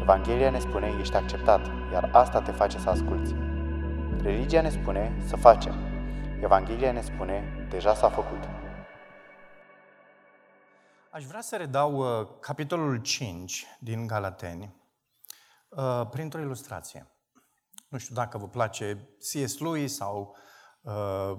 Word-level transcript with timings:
Evanghelia 0.00 0.50
ne 0.50 0.58
spune, 0.58 0.96
ești 1.00 1.16
acceptat, 1.16 1.66
iar 1.92 2.10
asta 2.12 2.42
te 2.42 2.52
face 2.52 2.78
să 2.78 2.88
asculți. 2.88 3.34
Religia 4.22 4.60
ne 4.60 4.70
spune, 4.70 5.22
să 5.26 5.36
facem. 5.36 5.74
Evanghelia 6.42 6.92
ne 6.92 7.00
spune, 7.02 7.66
deja 7.70 7.94
s-a 7.94 8.08
făcut. 8.08 8.48
Aș 11.10 11.24
vrea 11.24 11.40
să 11.40 11.56
redau 11.56 11.94
uh, 11.96 12.28
capitolul 12.40 12.96
5 12.96 13.66
din 13.80 14.06
Galateni 14.06 14.74
uh, 15.68 16.06
printr-o 16.10 16.40
ilustrație. 16.40 17.06
Nu 17.88 17.98
știu 17.98 18.14
dacă 18.14 18.38
vă 18.38 18.48
place 18.48 19.16
C.S. 19.18 19.58
Lewis 19.58 19.94
sau 19.94 20.36
uh, 20.80 21.32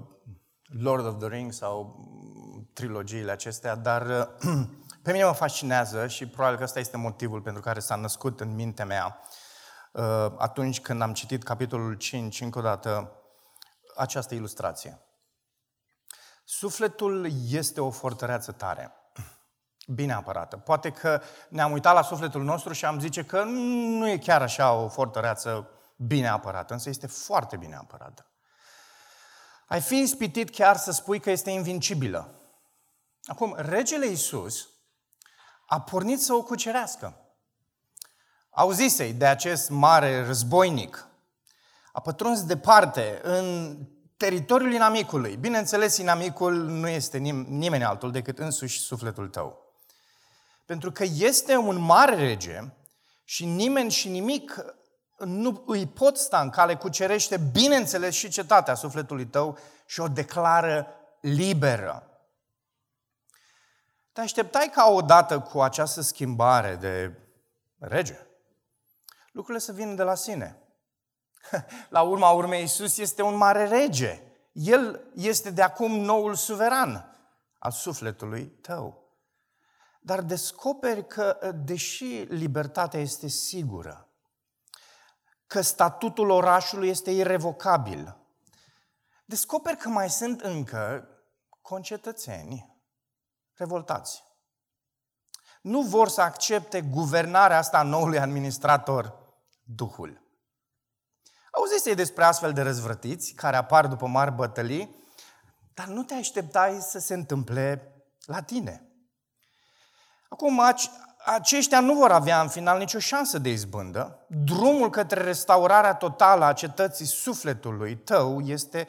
Lord 0.64 1.06
of 1.06 1.18
the 1.18 1.28
Rings 1.28 1.56
sau 1.56 1.96
mm, 1.96 2.70
trilogiile 2.72 3.30
acestea, 3.30 3.74
dar 3.74 4.06
uh, 4.06 4.62
pe 5.02 5.12
mine 5.12 5.24
mă 5.24 5.32
fascinează 5.32 6.06
și 6.06 6.26
probabil 6.26 6.56
că 6.56 6.64
ăsta 6.64 6.78
este 6.78 6.96
motivul 6.96 7.40
pentru 7.40 7.62
care 7.62 7.80
s-a 7.80 7.94
născut 7.94 8.40
în 8.40 8.54
mintea 8.54 8.84
mea 8.84 9.20
uh, 9.92 10.32
atunci 10.38 10.80
când 10.80 11.02
am 11.02 11.12
citit 11.12 11.42
capitolul 11.42 11.94
5, 11.94 12.40
încă 12.40 12.58
o 12.58 12.62
dată, 12.62 13.12
această 13.96 14.34
ilustrație. 14.34 15.00
Sufletul 16.44 17.28
este 17.50 17.80
o 17.80 17.90
fortăreață 17.90 18.52
tare, 18.52 18.92
bine 19.86 20.12
apărată. 20.12 20.56
Poate 20.56 20.90
că 20.90 21.22
ne-am 21.48 21.72
uitat 21.72 21.94
la 21.94 22.02
sufletul 22.02 22.42
nostru 22.42 22.72
și 22.72 22.84
am 22.84 23.00
zice 23.00 23.24
că 23.24 23.42
nu 23.42 24.08
e 24.08 24.18
chiar 24.18 24.42
așa 24.42 24.72
o 24.72 24.88
fortăreață 24.88 25.70
bine 25.96 26.28
apărată, 26.28 26.72
însă 26.72 26.88
este 26.88 27.06
foarte 27.06 27.56
bine 27.56 27.76
apărată. 27.76 28.26
Ai 29.66 29.80
fi 29.80 29.98
ispitit 29.98 30.50
chiar 30.50 30.76
să 30.76 30.90
spui 30.90 31.20
că 31.20 31.30
este 31.30 31.50
invincibilă. 31.50 32.34
Acum, 33.22 33.54
regele 33.58 34.06
Iisus 34.06 34.71
a 35.72 35.80
pornit 35.80 36.22
să 36.22 36.34
o 36.34 36.42
cucerească. 36.42 37.16
Auzisei 38.50 39.12
de 39.12 39.26
acest 39.26 39.70
mare 39.70 40.24
războinic. 40.26 41.08
A 41.92 42.00
pătruns 42.00 42.44
departe 42.44 43.20
în 43.22 43.76
teritoriul 44.16 44.72
inamicului. 44.72 45.36
Bineînțeles, 45.36 45.96
inamicul 45.96 46.54
nu 46.54 46.88
este 46.88 47.18
nim- 47.18 47.46
nimeni 47.46 47.84
altul 47.84 48.10
decât 48.10 48.38
însuși 48.38 48.80
sufletul 48.80 49.28
tău. 49.28 49.74
Pentru 50.66 50.92
că 50.92 51.04
este 51.16 51.56
un 51.56 51.78
mare 51.78 52.14
rege 52.14 52.60
și 53.24 53.44
nimeni 53.44 53.90
și 53.90 54.08
nimic 54.08 54.64
nu 55.18 55.62
îi 55.66 55.86
pot 55.86 56.16
sta 56.16 56.40
în 56.40 56.50
cale, 56.50 56.76
cucerește, 56.76 57.36
bineînțeles, 57.36 58.14
și 58.14 58.28
cetatea 58.28 58.74
sufletului 58.74 59.26
tău 59.26 59.58
și 59.86 60.00
o 60.00 60.08
declară 60.08 60.86
liberă. 61.20 62.11
Te 64.12 64.20
așteptai 64.20 64.70
ca 64.72 64.86
odată 64.86 65.40
cu 65.40 65.60
această 65.60 66.00
schimbare 66.00 66.76
de 66.76 67.18
rege, 67.78 68.26
lucrurile 69.32 69.64
să 69.64 69.72
vină 69.72 69.94
de 69.94 70.02
la 70.02 70.14
sine. 70.14 70.62
La 71.88 72.02
urma 72.02 72.30
urmei, 72.30 72.60
Iisus 72.60 72.98
este 72.98 73.22
un 73.22 73.36
mare 73.36 73.68
rege. 73.68 74.22
El 74.52 75.10
este 75.14 75.50
de 75.50 75.62
acum 75.62 75.92
noul 75.92 76.34
suveran 76.34 77.16
al 77.58 77.70
sufletului 77.70 78.46
tău. 78.46 79.02
Dar 80.00 80.20
descoperi 80.20 81.06
că, 81.06 81.52
deși 81.64 82.24
libertatea 82.28 83.00
este 83.00 83.28
sigură, 83.28 84.08
că 85.46 85.60
statutul 85.60 86.30
orașului 86.30 86.88
este 86.88 87.10
irrevocabil, 87.10 88.16
descoperi 89.24 89.76
că 89.76 89.88
mai 89.88 90.10
sunt 90.10 90.40
încă 90.40 91.08
concetățeni 91.62 92.71
revoltați. 93.54 94.22
Nu 95.62 95.82
vor 95.82 96.08
să 96.08 96.20
accepte 96.20 96.80
guvernarea 96.80 97.58
asta 97.58 97.78
a 97.78 97.82
noului 97.82 98.18
administrator, 98.18 99.20
Duhul. 99.64 100.22
Auziți 101.50 101.90
despre 101.90 102.24
astfel 102.24 102.52
de 102.52 102.62
răzvrătiți 102.62 103.32
care 103.32 103.56
apar 103.56 103.86
după 103.86 104.06
mari 104.06 104.32
bătălii, 104.32 105.04
dar 105.74 105.86
nu 105.86 106.02
te 106.02 106.14
așteptai 106.14 106.80
să 106.80 106.98
se 106.98 107.14
întâmple 107.14 107.92
la 108.24 108.42
tine. 108.42 108.86
Acum, 110.28 110.62
aceștia 111.24 111.80
nu 111.80 111.94
vor 111.94 112.10
avea 112.10 112.40
în 112.40 112.48
final 112.48 112.78
nicio 112.78 112.98
șansă 112.98 113.38
de 113.38 113.48
izbândă. 113.48 114.26
Drumul 114.28 114.90
către 114.90 115.22
restaurarea 115.22 115.94
totală 115.94 116.44
a 116.44 116.52
cetății 116.52 117.06
sufletului 117.06 117.96
tău 117.96 118.40
este 118.40 118.88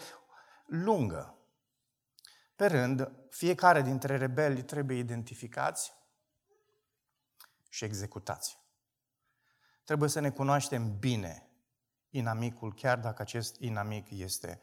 lungă. 0.66 1.38
Pe 2.56 2.66
rând, 2.66 3.12
fiecare 3.34 3.82
dintre 3.82 4.18
rebeli 4.18 4.64
trebuie 4.64 4.98
identificați 4.98 5.94
și 7.70 7.84
executați. 7.84 8.58
Trebuie 9.84 10.10
să 10.10 10.20
ne 10.20 10.30
cunoaștem 10.30 10.98
bine 11.00 11.50
inamicul, 12.10 12.74
chiar 12.74 13.00
dacă 13.00 13.22
acest 13.22 13.56
inamic 13.60 14.08
este 14.10 14.62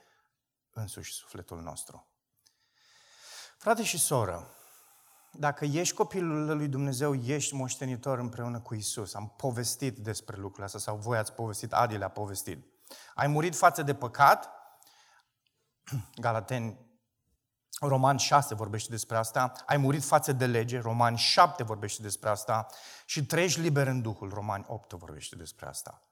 însuși 0.70 1.12
sufletul 1.12 1.60
nostru. 1.60 2.08
Frate 3.58 3.82
și 3.82 3.98
soră, 3.98 4.54
dacă 5.32 5.64
ești 5.64 5.94
copilul 5.94 6.56
lui 6.56 6.69
Dumnezeu, 6.69 7.14
ești 7.14 7.54
moștenitor 7.54 8.19
împreună 8.19 8.60
cu 8.60 8.75
Isus. 8.75 9.14
Am 9.14 9.34
povestit 9.37 9.98
despre 9.98 10.37
lucrul 10.37 10.64
ăsta 10.64 10.78
sau 10.78 10.97
voi 10.97 11.19
ați 11.19 11.32
povestit, 11.32 11.72
Adi 11.72 11.97
le-a 11.97 12.08
povestit. 12.08 12.66
Ai 13.14 13.26
murit 13.26 13.56
față 13.56 13.82
de 13.82 13.94
păcat, 13.94 14.50
Galateni 16.25 16.89
Roman 17.88 18.16
6 18.16 18.54
vorbește 18.54 18.91
despre 18.91 19.16
asta, 19.16 19.52
ai 19.66 19.76
murit 19.76 20.04
față 20.04 20.32
de 20.32 20.46
lege, 20.46 20.78
Roman 20.78 21.14
7 21.14 21.62
vorbește 21.62 22.02
despre 22.02 22.28
asta 22.28 22.66
și 23.04 23.26
trăiești 23.26 23.60
liber 23.60 23.86
în 23.86 24.02
Duhul, 24.02 24.30
Roman 24.34 24.64
8 24.68 24.92
vorbește 24.92 25.36
despre 25.36 25.66
asta. 25.66 26.02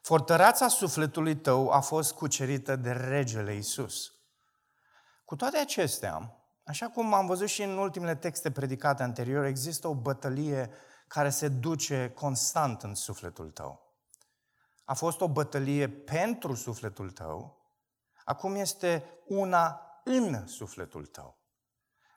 Fortăreața 0.00 0.68
sufletului 0.68 1.36
tău 1.36 1.70
a 1.70 1.80
fost 1.80 2.12
cucerită 2.12 2.76
de 2.76 2.90
regele 2.90 3.54
Isus. 3.54 4.12
Cu 5.24 5.36
toate 5.36 5.58
acestea, 5.58 6.36
așa 6.64 6.88
cum 6.88 7.14
am 7.14 7.26
văzut 7.26 7.48
și 7.48 7.62
în 7.62 7.78
ultimele 7.78 8.14
texte 8.14 8.50
predicate 8.50 9.02
anterior, 9.02 9.44
există 9.44 9.88
o 9.88 9.94
bătălie 9.94 10.70
care 11.08 11.30
se 11.30 11.48
duce 11.48 12.12
constant 12.14 12.82
în 12.82 12.94
sufletul 12.94 13.50
tău. 13.50 13.94
A 14.84 14.94
fost 14.94 15.20
o 15.20 15.28
bătălie 15.28 15.88
pentru 15.88 16.54
sufletul 16.54 17.10
tău, 17.10 17.58
acum 18.24 18.54
este 18.54 19.04
una 19.26 19.89
în 20.04 20.46
sufletul 20.46 21.06
tău. 21.06 21.38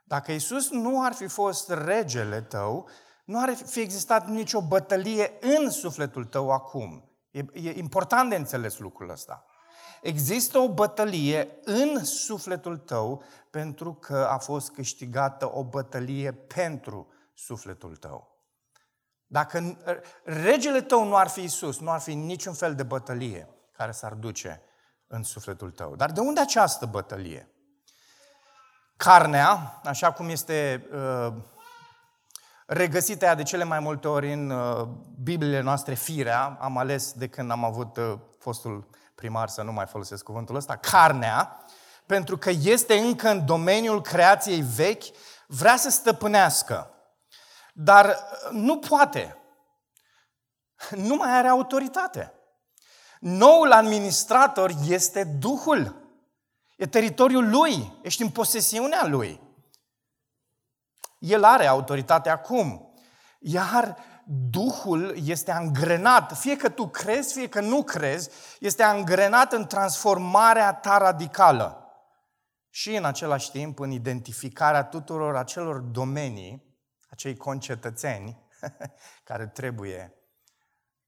Dacă 0.03 0.31
Isus 0.31 0.69
nu 0.69 1.03
ar 1.03 1.13
fi 1.13 1.27
fost 1.27 1.69
regele 1.69 2.41
tău, 2.41 2.89
nu 3.25 3.41
ar 3.41 3.55
fi 3.55 3.79
existat 3.79 4.27
nicio 4.27 4.61
bătălie 4.61 5.37
în 5.41 5.69
sufletul 5.69 6.25
tău 6.25 6.51
acum. 6.51 7.11
E, 7.31 7.45
e 7.53 7.77
important 7.77 8.29
de 8.29 8.35
înțeles 8.35 8.77
lucrul 8.77 9.09
ăsta. 9.09 9.45
Există 10.01 10.57
o 10.57 10.73
bătălie 10.73 11.59
în 11.63 12.03
sufletul 12.03 12.77
tău 12.77 13.23
pentru 13.49 13.93
că 13.93 14.27
a 14.29 14.37
fost 14.37 14.71
câștigată 14.71 15.55
o 15.55 15.63
bătălie 15.63 16.31
pentru 16.31 17.07
sufletul 17.33 17.95
tău. 17.95 18.33
Dacă 19.27 19.77
regele 20.23 20.81
tău 20.81 21.03
nu 21.03 21.15
ar 21.15 21.27
fi 21.27 21.43
Isus, 21.43 21.79
nu 21.79 21.89
ar 21.89 21.99
fi 21.99 22.13
niciun 22.13 22.53
fel 22.53 22.75
de 22.75 22.83
bătălie 22.83 23.49
care 23.71 23.91
s-ar 23.91 24.13
duce 24.13 24.61
în 25.07 25.23
sufletul 25.23 25.71
tău. 25.71 25.95
Dar 25.95 26.11
de 26.11 26.19
unde 26.19 26.39
această 26.39 26.85
bătălie? 26.85 27.52
Carnea, 28.97 29.81
așa 29.83 30.11
cum 30.11 30.29
este 30.29 30.87
uh, 30.93 31.33
regăsită 32.65 33.25
ea 33.25 33.35
de 33.35 33.43
cele 33.43 33.63
mai 33.63 33.79
multe 33.79 34.07
ori 34.07 34.33
în 34.33 34.49
uh, 34.49 34.87
Bibliile 35.23 35.61
noastre, 35.61 35.93
firea, 35.93 36.57
am 36.61 36.77
ales 36.77 37.11
de 37.11 37.27
când 37.27 37.51
am 37.51 37.63
avut 37.63 37.97
uh, 37.97 38.13
fostul 38.39 38.87
primar 39.15 39.47
să 39.47 39.61
nu 39.61 39.71
mai 39.71 39.85
folosesc 39.85 40.23
cuvântul 40.23 40.55
ăsta, 40.55 40.75
carnea, 40.75 41.65
pentru 42.05 42.37
că 42.37 42.49
este 42.49 42.97
încă 42.97 43.29
în 43.29 43.45
domeniul 43.45 44.01
creației 44.01 44.61
vechi, 44.61 45.03
vrea 45.47 45.75
să 45.75 45.89
stăpânească. 45.89 46.93
Dar 47.73 48.05
uh, 48.05 48.49
nu 48.51 48.77
poate. 48.77 49.37
Nu 50.95 51.15
mai 51.15 51.37
are 51.37 51.47
autoritate. 51.47 52.33
Noul 53.19 53.71
administrator 53.71 54.71
este 54.87 55.23
Duhul. 55.23 56.02
E 56.77 56.85
teritoriul 56.85 57.49
lui, 57.49 57.99
ești 58.01 58.21
în 58.21 58.29
posesiunea 58.29 59.05
lui. 59.05 59.41
El 61.19 61.43
are 61.43 61.65
autoritate 61.65 62.29
acum. 62.29 62.93
Iar 63.39 63.97
Duhul 64.25 65.15
este 65.23 65.51
angrenat, 65.51 66.37
fie 66.37 66.57
că 66.57 66.69
tu 66.69 66.87
crezi, 66.87 67.33
fie 67.33 67.49
că 67.49 67.61
nu 67.61 67.83
crezi, 67.83 68.29
este 68.59 68.83
angrenat 68.83 69.53
în 69.53 69.67
transformarea 69.67 70.73
ta 70.73 70.97
radicală. 70.97 71.77
Și 72.69 72.95
în 72.95 73.05
același 73.05 73.51
timp 73.51 73.79
în 73.79 73.91
identificarea 73.91 74.83
tuturor 74.83 75.35
acelor 75.35 75.79
domenii, 75.79 76.77
acei 77.09 77.37
concetățeni 77.37 78.47
care 79.23 79.47
trebuie 79.47 80.13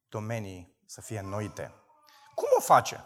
domenii 0.10 0.76
să 0.86 1.02
fie 1.02 1.20
înnoite. 1.20 1.74
Cum 2.34 2.48
o 2.58 2.62
face? 2.62 3.04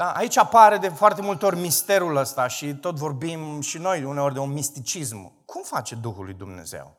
Da, 0.00 0.12
aici 0.12 0.36
apare 0.36 0.78
de 0.78 0.88
foarte 0.88 1.22
multe 1.22 1.46
ori 1.46 1.56
misterul 1.56 2.16
ăsta 2.16 2.46
și 2.46 2.74
tot 2.74 2.96
vorbim 2.96 3.60
și 3.60 3.78
noi 3.78 4.04
uneori 4.04 4.34
de 4.34 4.40
un 4.40 4.52
misticism. 4.52 5.44
Cum 5.44 5.62
face 5.62 5.94
Duhul 5.94 6.24
lui 6.24 6.34
Dumnezeu? 6.34 6.96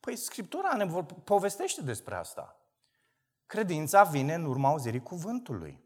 Păi 0.00 0.16
Scriptura 0.16 0.76
ne 0.76 1.04
povestește 1.24 1.82
despre 1.82 2.14
asta. 2.14 2.56
Credința 3.46 4.02
vine 4.02 4.34
în 4.34 4.44
urma 4.44 4.68
auzirii 4.68 5.02
cuvântului. 5.02 5.80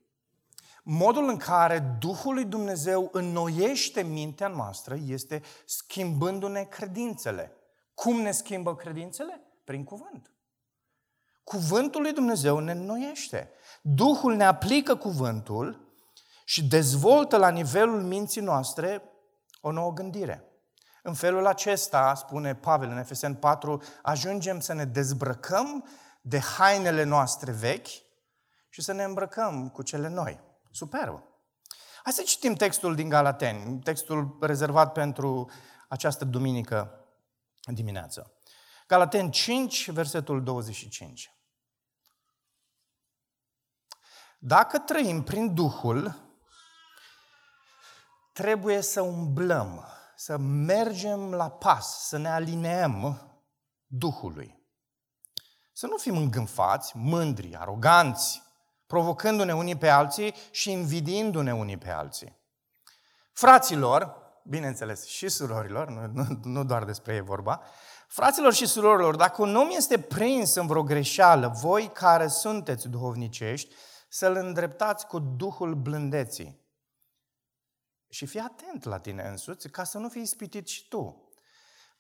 Modul 0.82 1.28
în 1.28 1.36
care 1.36 1.96
Duhul 1.98 2.34
lui 2.34 2.44
Dumnezeu 2.44 3.08
înnoiește 3.12 4.02
mintea 4.02 4.48
noastră 4.48 4.96
este 5.06 5.42
schimbându-ne 5.64 6.62
credințele. 6.62 7.52
Cum 7.94 8.20
ne 8.20 8.30
schimbă 8.30 8.76
credințele? 8.76 9.40
Prin 9.64 9.84
cuvânt. 9.84 10.30
Cuvântul 11.44 12.02
lui 12.02 12.12
Dumnezeu 12.12 12.58
ne 12.58 12.72
înnoiește. 12.72 13.50
Duhul 13.82 14.34
ne 14.34 14.44
aplică 14.44 14.96
cuvântul 14.96 15.86
și 16.48 16.64
dezvoltă 16.64 17.36
la 17.36 17.48
nivelul 17.48 18.02
minții 18.02 18.40
noastre 18.40 19.02
o 19.60 19.70
nouă 19.70 19.92
gândire. 19.92 20.44
În 21.02 21.14
felul 21.14 21.46
acesta, 21.46 22.14
spune 22.14 22.54
Pavel 22.54 22.88
în 22.90 22.98
Efesen 22.98 23.34
4, 23.34 23.82
ajungem 24.02 24.60
să 24.60 24.72
ne 24.72 24.84
dezbrăcăm 24.84 25.88
de 26.20 26.38
hainele 26.38 27.02
noastre 27.02 27.52
vechi 27.52 27.86
și 28.68 28.82
să 28.82 28.92
ne 28.92 29.02
îmbrăcăm 29.02 29.68
cu 29.68 29.82
cele 29.82 30.08
noi. 30.08 30.40
Superb! 30.70 31.22
Hai 32.02 32.12
să 32.12 32.22
citim 32.22 32.54
textul 32.54 32.94
din 32.94 33.08
Galateni, 33.08 33.80
textul 33.80 34.36
rezervat 34.40 34.92
pentru 34.92 35.50
această 35.88 36.24
duminică 36.24 37.04
dimineață. 37.64 38.32
Galateni 38.86 39.30
5, 39.30 39.90
versetul 39.90 40.42
25. 40.42 41.32
Dacă 44.38 44.78
trăim 44.78 45.22
prin 45.22 45.54
Duhul, 45.54 46.26
trebuie 48.38 48.80
să 48.80 49.00
umblăm, 49.00 49.86
să 50.16 50.36
mergem 50.36 51.34
la 51.34 51.50
pas, 51.50 52.06
să 52.06 52.18
ne 52.18 52.28
alineăm 52.28 53.22
Duhului. 53.86 54.66
Să 55.72 55.86
nu 55.86 55.96
fim 55.96 56.16
îngânfați, 56.16 56.96
mândri, 56.96 57.56
aroganți, 57.56 58.42
provocându-ne 58.86 59.54
unii 59.54 59.76
pe 59.76 59.88
alții 59.88 60.34
și 60.50 60.70
invidiindu-ne 60.70 61.54
unii 61.54 61.76
pe 61.76 61.90
alții. 61.90 62.38
Fraților, 63.32 64.16
bineînțeles, 64.44 65.04
și 65.06 65.28
surorilor, 65.28 65.88
nu, 65.88 66.06
nu, 66.12 66.40
nu 66.42 66.64
doar 66.64 66.84
despre 66.84 67.14
ei 67.14 67.20
vorba, 67.20 67.62
fraților 68.08 68.52
și 68.52 68.66
surorilor, 68.66 69.16
dacă 69.16 69.42
un 69.42 69.56
om 69.56 69.68
este 69.70 69.98
prins 69.98 70.54
în 70.54 70.66
vreo 70.66 70.82
greșeală, 70.82 71.52
voi 71.60 71.90
care 71.92 72.28
sunteți 72.28 72.88
duhovnicești, 72.88 73.74
să-l 74.08 74.36
îndreptați 74.36 75.06
cu 75.06 75.18
Duhul 75.18 75.74
blândeții. 75.74 76.57
Și 78.08 78.26
fii 78.26 78.40
atent 78.40 78.84
la 78.84 79.00
tine 79.00 79.28
însuți 79.28 79.68
ca 79.68 79.84
să 79.84 79.98
nu 79.98 80.08
fii 80.08 80.22
ispitit 80.22 80.68
și 80.68 80.88
tu. 80.88 81.32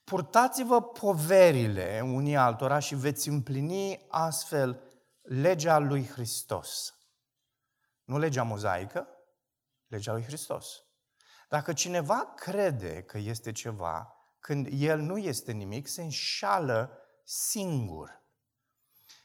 Purtați-vă 0.04 0.82
poverile 0.82 2.00
unii 2.04 2.36
altora 2.36 2.78
și 2.78 2.94
veți 2.94 3.28
împlini 3.28 4.06
astfel 4.08 4.82
legea 5.22 5.78
lui 5.78 6.06
Hristos. 6.06 6.94
Nu 8.04 8.18
legea 8.18 8.42
mozaică, 8.42 9.08
legea 9.86 10.12
lui 10.12 10.22
Hristos. 10.22 10.82
Dacă 11.48 11.72
cineva 11.72 12.32
crede 12.36 13.02
că 13.02 13.18
este 13.18 13.52
ceva, 13.52 14.12
când 14.40 14.68
el 14.70 15.00
nu 15.00 15.18
este 15.18 15.52
nimic, 15.52 15.86
se 15.86 16.02
înșală 16.02 16.98
singur. 17.24 18.22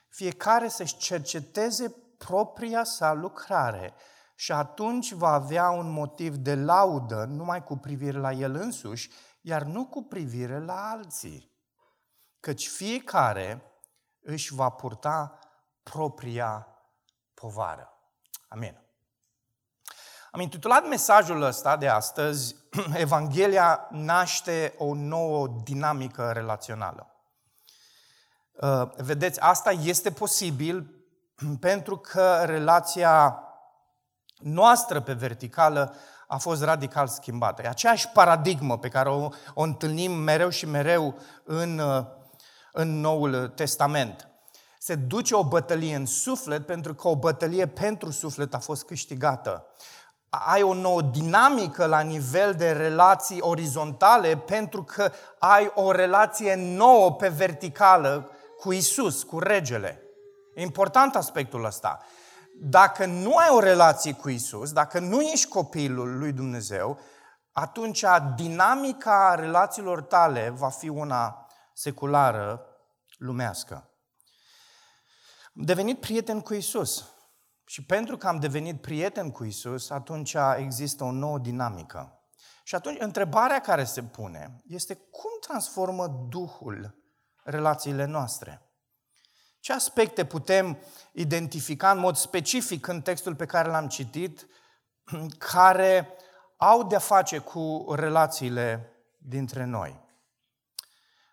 Fiecare 0.10 0.68
să-și 0.68 0.98
cerceteze 0.98 1.90
propria 2.18 2.84
sa 2.84 3.14
lucrare 3.14 3.94
și 4.36 4.52
atunci 4.52 5.12
va 5.12 5.30
avea 5.30 5.70
un 5.70 5.92
motiv 5.92 6.36
de 6.36 6.56
laudă 6.56 7.26
numai 7.26 7.64
cu 7.64 7.78
privire 7.78 8.18
la 8.18 8.32
el 8.32 8.56
însuși, 8.56 9.10
iar 9.42 9.64
nu 9.64 9.86
cu 9.86 10.04
privire 10.04 10.60
la 10.60 10.90
alții. 10.90 11.52
Căci 12.40 12.68
fiecare 12.68 13.62
își 14.22 14.54
va 14.54 14.70
purta 14.70 15.40
propria 15.84 16.68
povară. 17.34 17.98
Amin. 18.48 18.84
Am 20.32 20.40
intitulat 20.40 20.88
mesajul 20.88 21.42
ăsta 21.42 21.78
de 21.78 21.88
astăzi, 21.88 22.56
Evanghelia 22.94 23.88
naște 23.92 24.74
o 24.78 24.94
nouă 24.94 25.48
dinamică 25.64 26.32
relațională. 26.32 27.08
Uh, 28.52 28.90
vedeți, 28.96 29.40
asta 29.40 29.72
este 29.72 30.12
posibil 30.12 31.06
pentru 31.60 31.98
că 31.98 32.44
relația 32.46 33.44
noastră 34.44 35.02
pe 35.02 35.14
verticală 35.14 35.96
a 36.28 36.38
fost 36.38 36.64
radical 36.64 37.08
schimbată. 37.08 37.62
E 37.62 37.68
aceeași 37.68 38.10
paradigmă 38.10 38.78
pe 38.78 38.88
care 38.88 39.10
o, 39.10 39.30
o 39.54 39.62
întâlnim 39.62 40.12
mereu 40.12 40.50
și 40.50 40.66
mereu 40.66 41.18
în, 41.44 41.82
în 42.72 43.00
Noul 43.00 43.48
Testament. 43.48 44.28
Se 44.80 44.96
duce 44.96 45.36
o 45.36 45.44
bătălie 45.44 45.96
în 45.96 46.06
suflet 46.06 46.66
pentru 46.66 46.94
că 46.94 47.08
o 47.08 47.16
bătălie 47.16 47.68
pentru 47.68 48.12
suflet 48.12 48.54
a 48.54 48.60
fost 48.60 48.84
câștigată. 48.84 49.66
Ai 50.30 50.62
o 50.62 50.74
nouă 50.74 51.02
dinamică 51.02 51.86
la 51.86 52.00
nivel 52.00 52.54
de 52.54 52.72
relații 52.72 53.42
orizontale 53.42 54.38
pentru 54.38 54.84
că 54.84 55.12
ai 55.40 55.72
o 55.76 55.92
relație 55.92 56.56
nouă 56.56 57.12
pe 57.12 57.28
verticală 57.28 58.30
cu 58.60 58.72
Isus, 58.72 59.24
cu 59.24 59.40
regele. 59.40 60.02
E 60.56 60.62
important 60.62 61.16
aspectul 61.16 61.66
ăsta. 61.66 62.00
Dacă 62.66 63.06
nu 63.06 63.36
ai 63.36 63.50
o 63.50 63.60
relație 63.60 64.14
cu 64.14 64.30
Isus, 64.30 64.72
dacă 64.72 65.00
nu 65.00 65.22
ești 65.22 65.48
copilul 65.48 66.18
lui 66.18 66.32
Dumnezeu, 66.32 67.00
atunci 67.52 68.04
dinamica 68.36 69.36
relațiilor 69.36 70.02
tale 70.02 70.50
va 70.50 70.70
fi 70.70 70.90
una 70.90 71.48
seculară, 71.74 72.66
lumească. 73.18 73.90
Am 75.56 75.64
devenit 75.64 76.00
prieten 76.00 76.42
cu 76.42 76.54
Isus. 76.54 77.06
Și 77.66 77.86
pentru 77.86 78.18
că 78.18 78.28
am 78.28 78.40
devenit 78.40 78.82
prieten 78.82 79.32
cu 79.32 79.44
Isus, 79.44 79.90
atunci 79.90 80.36
există 80.58 81.04
o 81.04 81.12
nouă 81.12 81.38
dinamică. 81.38 82.20
Și 82.64 82.76
atunci 82.76 83.00
întrebarea 83.00 83.62
care 83.62 83.84
se 83.84 84.04
pune 84.04 84.62
este 84.68 84.96
cum 84.96 85.32
transformă 85.48 86.08
Duhul 86.30 86.96
relațiile 87.44 88.06
noastre? 88.06 88.73
Ce 89.64 89.74
aspecte 89.74 90.26
putem 90.26 90.78
identifica 91.12 91.92
în 91.92 92.00
mod 92.00 92.16
specific 92.16 92.88
în 92.88 93.02
textul 93.02 93.36
pe 93.36 93.46
care 93.46 93.70
l-am 93.70 93.88
citit, 93.88 94.48
care 95.54 96.08
au 96.58 96.84
de-a 96.84 97.00
face 97.00 97.38
cu 97.38 97.86
relațiile 97.96 98.94
dintre 99.18 99.66
noi? 99.66 100.00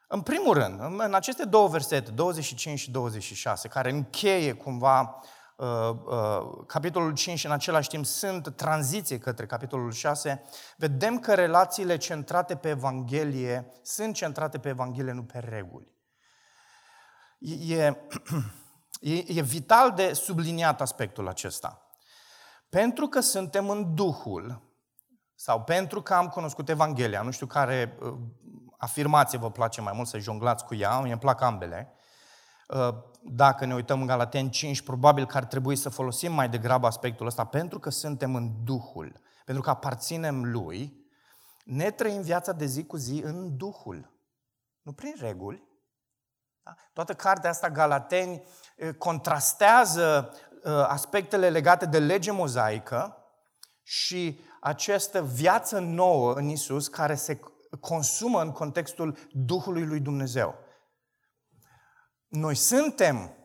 În 0.09 0.21
primul 0.21 0.55
rând, 0.55 0.81
în 0.81 1.15
aceste 1.15 1.45
două 1.45 1.69
versete, 1.69 2.11
25 2.11 2.79
și 2.79 2.91
26, 2.91 3.69
care 3.69 3.91
încheie 3.91 4.53
cumva 4.53 5.21
uh, 5.57 5.67
uh, 5.91 6.65
capitolul 6.67 7.15
5 7.15 7.39
și 7.39 7.47
în 7.47 7.53
același 7.53 7.89
timp 7.89 8.05
sunt 8.05 8.57
tranziție 8.57 9.19
către 9.19 9.47
capitolul 9.47 9.93
6, 9.93 10.43
vedem 10.77 11.19
că 11.19 11.35
relațiile 11.35 11.97
centrate 11.97 12.57
pe 12.57 12.69
Evanghelie 12.69 13.73
sunt 13.83 14.15
centrate 14.15 14.59
pe 14.59 14.69
Evanghelie, 14.69 15.13
nu 15.13 15.23
pe 15.23 15.39
reguli 15.39 15.99
e, 17.41 17.97
e, 19.01 19.25
e 19.27 19.43
vital 19.43 19.93
de 19.93 20.13
subliniat 20.13 20.81
aspectul 20.81 21.29
acesta. 21.29 21.85
Pentru 22.69 23.07
că 23.07 23.21
suntem 23.21 23.69
în 23.69 23.95
Duhul, 23.95 24.63
sau 25.35 25.63
pentru 25.63 26.03
că 26.03 26.15
am 26.15 26.29
cunoscut 26.29 26.69
Evanghelia, 26.69 27.23
nu 27.23 27.31
știu 27.31 27.47
care 27.47 27.99
uh, 28.01 28.15
afirmație 28.77 29.39
vă 29.39 29.51
place 29.51 29.81
mai 29.81 29.93
mult 29.97 30.09
să 30.09 30.19
jonglați 30.19 30.65
cu 30.65 30.75
ea, 30.75 31.01
mie 31.01 31.13
îmi 31.13 31.21
plac 31.21 31.41
ambele, 31.41 31.93
uh, 32.69 32.95
dacă 33.23 33.65
ne 33.65 33.75
uităm 33.75 34.01
în 34.01 34.07
Galaten 34.07 34.51
5, 34.51 34.83
probabil 34.83 35.27
că 35.27 35.37
ar 35.37 35.45
trebui 35.45 35.77
să 35.77 35.89
folosim 35.89 36.33
mai 36.33 36.49
degrabă 36.49 36.87
aspectul 36.87 37.27
ăsta, 37.27 37.45
pentru 37.45 37.79
că 37.79 37.91
suntem 37.91 38.35
în 38.35 38.65
Duhul, 38.65 39.21
pentru 39.45 39.63
că 39.63 39.71
aparținem 39.71 40.45
Lui, 40.45 41.09
ne 41.65 41.91
trăim 41.91 42.21
viața 42.21 42.53
de 42.53 42.65
zi 42.65 42.85
cu 42.85 42.97
zi 42.97 43.21
în 43.25 43.57
Duhul. 43.57 44.13
Nu 44.83 44.93
prin 44.93 45.15
reguli, 45.19 45.70
da? 46.77 46.83
Toată 46.93 47.15
cartea 47.15 47.51
asta, 47.51 47.71
Galateni, 47.71 48.43
contrastează 48.99 50.33
aspectele 50.87 51.51
legate 51.51 51.87
de 51.87 51.99
lege 51.99 52.31
mozaică 52.31 53.17
și 53.83 54.41
această 54.61 55.23
viață 55.23 55.79
nouă 55.79 56.35
în 56.35 56.49
Isus 56.49 56.89
care 56.89 57.15
se 57.15 57.41
consumă 57.81 58.43
în 58.43 58.53
contextul 58.53 59.19
Duhului 59.31 59.85
lui 59.85 60.01
Dumnezeu. 60.01 60.55
noi 62.29 62.55
suntem 62.55 63.40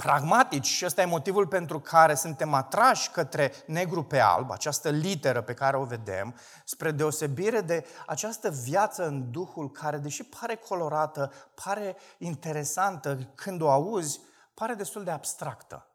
pragmatici 0.00 0.66
și 0.66 0.84
ăsta 0.84 1.02
e 1.02 1.04
motivul 1.04 1.46
pentru 1.46 1.80
care 1.80 2.14
suntem 2.14 2.54
atrași 2.54 3.10
către 3.10 3.52
negru 3.66 4.04
pe 4.04 4.18
alb, 4.18 4.50
această 4.50 4.90
literă 4.90 5.40
pe 5.40 5.54
care 5.54 5.76
o 5.76 5.84
vedem, 5.84 6.34
spre 6.64 6.90
deosebire 6.90 7.60
de 7.60 7.86
această 8.06 8.50
viață 8.50 9.06
în 9.06 9.30
Duhul 9.30 9.70
care, 9.70 9.98
deși 9.98 10.24
pare 10.24 10.54
colorată, 10.54 11.32
pare 11.64 11.96
interesantă, 12.18 13.18
când 13.34 13.60
o 13.60 13.70
auzi, 13.70 14.20
pare 14.54 14.74
destul 14.74 15.04
de 15.04 15.10
abstractă. 15.10 15.88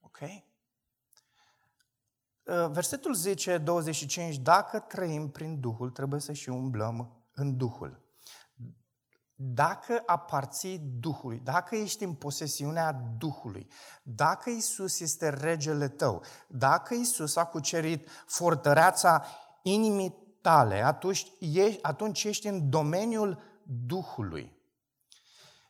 Ok? 0.00 0.18
Uh, 0.20 0.42
versetul 2.70 3.14
10, 3.14 3.58
25, 3.58 4.36
dacă 4.36 4.78
trăim 4.78 5.30
prin 5.30 5.60
Duhul, 5.60 5.90
trebuie 5.90 6.20
să 6.20 6.32
și 6.32 6.48
umblăm 6.48 7.24
în 7.34 7.56
Duhul. 7.56 8.09
Dacă 9.42 10.02
aparții 10.06 10.78
Duhului, 10.78 11.38
dacă 11.38 11.76
ești 11.76 12.04
în 12.04 12.14
posesiunea 12.14 12.92
Duhului, 13.18 13.66
dacă 14.02 14.50
Isus 14.50 15.00
este 15.00 15.28
regele 15.28 15.88
tău, 15.88 16.22
dacă 16.48 16.94
Isus 16.94 17.36
a 17.36 17.44
cucerit 17.44 18.08
fortăreața 18.26 19.24
inimii 19.62 20.36
tale, 20.40 20.82
atunci, 20.82 21.26
atunci 21.82 22.24
ești 22.24 22.46
în 22.46 22.70
domeniul 22.70 23.42
Duhului. 23.86 24.56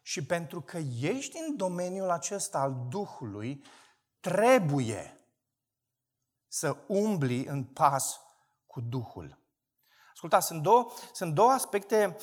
Și 0.02 0.24
pentru 0.24 0.60
că 0.60 0.78
ești 1.00 1.38
în 1.48 1.56
domeniul 1.56 2.10
acesta 2.10 2.58
al 2.58 2.86
Duhului, 2.88 3.64
trebuie 4.20 5.20
să 6.48 6.76
umbli 6.86 7.44
în 7.44 7.64
pas 7.64 8.20
cu 8.66 8.80
Duhul. 8.80 9.38
Ascultați, 10.12 10.46
sunt 10.46 10.62
două, 10.62 10.90
sunt 11.12 11.34
două 11.34 11.50
aspecte 11.50 12.16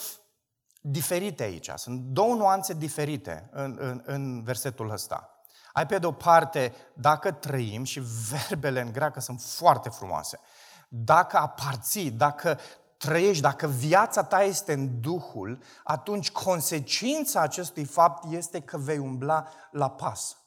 diferite 0.89 1.43
aici, 1.43 1.69
sunt 1.75 1.99
două 1.99 2.33
nuanțe 2.33 2.73
diferite 2.73 3.49
în, 3.51 3.77
în, 3.79 4.01
în 4.05 4.43
versetul 4.43 4.91
ăsta. 4.91 5.31
Ai 5.73 5.85
pe 5.85 5.97
de-o 5.97 6.11
parte, 6.11 6.73
dacă 6.93 7.31
trăim, 7.31 7.83
și 7.83 8.01
verbele 8.29 8.81
în 8.81 8.91
greacă 8.91 9.19
sunt 9.19 9.41
foarte 9.41 9.89
frumoase, 9.89 10.39
dacă 10.87 11.37
aparții, 11.37 12.11
dacă 12.11 12.59
trăiești, 12.97 13.41
dacă 13.41 13.67
viața 13.67 14.23
ta 14.23 14.41
este 14.41 14.73
în 14.73 15.01
Duhul, 15.01 15.61
atunci 15.83 16.31
consecința 16.31 17.41
acestui 17.41 17.83
fapt 17.83 18.31
este 18.31 18.59
că 18.59 18.77
vei 18.77 18.97
umbla 18.97 19.47
la 19.71 19.89
pas. 19.89 20.37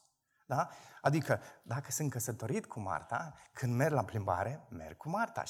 Da? 0.45 0.69
Adică, 1.01 1.41
dacă 1.61 1.91
sunt 1.91 2.11
căsătorit 2.11 2.65
cu 2.65 2.79
Marta, 2.79 3.33
când 3.53 3.75
merg 3.75 3.93
la 3.93 4.03
plimbare, 4.03 4.65
merg 4.69 4.97
cu 4.97 5.09
Marta. 5.09 5.43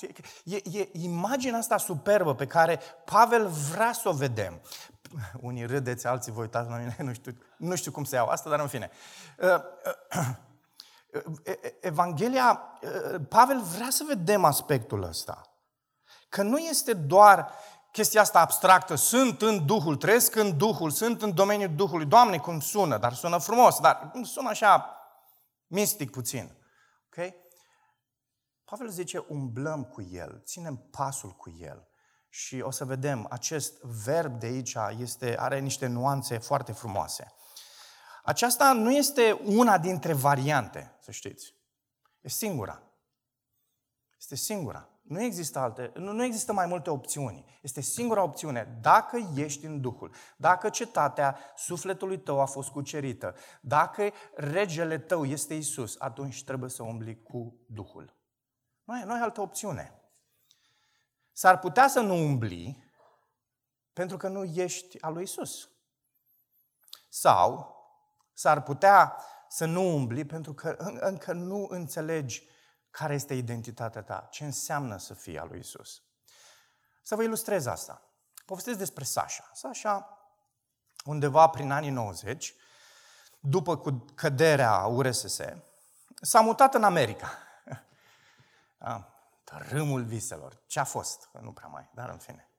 E, 0.44 0.56
e 0.56 0.90
imaginea 0.92 1.60
asta 1.60 1.78
superbă 1.78 2.36
pe 2.36 2.48
care 2.48 2.80
Pavel 3.06 3.48
vrea 3.48 3.92
să 3.92 4.10
o 4.10 4.12
vedem. 4.12 4.62
Unii 5.40 5.66
râdeți, 5.66 6.08
alții 6.08 6.32
vă 6.32 6.42
uitați 6.42 6.70
la 6.70 6.78
mine, 6.78 6.96
nu 7.08 7.14
știu, 7.14 7.38
nu 7.58 7.76
știu 7.76 7.92
cum 7.92 8.04
să 8.04 8.16
iau 8.16 8.28
asta, 8.28 8.50
dar 8.50 8.60
în 8.60 8.68
fine. 8.68 8.90
Uh, 9.38 9.50
uh, 10.16 11.54
Evanghelia, 11.80 12.62
uh, 12.82 13.22
Pavel 13.30 13.62
vrea 13.62 13.90
să 13.90 14.04
vedem 14.08 14.46
aspectul 14.46 15.04
ăsta. 15.04 15.42
Că 16.30 16.42
nu 16.42 16.58
este 16.58 16.94
doar 16.94 17.52
chestia 17.92 18.22
asta 18.22 18.40
abstractă, 18.40 18.96
sunt 18.96 19.42
în 19.42 19.66
Duhul, 19.66 19.96
trăiesc 19.96 20.36
în 20.36 20.58
Duhul, 20.58 20.90
sunt 20.90 21.22
în 21.22 21.34
domeniul 21.34 21.76
Duhului. 21.76 22.06
Doamne, 22.06 22.38
cum 22.38 22.60
sună, 22.60 22.98
dar 22.98 23.14
sună 23.14 23.38
frumos, 23.38 23.80
dar 23.80 24.12
sună 24.24 24.50
așa 24.50 25.01
mistic 25.72 26.12
puțin. 26.12 26.58
Ok? 27.06 27.34
Pavel 28.64 28.90
zice, 28.90 29.18
umblăm 29.18 29.84
cu 29.84 30.02
el, 30.02 30.42
ținem 30.46 30.78
pasul 30.78 31.32
cu 31.32 31.50
el. 31.60 31.90
Și 32.30 32.60
o 32.60 32.72
să 32.72 32.86
vedem, 32.86 33.28
acest 33.30 33.82
verb 33.82 34.40
de 34.40 34.46
aici 34.46 34.76
este, 34.98 35.40
are 35.40 35.60
niște 35.60 35.88
nuanțe 35.88 36.38
foarte 36.38 36.72
frumoase. 36.72 37.34
Aceasta 38.24 38.74
nu 38.74 38.92
este 38.92 39.32
una 39.32 39.78
dintre 39.78 40.14
variante, 40.14 40.98
să 41.02 41.12
știți. 41.12 41.56
E 42.22 42.30
singura. 42.30 42.84
Este 44.18 44.36
singura. 44.36 44.90
Nu 45.12 45.22
există, 45.22 45.60
alte, 45.60 45.92
nu, 45.96 46.12
nu 46.12 46.24
există 46.24 46.54
mai 46.54 46.66
multe 46.66 46.90
opțiuni. 46.90 47.46
Este 47.62 47.82
singura 47.82 48.24
opțiune. 48.24 48.78
Dacă 48.82 49.32
ești 49.36 49.66
în 49.66 49.82
Duhul, 49.82 50.14
dacă 50.38 50.70
cetatea 50.70 51.38
sufletului 51.56 52.20
tău 52.20 52.42
a 52.42 52.46
fost 52.46 52.70
cucerită, 52.70 53.36
dacă 53.62 54.12
regele 54.36 54.98
tău 54.98 55.26
este 55.26 55.54
Isus, 55.54 55.96
atunci 56.00 56.44
trebuie 56.44 56.70
să 56.70 56.84
umbli 56.84 57.22
cu 57.24 57.60
Duhul. 57.66 58.16
Nu 58.84 58.94
ai, 58.94 59.04
nu 59.04 59.14
ai 59.14 59.20
altă 59.20 59.42
opțiune. 59.42 60.02
S-ar 61.32 61.60
putea 61.60 61.88
să 61.88 62.00
nu 62.00 62.16
umbli 62.16 62.92
pentru 63.94 64.18
că 64.18 64.28
nu 64.28 64.44
ești 64.44 65.02
al 65.02 65.14
lui 65.14 65.24
Isus. 65.24 65.70
Sau 67.10 67.76
s-ar 68.34 68.64
putea 68.64 69.16
să 69.48 69.66
nu 69.66 69.96
umbli 69.96 70.26
pentru 70.26 70.54
că 70.54 70.76
încă 71.00 71.34
nu 71.34 71.68
înțelegi 71.70 72.50
care 72.92 73.14
este 73.14 73.34
identitatea 73.34 74.02
ta, 74.02 74.28
ce 74.32 74.44
înseamnă 74.44 74.98
să 74.98 75.14
fii 75.14 75.40
al 75.40 75.48
lui 75.48 75.60
Isus. 75.60 76.04
Să 77.02 77.16
vă 77.16 77.24
ilustrez 77.24 77.66
asta. 77.66 78.02
Povestesc 78.46 78.78
despre 78.78 79.04
Sasha. 79.04 79.52
Sasha, 79.54 80.18
undeva 81.06 81.48
prin 81.48 81.72
anii 81.72 81.90
90, 81.90 82.56
după 83.40 83.82
căderea 84.16 84.86
URSS, 84.86 85.40
s-a 86.22 86.42
mutat 86.42 86.74
în 86.74 86.84
America. 86.84 87.38
râmul 89.70 90.04
viselor. 90.04 90.62
Ce 90.68 90.80
a 90.80 90.84
fost? 90.84 91.30
Că 91.32 91.40
nu 91.42 91.52
prea 91.52 91.68
mai, 91.68 91.90
dar 91.94 92.10
în 92.10 92.18
fine. 92.18 92.50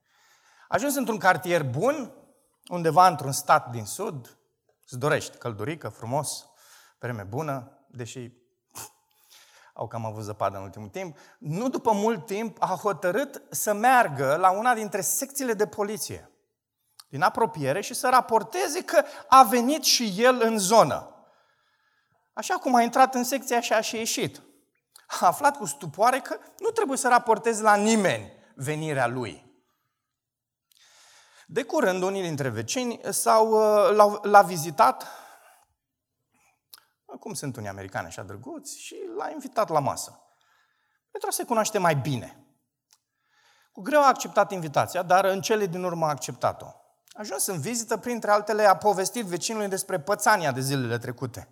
A 0.61 0.75
ajuns 0.75 0.95
într-un 0.95 1.17
cartier 1.17 1.63
bun, 1.63 2.13
undeva 2.67 3.07
într-un 3.07 3.31
stat 3.31 3.69
din 3.69 3.85
sud, 3.85 4.37
îți 4.85 4.97
dorești 4.97 5.37
căldurică, 5.37 5.89
frumos, 5.89 6.45
vreme 6.99 7.23
bună, 7.23 7.85
deși 7.87 8.31
au 9.73 9.87
cam 9.87 10.05
avut 10.05 10.23
zăpadă 10.23 10.57
în 10.57 10.63
ultimul 10.63 10.87
timp, 10.87 11.17
nu 11.39 11.69
după 11.69 11.91
mult 11.91 12.25
timp 12.25 12.57
a 12.59 12.79
hotărât 12.81 13.41
să 13.49 13.73
meargă 13.73 14.35
la 14.35 14.51
una 14.51 14.73
dintre 14.73 15.01
secțiile 15.01 15.53
de 15.53 15.67
poliție 15.67 16.27
din 17.09 17.21
apropiere 17.21 17.81
și 17.81 17.93
să 17.93 18.09
raporteze 18.09 18.83
că 18.83 19.03
a 19.27 19.43
venit 19.43 19.83
și 19.83 20.13
el 20.17 20.41
în 20.41 20.57
zonă. 20.57 21.07
Așa 22.33 22.53
cum 22.53 22.75
a 22.75 22.81
intrat 22.81 23.15
în 23.15 23.23
secția 23.23 23.61
și 23.61 23.73
a 23.73 23.81
și 23.81 23.95
ieșit. 23.95 24.41
A 25.07 25.25
aflat 25.25 25.57
cu 25.57 25.65
stupoare 25.65 26.19
că 26.19 26.37
nu 26.59 26.69
trebuie 26.69 26.97
să 26.97 27.07
raporteze 27.07 27.61
la 27.61 27.75
nimeni 27.75 28.31
venirea 28.55 29.07
lui. 29.07 29.51
De 31.47 31.63
curând, 31.63 32.03
unii 32.03 32.21
dintre 32.21 32.49
vecini 32.49 32.99
s-au, 33.09 33.51
l-au, 33.91 34.19
l-a 34.21 34.41
vizitat 34.41 35.07
cum 37.17 37.33
sunt 37.33 37.55
unii 37.55 37.69
americani 37.69 38.07
așa 38.07 38.23
drăguți, 38.23 38.79
și 38.79 38.95
l-a 39.17 39.29
invitat 39.29 39.69
la 39.69 39.79
masă. 39.79 40.21
Pentru 41.11 41.29
a 41.29 41.35
se 41.35 41.43
cunoaște 41.43 41.77
mai 41.77 41.95
bine. 41.95 42.37
Cu 43.71 43.81
greu 43.81 44.01
a 44.01 44.07
acceptat 44.07 44.51
invitația, 44.51 45.03
dar 45.03 45.25
în 45.25 45.41
cele 45.41 45.65
din 45.65 45.83
urmă 45.83 46.05
a 46.05 46.09
acceptat-o. 46.09 46.65
A 46.65 47.19
ajuns 47.19 47.45
în 47.45 47.59
vizită, 47.59 47.97
printre 47.97 48.31
altele, 48.31 48.65
a 48.65 48.75
povestit 48.75 49.25
vecinului 49.25 49.67
despre 49.67 49.99
pățania 49.99 50.51
de 50.51 50.61
zilele 50.61 50.97
trecute. 50.97 51.47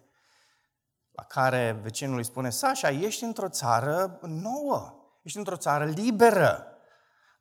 La 1.11 1.23
care 1.23 1.79
vecinul 1.81 2.17
îi 2.17 2.23
spune, 2.23 2.49
Sasha, 2.49 2.89
ești 2.89 3.23
într-o 3.23 3.49
țară 3.49 4.19
nouă, 4.21 4.95
ești 5.23 5.37
într-o 5.37 5.55
țară 5.55 5.85
liberă. 5.85 6.65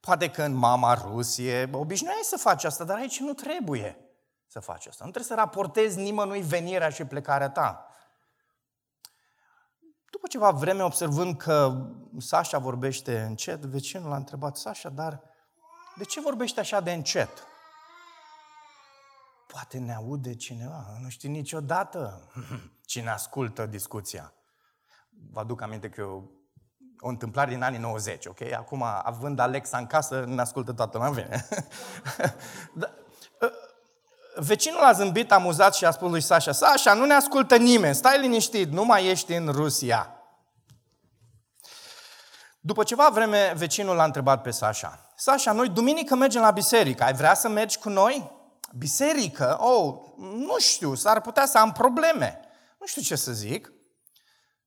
Poate 0.00 0.30
că 0.30 0.42
în 0.42 0.52
mama 0.52 0.94
Rusie 0.94 1.70
obișnuiai 1.72 2.20
să 2.22 2.36
faci 2.36 2.64
asta, 2.64 2.84
dar 2.84 2.96
aici 2.96 3.20
nu 3.20 3.32
trebuie 3.32 3.98
să 4.46 4.60
faci 4.60 4.86
asta. 4.86 5.04
Nu 5.04 5.10
trebuie 5.10 5.36
să 5.36 5.42
raportezi 5.42 5.98
nimănui 5.98 6.40
venirea 6.40 6.88
și 6.88 7.04
plecarea 7.04 7.50
ta. 7.50 7.89
După 10.10 10.26
ceva 10.28 10.50
vreme, 10.50 10.82
observând 10.82 11.36
că 11.36 11.86
Sasha 12.18 12.58
vorbește 12.58 13.20
încet, 13.20 13.64
vecinul 13.64 14.08
l-a 14.08 14.16
întrebat, 14.16 14.56
Sasha, 14.56 14.88
dar 14.88 15.22
de 15.96 16.04
ce 16.04 16.20
vorbește 16.20 16.60
așa 16.60 16.80
de 16.80 16.92
încet? 16.92 17.30
Poate 19.46 19.78
ne 19.78 19.94
aude 19.94 20.34
cineva, 20.34 20.86
nu 21.02 21.08
știu 21.08 21.30
niciodată 21.30 22.28
cine 22.86 23.10
ascultă 23.10 23.66
discuția. 23.66 24.34
Vă 25.30 25.40
aduc 25.40 25.60
aminte 25.60 25.88
că 25.88 26.00
eu 26.00 26.40
o 27.00 27.08
întâmplare 27.08 27.50
din 27.50 27.62
anii 27.62 27.78
90, 27.78 28.26
ok? 28.26 28.40
Acum, 28.40 28.82
având 28.82 29.38
Alexa 29.38 29.78
în 29.78 29.86
casă, 29.86 30.24
ne 30.24 30.40
ascultă 30.40 30.72
toată 30.72 30.98
lumea. 30.98 31.10
Bine. 31.10 31.48
da, 32.80 32.86
ă, 32.86 32.99
Vecinul 34.42 34.80
a 34.80 34.92
zâmbit 34.92 35.32
amuzat 35.32 35.74
și 35.74 35.84
a 35.84 35.90
spus 35.90 36.10
lui 36.10 36.20
Sasha, 36.20 36.52
Sasha, 36.52 36.94
nu 36.94 37.04
ne 37.04 37.14
ascultă 37.14 37.56
nimeni, 37.56 37.94
stai 37.94 38.20
liniștit, 38.20 38.72
nu 38.72 38.84
mai 38.84 39.06
ești 39.06 39.32
în 39.32 39.48
Rusia. 39.48 40.14
După 42.60 42.82
ceva 42.82 43.08
vreme, 43.12 43.52
vecinul 43.56 43.96
l-a 43.96 44.04
întrebat 44.04 44.42
pe 44.42 44.50
Sasha, 44.50 45.12
Sasha, 45.16 45.52
noi 45.52 45.68
duminică 45.68 46.14
mergem 46.14 46.42
la 46.42 46.50
biserică, 46.50 47.04
ai 47.04 47.12
vrea 47.12 47.34
să 47.34 47.48
mergi 47.48 47.78
cu 47.78 47.88
noi? 47.88 48.30
Biserică? 48.78 49.56
Oh, 49.60 49.94
nu 50.16 50.58
știu, 50.58 50.94
s-ar 50.94 51.20
putea 51.20 51.46
să 51.46 51.58
am 51.58 51.72
probleme. 51.72 52.40
Nu 52.78 52.86
știu 52.86 53.02
ce 53.02 53.16
să 53.16 53.32
zic. 53.32 53.72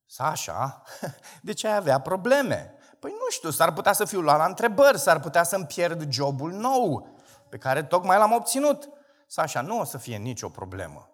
Sasha, 0.06 0.84
de 1.42 1.54
ce 1.54 1.68
ai 1.68 1.76
avea 1.76 2.00
probleme? 2.00 2.76
Păi 3.00 3.12
nu 3.12 3.30
știu, 3.30 3.50
s-ar 3.50 3.74
putea 3.74 3.94
să 3.94 4.06
fiu 4.06 4.20
luat 4.20 4.38
la 4.38 4.46
întrebări, 4.46 5.00
s-ar 5.00 5.20
putea 5.20 5.44
să-mi 5.44 5.66
pierd 5.66 6.12
jobul 6.12 6.52
nou 6.52 7.18
pe 7.50 7.58
care 7.58 7.84
tocmai 7.84 8.18
l-am 8.18 8.32
obținut. 8.32 8.90
Sasha, 9.34 9.62
nu 9.62 9.80
o 9.80 9.84
să 9.84 9.98
fie 9.98 10.18
nicio 10.18 10.50
problemă. 10.50 11.10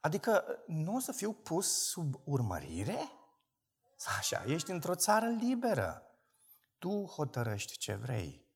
Adică 0.00 0.44
nu 0.66 0.94
o 0.94 0.98
să 0.98 1.12
fiu 1.12 1.32
pus 1.32 1.88
sub 1.88 2.20
urmărire? 2.24 3.12
Sasha, 3.96 4.44
ești 4.44 4.70
într-o 4.70 4.94
țară 4.94 5.26
liberă. 5.26 6.02
Tu 6.78 7.04
hotărăști 7.04 7.78
ce 7.78 7.94
vrei. 7.94 8.46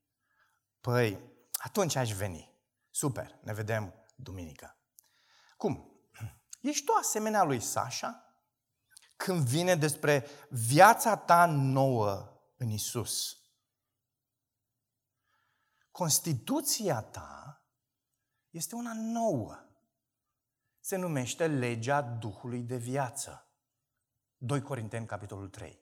Păi, 0.80 1.20
atunci 1.52 1.94
aș 1.94 2.12
veni. 2.12 2.54
Super, 2.90 3.38
ne 3.42 3.52
vedem 3.52 3.94
duminică. 4.16 4.76
Cum? 5.56 6.00
Ești 6.60 6.84
tu 6.84 6.92
asemenea 6.92 7.42
lui 7.42 7.60
Sasha? 7.60 8.36
Când 9.16 9.46
vine 9.46 9.76
despre 9.76 10.26
viața 10.48 11.16
ta 11.16 11.46
nouă 11.46 12.40
în 12.56 12.68
Isus. 12.68 13.36
Constituția 15.90 17.00
ta 17.02 17.56
este 18.52 18.74
una 18.74 18.92
nouă. 18.94 19.58
Se 20.80 20.96
numește 20.96 21.46
legea 21.46 22.00
Duhului 22.00 22.60
de 22.60 22.76
viață. 22.76 23.46
2 24.36 24.62
Corinteni, 24.62 25.06
capitolul 25.06 25.48
3. 25.48 25.78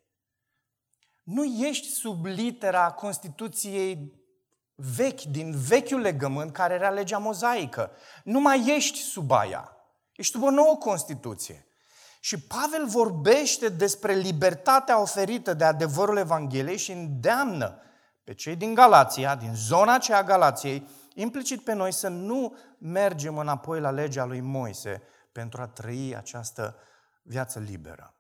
Nu 1.22 1.44
ești 1.44 1.86
sub 1.86 2.24
litera 2.24 2.90
Constituției 2.90 4.12
vechi, 4.74 5.22
din 5.22 5.56
vechiul 5.56 6.00
legământ, 6.00 6.52
care 6.52 6.74
era 6.74 6.90
legea 6.90 7.18
mozaică. 7.18 7.90
Nu 8.24 8.40
mai 8.40 8.74
ești 8.76 8.98
sub 8.98 9.30
aia. 9.30 9.76
Ești 10.12 10.32
sub 10.32 10.42
o 10.42 10.50
nouă 10.50 10.76
Constituție. 10.76 11.66
Și 12.20 12.40
Pavel 12.40 12.86
vorbește 12.86 13.68
despre 13.68 14.14
libertatea 14.14 15.00
oferită 15.00 15.54
de 15.54 15.64
adevărul 15.64 16.16
Evangheliei 16.16 16.76
și 16.76 16.92
îndeamnă 16.92 17.80
pe 18.24 18.34
cei 18.34 18.56
din 18.56 18.74
Galația, 18.74 19.36
din 19.36 19.54
zona 19.54 19.94
aceea 19.94 20.18
a 20.18 20.24
Galației, 20.24 20.88
implicit 21.14 21.64
pe 21.64 21.72
noi 21.72 21.92
să 21.92 22.08
nu 22.08 22.56
mergem 22.78 23.38
înapoi 23.38 23.80
la 23.80 23.90
legea 23.90 24.24
lui 24.24 24.40
Moise 24.40 25.02
pentru 25.32 25.62
a 25.62 25.68
trăi 25.68 26.16
această 26.16 26.76
viață 27.22 27.58
liberă. 27.58 28.14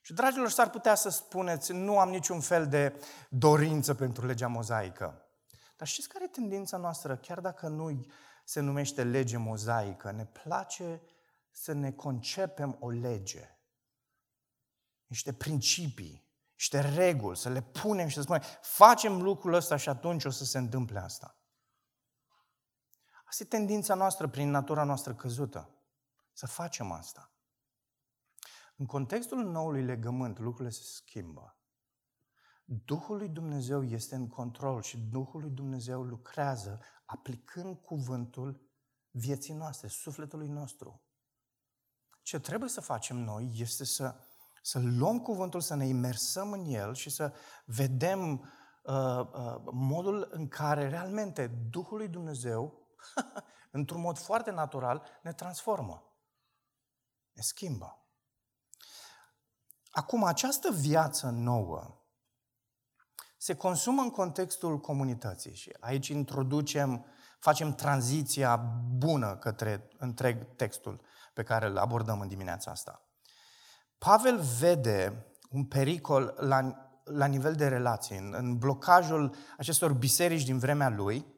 Și, 0.00 0.12
dragilor, 0.12 0.50
s-ar 0.50 0.70
putea 0.70 0.94
să 0.94 1.08
spuneți, 1.08 1.72
nu 1.72 1.98
am 1.98 2.08
niciun 2.08 2.40
fel 2.40 2.68
de 2.68 3.00
dorință 3.30 3.94
pentru 3.94 4.26
legea 4.26 4.46
mozaică. 4.46 5.28
Dar 5.76 5.88
știți 5.88 6.08
care 6.08 6.24
e 6.24 6.28
tendința 6.28 6.76
noastră? 6.76 7.16
Chiar 7.16 7.40
dacă 7.40 7.68
nu 7.68 8.06
se 8.44 8.60
numește 8.60 9.04
lege 9.04 9.36
mozaică, 9.36 10.10
ne 10.10 10.24
place 10.24 11.02
să 11.50 11.72
ne 11.72 11.92
concepem 11.92 12.76
o 12.80 12.90
lege, 12.90 13.58
niște 15.06 15.32
principii, 15.32 16.28
niște 16.56 16.80
reguli, 16.80 17.36
să 17.36 17.48
le 17.48 17.62
punem 17.62 18.08
și 18.08 18.14
să 18.14 18.22
spunem, 18.22 18.42
facem 18.60 19.22
lucrul 19.22 19.52
ăsta 19.52 19.76
și 19.76 19.88
atunci 19.88 20.24
o 20.24 20.30
să 20.30 20.44
se 20.44 20.58
întâmple 20.58 20.98
asta. 20.98 21.38
Asta 23.34 23.46
e 23.46 23.58
tendința 23.58 23.94
noastră 23.94 24.28
prin 24.28 24.50
natura 24.50 24.84
noastră 24.84 25.14
căzută. 25.14 25.70
Să 26.32 26.46
facem 26.46 26.92
asta. 26.92 27.32
În 28.76 28.86
contextul 28.86 29.44
noului 29.44 29.82
legământ, 29.82 30.38
lucrurile 30.38 30.70
se 30.74 30.82
schimbă. 30.82 31.58
Duhul 32.64 33.16
lui 33.16 33.28
Dumnezeu 33.28 33.84
este 33.84 34.14
în 34.14 34.28
control 34.28 34.82
și 34.82 34.98
Duhul 34.98 35.40
lui 35.40 35.50
Dumnezeu 35.50 36.02
lucrează 36.02 36.80
aplicând 37.04 37.76
cuvântul 37.76 38.70
vieții 39.10 39.54
noastre, 39.54 39.88
sufletului 39.88 40.48
nostru. 40.48 41.02
Ce 42.22 42.40
trebuie 42.40 42.68
să 42.68 42.80
facem 42.80 43.16
noi 43.16 43.50
este 43.56 43.84
să, 43.84 44.14
să 44.62 44.78
luăm 44.78 45.20
cuvântul, 45.20 45.60
să 45.60 45.74
ne 45.74 45.86
imersăm 45.86 46.52
în 46.52 46.64
el 46.64 46.94
și 46.94 47.10
să 47.10 47.32
vedem 47.64 48.50
uh, 48.82 49.20
uh, 49.20 49.62
modul 49.72 50.28
în 50.30 50.48
care 50.48 50.88
realmente 50.88 51.46
Duhul 51.70 51.96
lui 51.98 52.08
Dumnezeu, 52.08 52.82
într-un 53.70 54.00
mod 54.00 54.18
foarte 54.18 54.50
natural, 54.50 55.06
ne 55.22 55.32
transformă, 55.32 56.02
ne 57.32 57.42
schimbă. 57.42 57.98
Acum, 59.90 60.24
această 60.24 60.70
viață 60.72 61.30
nouă 61.30 61.98
se 63.36 63.54
consumă 63.54 64.02
în 64.02 64.10
contextul 64.10 64.80
comunității 64.80 65.54
și 65.54 65.76
aici 65.80 66.08
introducem, 66.08 67.04
facem 67.38 67.74
tranziția 67.74 68.56
bună 68.96 69.36
către 69.36 69.88
întreg 69.98 70.56
textul 70.56 71.00
pe 71.34 71.42
care 71.42 71.66
îl 71.66 71.78
abordăm 71.78 72.20
în 72.20 72.28
dimineața 72.28 72.70
asta. 72.70 73.08
Pavel 73.98 74.40
vede 74.58 75.26
un 75.50 75.64
pericol 75.64 76.34
la, 76.36 76.88
la 77.04 77.26
nivel 77.26 77.54
de 77.54 77.68
relații, 77.68 78.16
în, 78.16 78.34
în 78.36 78.58
blocajul 78.58 79.34
acestor 79.58 79.92
biserici 79.92 80.44
din 80.44 80.58
vremea 80.58 80.88
lui, 80.88 81.33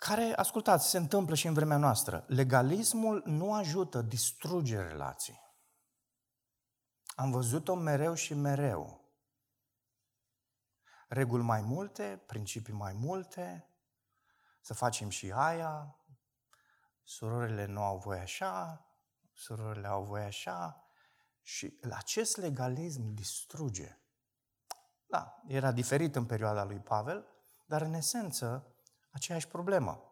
care, 0.00 0.32
ascultați, 0.36 0.88
se 0.88 0.96
întâmplă 0.96 1.34
și 1.34 1.46
în 1.46 1.54
vremea 1.54 1.76
noastră. 1.76 2.24
Legalismul 2.26 3.22
nu 3.24 3.54
ajută, 3.54 4.02
distruge 4.02 4.82
relații. 4.82 5.40
Am 7.14 7.30
văzut-o 7.30 7.74
mereu 7.74 8.14
și 8.14 8.34
mereu. 8.34 9.04
Reguli 11.08 11.42
mai 11.42 11.60
multe, 11.60 12.22
principii 12.26 12.72
mai 12.72 12.92
multe, 12.92 13.68
să 14.60 14.74
facem 14.74 15.08
și 15.08 15.32
aia, 15.34 15.96
surorile 17.02 17.64
nu 17.64 17.82
au 17.82 17.98
voie 17.98 18.20
așa, 18.20 18.86
surorile 19.32 19.86
au 19.86 20.02
voie 20.02 20.24
așa 20.24 20.84
și 21.42 21.78
acest 21.90 22.36
legalism 22.36 23.14
distruge. 23.14 23.98
Da, 25.06 25.42
era 25.46 25.72
diferit 25.72 26.16
în 26.16 26.26
perioada 26.26 26.64
lui 26.64 26.78
Pavel, 26.78 27.26
dar 27.66 27.82
în 27.82 27.92
esență 27.92 28.69
aceeași 29.10 29.48
problemă. 29.48 30.04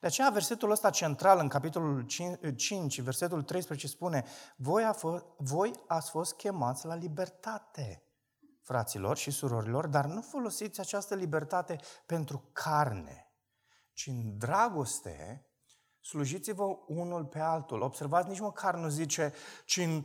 De 0.00 0.06
aceea 0.06 0.30
versetul 0.30 0.70
ăsta 0.70 0.90
central 0.90 1.38
în 1.38 1.48
capitolul 1.48 2.06
5, 2.56 3.00
versetul 3.00 3.42
13 3.42 3.86
spune 3.86 4.24
voi, 4.56 4.84
a 4.84 4.92
fost, 4.92 5.24
voi 5.36 5.72
ați 5.86 6.10
fost 6.10 6.34
chemați 6.34 6.86
la 6.86 6.94
libertate, 6.94 8.04
fraților 8.62 9.16
și 9.16 9.30
surorilor, 9.30 9.86
dar 9.86 10.04
nu 10.04 10.20
folosiți 10.20 10.80
această 10.80 11.14
libertate 11.14 11.76
pentru 12.06 12.50
carne, 12.52 13.32
ci 13.92 14.06
în 14.06 14.38
dragoste 14.38 15.44
slujiți-vă 16.00 16.64
unul 16.86 17.24
pe 17.24 17.38
altul. 17.38 17.80
Observați, 17.80 18.28
nici 18.28 18.40
măcar 18.40 18.74
nu 18.74 18.88
zice, 18.88 19.32
ci 19.64 19.76
în 19.76 20.04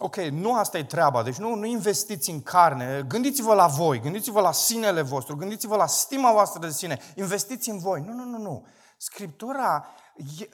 Ok, 0.00 0.16
nu 0.16 0.54
asta 0.54 0.78
e 0.78 0.84
treaba, 0.84 1.22
deci 1.22 1.36
nu, 1.36 1.54
nu 1.54 1.64
investiți 1.64 2.30
în 2.30 2.42
carne, 2.42 3.04
gândiți-vă 3.08 3.54
la 3.54 3.66
voi, 3.66 4.00
gândiți-vă 4.00 4.40
la 4.40 4.52
sinele 4.52 5.02
vostru, 5.02 5.36
gândiți-vă 5.36 5.76
la 5.76 5.86
stima 5.86 6.32
voastră 6.32 6.60
de 6.60 6.70
sine, 6.70 6.98
investiți 7.14 7.70
în 7.70 7.78
voi. 7.78 8.00
Nu, 8.00 8.12
nu, 8.12 8.24
nu, 8.24 8.38
nu. 8.38 8.66
Scriptura 8.96 9.86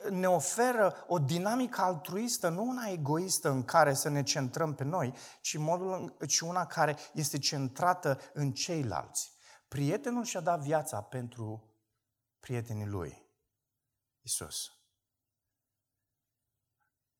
ne 0.09 0.27
oferă 0.27 1.05
o 1.07 1.19
dinamică 1.19 1.81
altruistă, 1.81 2.49
nu 2.49 2.63
una 2.63 2.87
egoistă 2.87 3.49
în 3.49 3.63
care 3.63 3.93
să 3.93 4.09
ne 4.09 4.23
centrăm 4.23 4.73
pe 4.73 4.83
noi, 4.83 5.13
ci, 5.41 5.57
modul, 5.57 6.17
ci 6.27 6.39
una 6.39 6.65
care 6.65 6.97
este 7.13 7.39
centrată 7.39 8.19
în 8.33 8.51
ceilalți. 8.51 9.33
Prietenul 9.67 10.23
și-a 10.23 10.39
dat 10.39 10.59
viața 10.59 11.01
pentru 11.01 11.63
prietenii 12.39 12.85
lui. 12.85 13.25
Isus. 14.21 14.74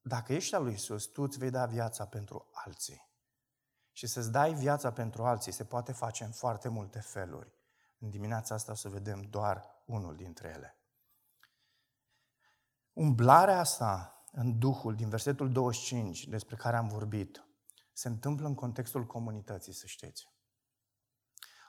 Dacă 0.08 0.34
ești 0.34 0.56
al 0.56 0.64
lui 0.64 0.74
Isus, 0.74 1.06
tu 1.06 1.22
îți 1.22 1.38
vei 1.38 1.50
da 1.50 1.66
viața 1.66 2.06
pentru 2.06 2.50
alții. 2.52 3.10
Și 3.92 4.08
să-ți 4.08 4.32
dai 4.32 4.54
viața 4.54 4.92
pentru 4.92 5.24
alții 5.24 5.52
se 5.52 5.64
poate 5.64 5.92
face 5.92 6.24
în 6.24 6.32
foarte 6.32 6.68
multe 6.68 7.00
feluri. 7.00 7.54
În 8.00 8.10
dimineața 8.10 8.56
asta 8.56 8.72
o 8.72 8.76
să 8.76 8.90
vedem 8.90 9.22
doar 9.22 9.82
unul 9.86 10.16
dintre 10.16 10.48
ele. 10.48 10.78
Umblarea 12.94 13.60
asta 13.60 14.24
în 14.32 14.60
Duhul, 14.60 14.96
din 14.96 15.10
versetul 15.10 15.52
25, 15.52 16.28
despre 16.28 16.56
care 16.56 16.78
am 16.78 16.88
vorbit, 16.88 17.46
se 17.94 18.08
întâmplă 18.08 18.48
în 18.48 18.56
contextul 18.56 19.06
comunității, 19.06 19.74
să 19.74 19.88
știți. 19.88 20.35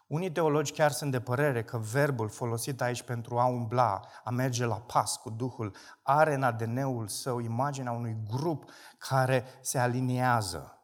Unii 0.06 0.32
teologi 0.32 0.72
chiar 0.72 0.90
sunt 0.90 1.10
de 1.10 1.20
părere 1.20 1.64
că 1.64 1.78
verbul 1.78 2.28
folosit 2.28 2.80
aici 2.80 3.02
pentru 3.02 3.38
a 3.38 3.46
umbla, 3.46 4.00
a 4.24 4.30
merge 4.30 4.64
la 4.64 4.80
pas 4.80 5.16
cu 5.16 5.30
Duhul, 5.30 5.76
are 6.02 6.34
în 6.34 6.42
ADN-ul 6.42 7.08
său 7.08 7.38
imaginea 7.38 7.92
unui 7.92 8.16
grup 8.30 8.70
care 8.98 9.44
se 9.60 9.78
aliniază. 9.78 10.80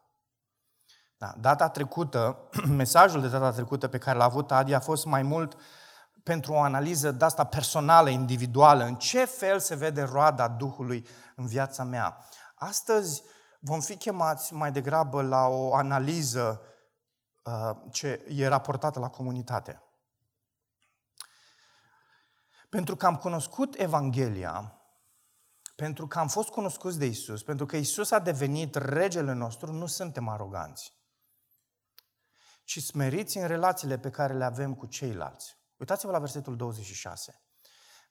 Da, 1.17 1.33
data 1.39 1.69
trecută, 1.69 2.49
mesajul 2.67 3.21
de 3.21 3.27
data 3.27 3.51
trecută 3.51 3.87
pe 3.87 3.97
care 3.97 4.17
l-a 4.17 4.23
avut 4.23 4.51
Adi 4.51 4.73
a 4.73 4.79
fost 4.79 5.05
mai 5.05 5.21
mult 5.21 5.57
pentru 6.23 6.53
o 6.53 6.59
analiză 6.59 7.11
de 7.11 7.25
asta 7.25 7.43
personală, 7.43 8.09
individuală, 8.09 8.83
în 8.83 8.95
ce 8.95 9.25
fel 9.25 9.59
se 9.59 9.75
vede 9.75 10.01
roada 10.01 10.47
Duhului 10.47 11.07
în 11.35 11.45
viața 11.45 11.83
mea. 11.83 12.17
Astăzi 12.55 13.23
vom 13.59 13.79
fi 13.79 13.95
chemați 13.95 14.53
mai 14.53 14.71
degrabă 14.71 15.21
la 15.21 15.47
o 15.47 15.75
analiză 15.75 16.61
Uh, 16.61 16.71
ce 17.91 18.25
e 18.27 18.47
raportată 18.47 18.99
la 18.99 19.09
comunitate. 19.09 19.81
Pentru 22.69 22.95
că 22.95 23.05
am 23.05 23.15
cunoscut 23.15 23.79
Evanghelia, 23.79 24.77
pentru 25.75 26.07
că 26.07 26.19
am 26.19 26.27
fost 26.27 26.49
cunoscuți 26.49 26.99
de 26.99 27.05
Isus, 27.05 27.43
pentru 27.43 27.65
că 27.65 27.77
Isus 27.77 28.11
a 28.11 28.19
devenit 28.19 28.75
regele 28.75 29.33
nostru, 29.33 29.71
nu 29.71 29.85
suntem 29.85 30.27
aroganți. 30.27 30.93
Și 32.63 32.81
smeriți 32.81 33.37
în 33.37 33.47
relațiile 33.47 33.97
pe 33.97 34.09
care 34.09 34.33
le 34.33 34.43
avem 34.43 34.75
cu 34.75 34.85
ceilalți. 34.85 35.57
Uitați-vă 35.77 36.11
la 36.11 36.19
versetul 36.19 36.55
26. 36.55 37.42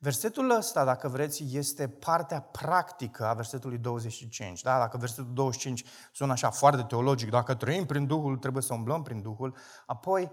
Versetul 0.03 0.51
ăsta, 0.51 0.85
dacă 0.85 1.09
vreți, 1.09 1.45
este 1.57 1.89
partea 1.89 2.41
practică 2.41 3.27
a 3.27 3.35
versetului 3.35 3.79
25. 3.79 4.63
Da? 4.63 4.79
Dacă 4.79 4.97
versetul 4.97 5.33
25 5.33 5.85
sună 6.13 6.33
așa 6.33 6.51
foarte 6.51 6.83
teologic, 6.83 7.31
dacă 7.31 7.55
trăim 7.55 7.87
prin 7.87 8.07
Duhul, 8.07 8.37
trebuie 8.37 8.63
să 8.63 8.75
umblăm 8.75 9.03
prin 9.03 9.23
Duhul. 9.23 9.57
Apoi, 9.87 10.33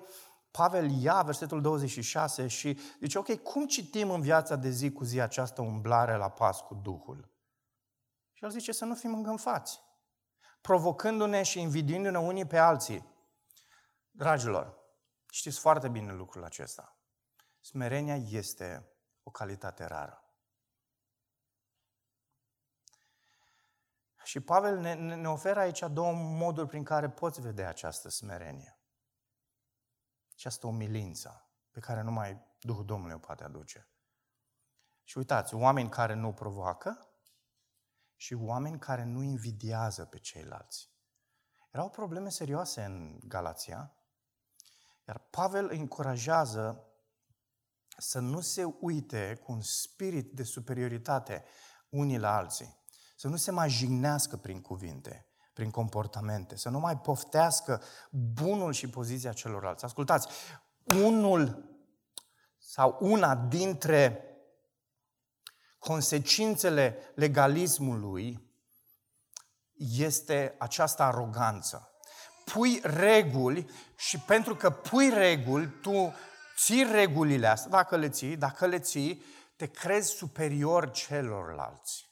Pavel 0.51 1.01
ia 1.01 1.21
versetul 1.21 1.61
26 1.61 2.47
și 2.47 2.79
zice, 2.99 3.17
ok, 3.17 3.35
cum 3.35 3.65
citim 3.65 4.09
în 4.09 4.21
viața 4.21 4.55
de 4.55 4.69
zi 4.69 4.91
cu 4.91 5.03
zi 5.03 5.19
această 5.19 5.61
umblare 5.61 6.15
la 6.15 6.29
pas 6.29 6.61
cu 6.61 6.73
Duhul? 6.73 7.31
Și 8.33 8.43
el 8.43 8.49
zice 8.49 8.71
să 8.71 8.85
nu 8.85 8.95
fim 8.95 9.13
îngânfați, 9.13 9.81
provocându-ne 10.61 11.43
și 11.43 11.61
invidiindu-ne 11.61 12.19
unii 12.19 12.45
pe 12.45 12.57
alții. 12.57 13.05
Dragilor, 14.11 14.77
știți 15.31 15.59
foarte 15.59 15.87
bine 15.87 16.13
lucrul 16.13 16.43
acesta. 16.43 16.97
Smerenia 17.59 18.15
este 18.15 18.93
o 19.29 19.31
calitate 19.31 19.85
rară. 19.85 20.23
Și 24.23 24.39
Pavel 24.39 24.79
ne, 24.79 24.93
ne 24.93 25.29
oferă 25.29 25.59
aici 25.59 25.83
două 25.91 26.13
moduri 26.13 26.67
prin 26.67 26.83
care 26.83 27.09
poți 27.09 27.41
vedea 27.41 27.69
această 27.69 28.09
smerenie. 28.09 28.79
Această 30.31 30.67
umilință 30.67 31.49
pe 31.71 31.79
care 31.79 32.01
numai 32.01 32.55
Duhul 32.59 32.85
Domnului 32.85 33.15
o 33.15 33.19
poate 33.19 33.43
aduce. 33.43 33.87
Și 35.03 35.17
uitați, 35.17 35.53
oameni 35.53 35.89
care 35.89 36.13
nu 36.13 36.33
provoacă 36.33 37.07
și 38.15 38.33
oameni 38.33 38.79
care 38.79 39.03
nu 39.03 39.23
invidiază 39.23 40.05
pe 40.05 40.19
ceilalți. 40.19 40.91
Erau 41.71 41.89
probleme 41.89 42.29
serioase 42.29 42.83
în 42.83 43.19
Galația, 43.23 43.93
iar 45.07 45.17
Pavel 45.17 45.69
îi 45.69 45.79
încurajează 45.79 46.88
să 47.99 48.19
nu 48.19 48.41
se 48.41 48.63
uite 48.79 49.39
cu 49.43 49.51
un 49.51 49.61
spirit 49.61 50.31
de 50.31 50.43
superioritate 50.43 51.43
unii 51.89 52.17
la 52.17 52.35
alții, 52.35 52.77
să 53.15 53.27
nu 53.27 53.35
se 53.35 53.51
mai 53.51 53.69
jignească 53.69 54.37
prin 54.37 54.61
cuvinte, 54.61 55.27
prin 55.53 55.71
comportamente, 55.71 56.57
să 56.57 56.69
nu 56.69 56.79
mai 56.79 56.97
poftească 56.97 57.81
bunul 58.11 58.73
și 58.73 58.89
poziția 58.89 59.33
celorlalți. 59.33 59.85
Ascultați, 59.85 60.27
unul 60.95 61.69
sau 62.57 62.97
una 62.99 63.35
dintre 63.35 64.23
consecințele 65.79 66.97
legalismului 67.15 68.53
este 69.97 70.55
această 70.59 71.03
aroganță. 71.03 71.91
Pui 72.45 72.79
reguli 72.83 73.69
și 73.95 74.19
pentru 74.19 74.55
că 74.55 74.69
pui 74.69 75.09
reguli, 75.09 75.67
tu 75.81 76.13
ții 76.63 76.91
regulile 76.91 77.47
astea, 77.47 77.69
dacă 77.69 77.95
le 77.95 78.09
ții, 78.09 78.37
dacă 78.37 78.65
le 78.65 78.79
ții, 78.79 79.23
te 79.55 79.67
crezi 79.67 80.09
superior 80.09 80.91
celorlalți. 80.91 82.07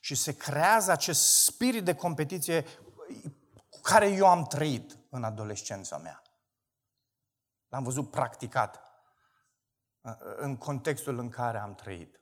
Și 0.00 0.14
se 0.14 0.36
creează 0.36 0.90
acest 0.90 1.44
spirit 1.44 1.84
de 1.84 1.94
competiție 1.94 2.64
cu 3.68 3.80
care 3.80 4.08
eu 4.08 4.26
am 4.26 4.44
trăit 4.44 4.98
în 5.10 5.24
adolescența 5.24 5.98
mea. 5.98 6.22
L-am 7.68 7.82
văzut 7.82 8.10
practicat 8.10 8.82
în 10.36 10.56
contextul 10.56 11.18
în 11.18 11.28
care 11.28 11.58
am 11.58 11.74
trăit. 11.74 12.20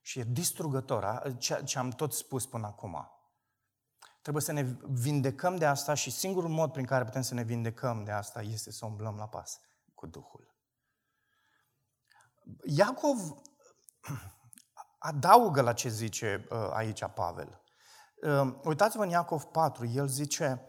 Și 0.00 0.18
e 0.18 0.24
distrugător, 0.24 1.34
ce 1.64 1.78
am 1.78 1.90
tot 1.90 2.12
spus 2.12 2.46
până 2.46 2.66
acum. 2.66 3.10
Trebuie 4.22 4.42
să 4.42 4.52
ne 4.52 4.62
vindecăm 4.82 5.56
de 5.56 5.66
asta 5.66 5.94
și 5.94 6.10
singurul 6.10 6.50
mod 6.50 6.72
prin 6.72 6.84
care 6.84 7.04
putem 7.04 7.22
să 7.22 7.34
ne 7.34 7.42
vindecăm 7.42 8.04
de 8.04 8.10
asta 8.10 8.42
este 8.42 8.72
să 8.72 8.86
umblăm 8.86 9.16
la 9.16 9.28
pas 9.28 9.60
cu 9.94 10.06
Duhul. 10.06 10.49
Iacov 12.64 13.42
adaugă 14.98 15.60
la 15.60 15.72
ce 15.72 15.88
zice 15.88 16.46
uh, 16.50 16.68
aici 16.72 17.04
Pavel. 17.14 17.62
Uh, 18.22 18.54
uitați-vă 18.64 19.02
în 19.02 19.08
Iacov 19.08 19.44
4, 19.44 19.86
el 19.86 20.08
zice, 20.08 20.64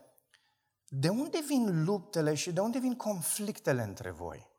de 0.88 1.10
unde 1.10 1.40
vin 1.40 1.84
luptele 1.84 2.34
și 2.34 2.54
de 2.54 2.60
unde 2.60 2.80
vin 2.80 2.96
conflictele 2.96 3.84
între 3.84 4.12
voi? 4.12 4.50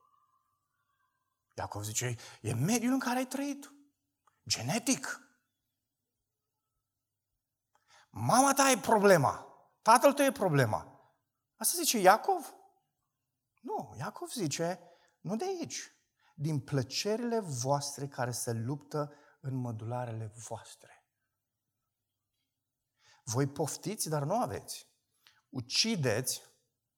Iacov 1.57 1.83
zice, 1.83 2.17
e 2.41 2.55
mediul 2.55 2.93
în 2.93 2.99
care 2.99 3.19
ai 3.19 3.27
trăit. 3.27 3.73
Genetic. 4.47 5.21
Mama 8.11 8.53
ta 8.53 8.71
e 8.71 8.79
problema. 8.79 9.47
Tatăl 9.83 10.13
tău 10.13 10.25
e 10.25 10.33
problema. 10.33 11.01
Asta 11.57 11.77
zice 11.79 11.99
Iacov? 11.99 12.55
Nu, 13.61 13.95
Iacov 13.99 14.29
zice, 14.29 14.81
nu 15.21 15.37
de 15.37 15.45
aici 15.45 15.92
din 16.35 16.61
plăcerile 16.61 17.41
voastre 17.41 18.07
care 18.07 18.31
se 18.31 18.53
luptă 18.53 19.13
în 19.41 19.55
mădularele 19.55 20.33
voastre. 20.49 21.07
Voi 23.25 23.47
poftiți, 23.47 24.09
dar 24.09 24.23
nu 24.23 24.35
aveți. 24.35 24.91
Ucideți, 25.49 26.43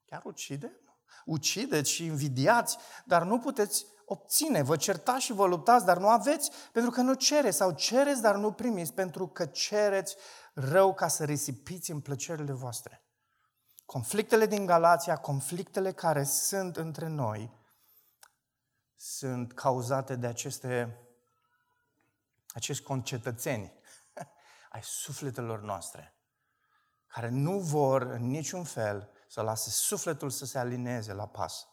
chiar 0.04 0.24
ucide? 0.24 0.78
Ucideți 1.24 1.90
și 1.90 2.04
invidiați, 2.04 2.76
dar 3.04 3.22
nu 3.22 3.38
puteți 3.38 3.86
obține. 4.04 4.62
Vă 4.62 4.76
certați 4.76 5.24
și 5.24 5.32
vă 5.32 5.46
luptați, 5.46 5.84
dar 5.84 5.98
nu 5.98 6.08
aveți, 6.08 6.50
pentru 6.72 6.90
că 6.90 7.00
nu 7.00 7.14
cereți. 7.14 7.56
Sau 7.56 7.72
cereți, 7.72 8.22
dar 8.22 8.36
nu 8.36 8.52
primiți, 8.52 8.92
pentru 8.92 9.28
că 9.28 9.46
cereți 9.46 10.16
rău 10.54 10.94
ca 10.94 11.08
să 11.08 11.24
risipiți 11.24 11.90
în 11.90 12.00
plăcerile 12.00 12.52
voastre. 12.52 13.04
Conflictele 13.84 14.46
din 14.46 14.66
Galația, 14.66 15.16
conflictele 15.16 15.92
care 15.92 16.24
sunt 16.24 16.76
între 16.76 17.08
noi, 17.08 17.63
sunt 18.96 19.52
cauzate 19.52 20.16
de 20.16 20.26
aceste, 20.26 21.00
acești 22.48 22.84
concetățeni 22.84 23.72
ai 24.70 24.82
sufletelor 24.82 25.60
noastre, 25.60 26.16
care 27.06 27.28
nu 27.28 27.60
vor 27.60 28.02
în 28.02 28.26
niciun 28.26 28.64
fel 28.64 29.10
să 29.28 29.42
lase 29.42 29.70
sufletul 29.70 30.30
să 30.30 30.44
se 30.44 30.58
alineze 30.58 31.12
la 31.12 31.28
pas 31.28 31.66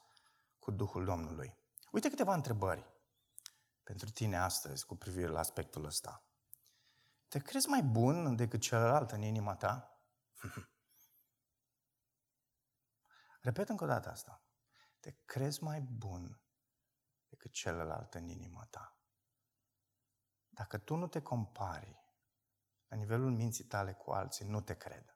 cu 0.59 0.71
Duhul 0.71 1.05
Domnului. 1.05 1.57
Uite 1.91 2.09
câteva 2.09 2.33
întrebări 2.33 2.89
pentru 3.83 4.09
tine 4.09 4.37
astăzi 4.37 4.85
cu 4.85 4.95
privire 4.95 5.27
la 5.27 5.39
aspectul 5.39 5.85
ăsta. 5.85 6.25
Te 7.27 7.39
crezi 7.39 7.67
mai 7.67 7.83
bun 7.83 8.35
decât 8.35 8.61
celălalt 8.61 9.11
în 9.11 9.21
inima 9.21 9.55
ta? 9.55 10.01
Repet 13.41 13.69
încă 13.69 13.83
o 13.83 13.87
dată 13.87 14.09
asta. 14.09 14.43
Te 14.99 15.15
crezi 15.25 15.63
mai 15.63 15.81
bun 15.81 16.41
decât 17.41 17.55
celălalt 17.55 18.13
în 18.13 18.27
inima 18.27 18.65
ta. 18.65 18.97
Dacă 20.49 20.77
tu 20.77 20.95
nu 20.95 21.07
te 21.07 21.21
compari 21.21 21.99
la 22.87 22.95
nivelul 22.97 23.31
minții 23.31 23.63
tale 23.63 23.93
cu 23.93 24.11
alții, 24.11 24.45
nu 24.45 24.61
te 24.61 24.77
cred. 24.77 25.15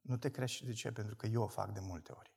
Nu 0.00 0.16
te 0.16 0.30
crezi 0.30 0.52
și 0.52 0.64
de 0.64 0.72
ce? 0.72 0.92
Pentru 0.92 1.16
că 1.16 1.26
eu 1.26 1.42
o 1.42 1.48
fac 1.48 1.72
de 1.72 1.80
multe 1.80 2.12
ori. 2.12 2.34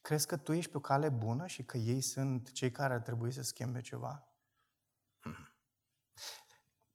Crezi 0.00 0.26
că 0.26 0.36
tu 0.36 0.52
ești 0.52 0.70
pe 0.70 0.76
o 0.76 0.80
cale 0.80 1.08
bună 1.08 1.46
și 1.46 1.64
că 1.64 1.76
ei 1.76 2.00
sunt 2.00 2.52
cei 2.52 2.70
care 2.70 2.94
ar 2.94 3.00
trebui 3.00 3.32
să 3.32 3.42
schimbe 3.42 3.80
ceva? 3.80 4.34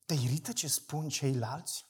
Te 0.06 0.14
irită 0.14 0.54
ce 0.54 0.68
spun 0.68 1.10
ceilalți? 1.10 1.86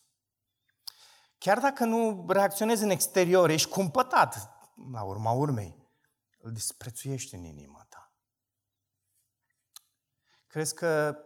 Chiar 1.46 1.60
dacă 1.60 1.84
nu 1.84 2.26
reacționezi 2.28 2.84
în 2.84 2.90
exterior, 2.90 3.50
ești 3.50 3.70
cumpătat 3.70 4.50
la 4.92 5.04
urma 5.04 5.32
urmei. 5.32 5.90
Îl 6.38 6.52
disprețuiești 6.52 7.36
în 7.36 7.44
inima 7.44 7.86
ta. 7.90 8.14
Crezi 10.48 10.74
că 10.74 11.18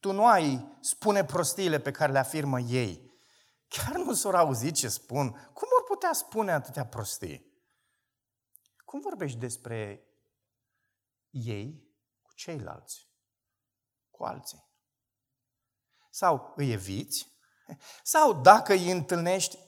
tu 0.00 0.12
nu 0.12 0.26
ai 0.26 0.78
spune 0.80 1.24
prostiile 1.24 1.80
pe 1.80 1.90
care 1.90 2.12
le 2.12 2.18
afirmă 2.18 2.60
ei. 2.60 3.20
Chiar 3.68 3.96
nu 3.96 4.12
s-au 4.12 4.30
auzit 4.30 4.74
ce 4.74 4.88
spun. 4.88 5.30
Cum 5.30 5.68
vor 5.70 5.84
putea 5.86 6.12
spune 6.12 6.52
atâtea 6.52 6.86
prostii? 6.86 7.62
Cum 8.84 9.00
vorbești 9.00 9.38
despre 9.38 10.06
ei 11.30 11.94
cu 12.22 12.34
ceilalți, 12.34 13.08
cu 14.10 14.24
alții? 14.24 14.70
Sau 16.10 16.52
îi 16.56 16.72
eviți 16.72 17.31
sau 18.02 18.40
dacă 18.40 18.72
îi 18.72 18.90
întâlnești, 18.90 19.58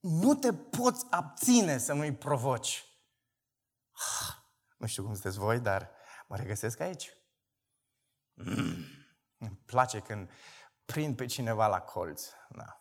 nu 0.00 0.34
te 0.34 0.52
poți 0.52 1.06
abține 1.10 1.78
să 1.78 1.92
nu-i 1.92 2.14
provoci. 2.14 2.84
Nu 4.76 4.86
știu 4.86 5.02
cum 5.02 5.12
sunteți 5.12 5.38
voi, 5.38 5.60
dar 5.60 5.90
mă 6.26 6.36
regăsesc 6.36 6.80
aici. 6.80 7.16
Mm, 8.34 8.84
îmi 9.38 9.60
place 9.66 10.00
când 10.00 10.30
prind 10.84 11.16
pe 11.16 11.26
cineva 11.26 11.66
la 11.66 11.80
colț. 11.80 12.24
Da. 12.48 12.80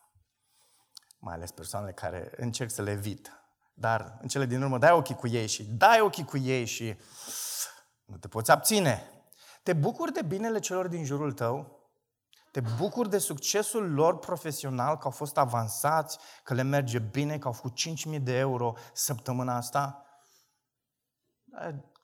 Mai 1.19 1.33
ales 1.33 1.51
persoanele 1.51 1.93
care 1.93 2.31
încerc 2.35 2.71
să 2.71 2.81
le 2.81 2.91
evit. 2.91 3.31
Dar 3.73 4.17
în 4.21 4.27
cele 4.27 4.45
din 4.45 4.61
urmă 4.61 4.77
dai 4.77 4.91
ochii 4.91 5.15
cu 5.15 5.27
ei 5.27 5.47
și 5.47 5.63
dai 5.63 6.01
ochii 6.01 6.25
cu 6.25 6.37
ei 6.37 6.65
și 6.65 6.97
nu 8.05 8.17
te 8.17 8.27
poți 8.27 8.51
abține. 8.51 9.11
Te 9.63 9.73
bucuri 9.73 10.13
de 10.13 10.21
binele 10.21 10.59
celor 10.59 10.87
din 10.87 11.05
jurul 11.05 11.33
tău? 11.33 11.82
Te 12.53 12.61
bucuri 12.77 13.09
de 13.09 13.17
succesul 13.17 13.93
lor 13.93 14.19
profesional, 14.19 14.97
că 14.97 15.03
au 15.03 15.11
fost 15.11 15.37
avansați, 15.37 16.17
că 16.43 16.53
le 16.53 16.61
merge 16.61 16.99
bine, 16.99 17.37
că 17.37 17.47
au 17.47 17.53
făcut 17.53 17.79
5.000 18.15 18.21
de 18.21 18.37
euro 18.37 18.73
săptămâna 18.93 19.55
asta? 19.55 20.05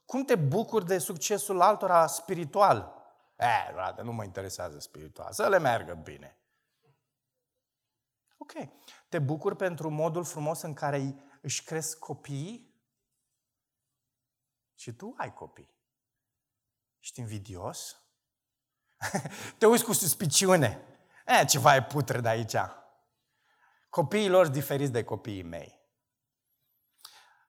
Cum 0.05 0.23
te 0.23 0.35
bucuri 0.35 0.85
de 0.85 0.97
succesul 0.97 1.61
altora 1.61 2.07
spiritual? 2.07 2.93
Eh, 3.35 3.69
frate, 3.71 4.01
nu 4.01 4.11
mă 4.11 4.23
interesează 4.23 4.79
spiritual. 4.79 5.31
Să 5.31 5.49
le 5.49 5.59
meargă 5.59 5.93
bine. 5.93 6.37
Ok. 8.37 8.51
Te 9.09 9.19
bucuri 9.19 9.55
pentru 9.55 9.89
modul 9.89 10.23
frumos 10.23 10.61
în 10.61 10.73
care 10.73 11.15
își 11.41 11.63
cresc 11.63 11.99
copiii? 11.99 12.75
Și 14.75 14.93
tu 14.93 15.13
ai 15.17 15.33
copii. 15.33 15.75
Ești 16.99 17.19
invidios? 17.19 18.03
Te 19.57 19.65
uiți 19.65 19.83
cu 19.83 19.93
suspiciune. 19.93 20.83
E, 21.25 21.45
ceva 21.45 21.75
e 21.75 21.83
putre 21.83 22.19
de 22.19 22.27
aici. 22.27 22.55
Copiii 23.89 24.29
lor 24.29 24.47
diferiți 24.47 24.91
de 24.91 25.03
copiii 25.03 25.43
mei. 25.43 25.79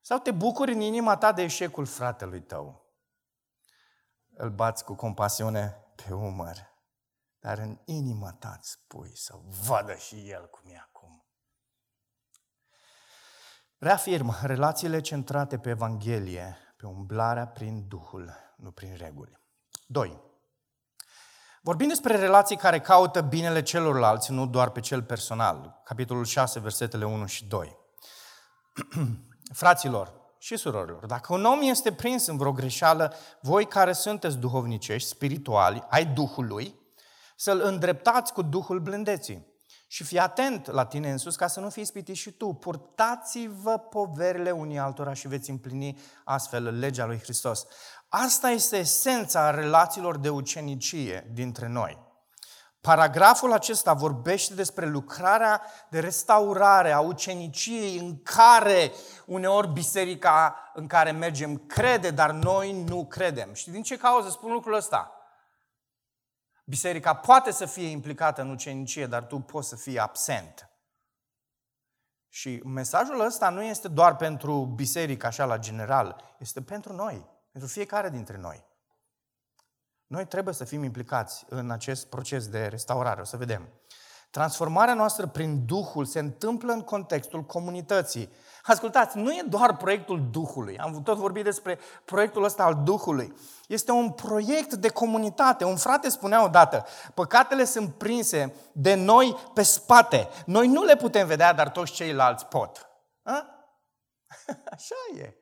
Sau 0.00 0.18
te 0.18 0.30
bucuri 0.30 0.72
în 0.72 0.80
inima 0.80 1.16
ta 1.16 1.32
de 1.32 1.42
eșecul 1.42 1.86
fratelui 1.86 2.42
tău. 2.42 2.88
Îl 4.34 4.50
bați 4.50 4.84
cu 4.84 4.94
compasiune 4.94 5.84
pe 5.94 6.14
umăr, 6.14 6.56
dar 7.38 7.58
în 7.58 7.78
inima 7.84 8.32
ta 8.32 8.54
îți 8.58 8.70
spui 8.70 9.16
să 9.16 9.34
vadă 9.66 9.94
și 9.94 10.30
el 10.30 10.48
cum 10.48 10.70
e 10.70 10.76
acum. 10.78 11.24
Reafirm, 13.78 14.36
relațiile 14.42 15.00
centrate 15.00 15.58
pe 15.58 15.68
Evanghelie, 15.68 16.56
pe 16.76 16.86
umblarea 16.86 17.46
prin 17.46 17.88
Duhul, 17.88 18.34
nu 18.56 18.72
prin 18.72 18.96
reguli. 18.96 19.40
2. 19.86 20.29
Vorbim 21.62 21.88
despre 21.88 22.16
relații 22.16 22.56
care 22.56 22.80
caută 22.80 23.20
binele 23.20 23.62
celorlalți, 23.62 24.32
nu 24.32 24.46
doar 24.46 24.70
pe 24.70 24.80
cel 24.80 25.02
personal. 25.02 25.80
Capitolul 25.84 26.24
6, 26.24 26.60
versetele 26.60 27.04
1 27.04 27.26
și 27.26 27.44
2. 27.44 27.76
Fraților 29.52 30.12
și 30.38 30.56
surorilor, 30.56 31.06
dacă 31.06 31.32
un 31.32 31.44
om 31.44 31.60
este 31.62 31.92
prins 31.92 32.26
în 32.26 32.36
vreo 32.36 32.52
greșeală, 32.52 33.14
voi 33.40 33.66
care 33.66 33.92
sunteți 33.92 34.36
duhovnicești, 34.36 35.08
spirituali, 35.08 35.86
ai 35.88 36.04
Duhului, 36.04 36.74
să-l 37.36 37.60
îndreptați 37.60 38.32
cu 38.32 38.42
Duhul 38.42 38.80
blândeții. 38.80 39.48
Și 39.86 40.04
fii 40.04 40.18
atent 40.18 40.66
la 40.66 40.84
tine 40.84 41.10
însus 41.10 41.36
ca 41.36 41.46
să 41.46 41.60
nu 41.60 41.70
fii 41.70 41.82
ispitit 41.82 42.14
și 42.14 42.30
tu. 42.30 42.52
Purtați-vă 42.52 43.78
poverile 43.78 44.50
unii 44.50 44.78
altora 44.78 45.12
și 45.12 45.28
veți 45.28 45.50
împlini 45.50 45.98
astfel 46.24 46.78
legea 46.78 47.06
lui 47.06 47.18
Hristos. 47.18 47.66
Asta 48.12 48.50
este 48.50 48.76
esența 48.76 49.50
relațiilor 49.50 50.18
de 50.18 50.28
ucenicie 50.28 51.30
dintre 51.32 51.68
noi. 51.68 52.08
Paragraful 52.80 53.52
acesta 53.52 53.92
vorbește 53.92 54.54
despre 54.54 54.86
lucrarea 54.86 55.62
de 55.90 56.00
restaurare 56.00 56.92
a 56.92 57.00
uceniciei 57.00 57.98
în 57.98 58.22
care 58.22 58.92
uneori 59.26 59.68
biserica 59.68 60.56
în 60.74 60.86
care 60.86 61.10
mergem 61.10 61.56
crede, 61.56 62.10
dar 62.10 62.30
noi 62.30 62.82
nu 62.82 63.06
credem. 63.06 63.52
Și 63.54 63.70
din 63.70 63.82
ce 63.82 63.96
cauză 63.96 64.28
spun 64.28 64.52
lucrul 64.52 64.74
ăsta? 64.74 65.12
Biserica 66.64 67.14
poate 67.14 67.50
să 67.50 67.66
fie 67.66 67.88
implicată 67.88 68.40
în 68.40 68.50
ucenicie, 68.50 69.06
dar 69.06 69.24
tu 69.24 69.38
poți 69.38 69.68
să 69.68 69.76
fii 69.76 69.98
absent. 69.98 70.70
Și 72.28 72.62
mesajul 72.64 73.20
ăsta 73.20 73.48
nu 73.48 73.62
este 73.62 73.88
doar 73.88 74.16
pentru 74.16 74.64
biserică, 74.64 75.26
așa 75.26 75.44
la 75.44 75.58
general, 75.58 76.36
este 76.38 76.62
pentru 76.62 76.92
noi, 76.92 77.28
pentru 77.50 77.70
fiecare 77.70 78.10
dintre 78.10 78.36
noi. 78.36 78.68
Noi 80.06 80.26
trebuie 80.26 80.54
să 80.54 80.64
fim 80.64 80.82
implicați 80.82 81.44
în 81.48 81.70
acest 81.70 82.06
proces 82.06 82.48
de 82.48 82.66
restaurare, 82.66 83.20
o 83.20 83.24
să 83.24 83.36
vedem. 83.36 83.68
Transformarea 84.30 84.94
noastră 84.94 85.26
prin 85.26 85.66
Duhul 85.66 86.04
se 86.04 86.18
întâmplă 86.18 86.72
în 86.72 86.80
contextul 86.80 87.42
comunității. 87.42 88.32
Ascultați, 88.62 89.16
nu 89.16 89.32
e 89.32 89.42
doar 89.48 89.76
proiectul 89.76 90.28
Duhului. 90.30 90.78
Am 90.78 91.02
tot 91.02 91.16
vorbit 91.16 91.44
despre 91.44 91.78
proiectul 92.04 92.44
ăsta 92.44 92.64
al 92.64 92.80
Duhului. 92.84 93.32
Este 93.68 93.92
un 93.92 94.10
proiect 94.10 94.74
de 94.74 94.88
comunitate. 94.88 95.64
Un 95.64 95.76
frate 95.76 96.08
spunea 96.08 96.44
odată, 96.44 96.86
păcatele 97.14 97.64
sunt 97.64 97.94
prinse 97.94 98.54
de 98.72 98.94
noi 98.94 99.36
pe 99.54 99.62
spate. 99.62 100.28
Noi 100.46 100.66
nu 100.66 100.84
le 100.84 100.96
putem 100.96 101.26
vedea, 101.26 101.52
dar 101.52 101.68
toți 101.68 101.92
ceilalți 101.92 102.46
pot. 102.46 102.90
A? 103.22 103.46
Așa 104.74 104.94
e. 105.16 105.39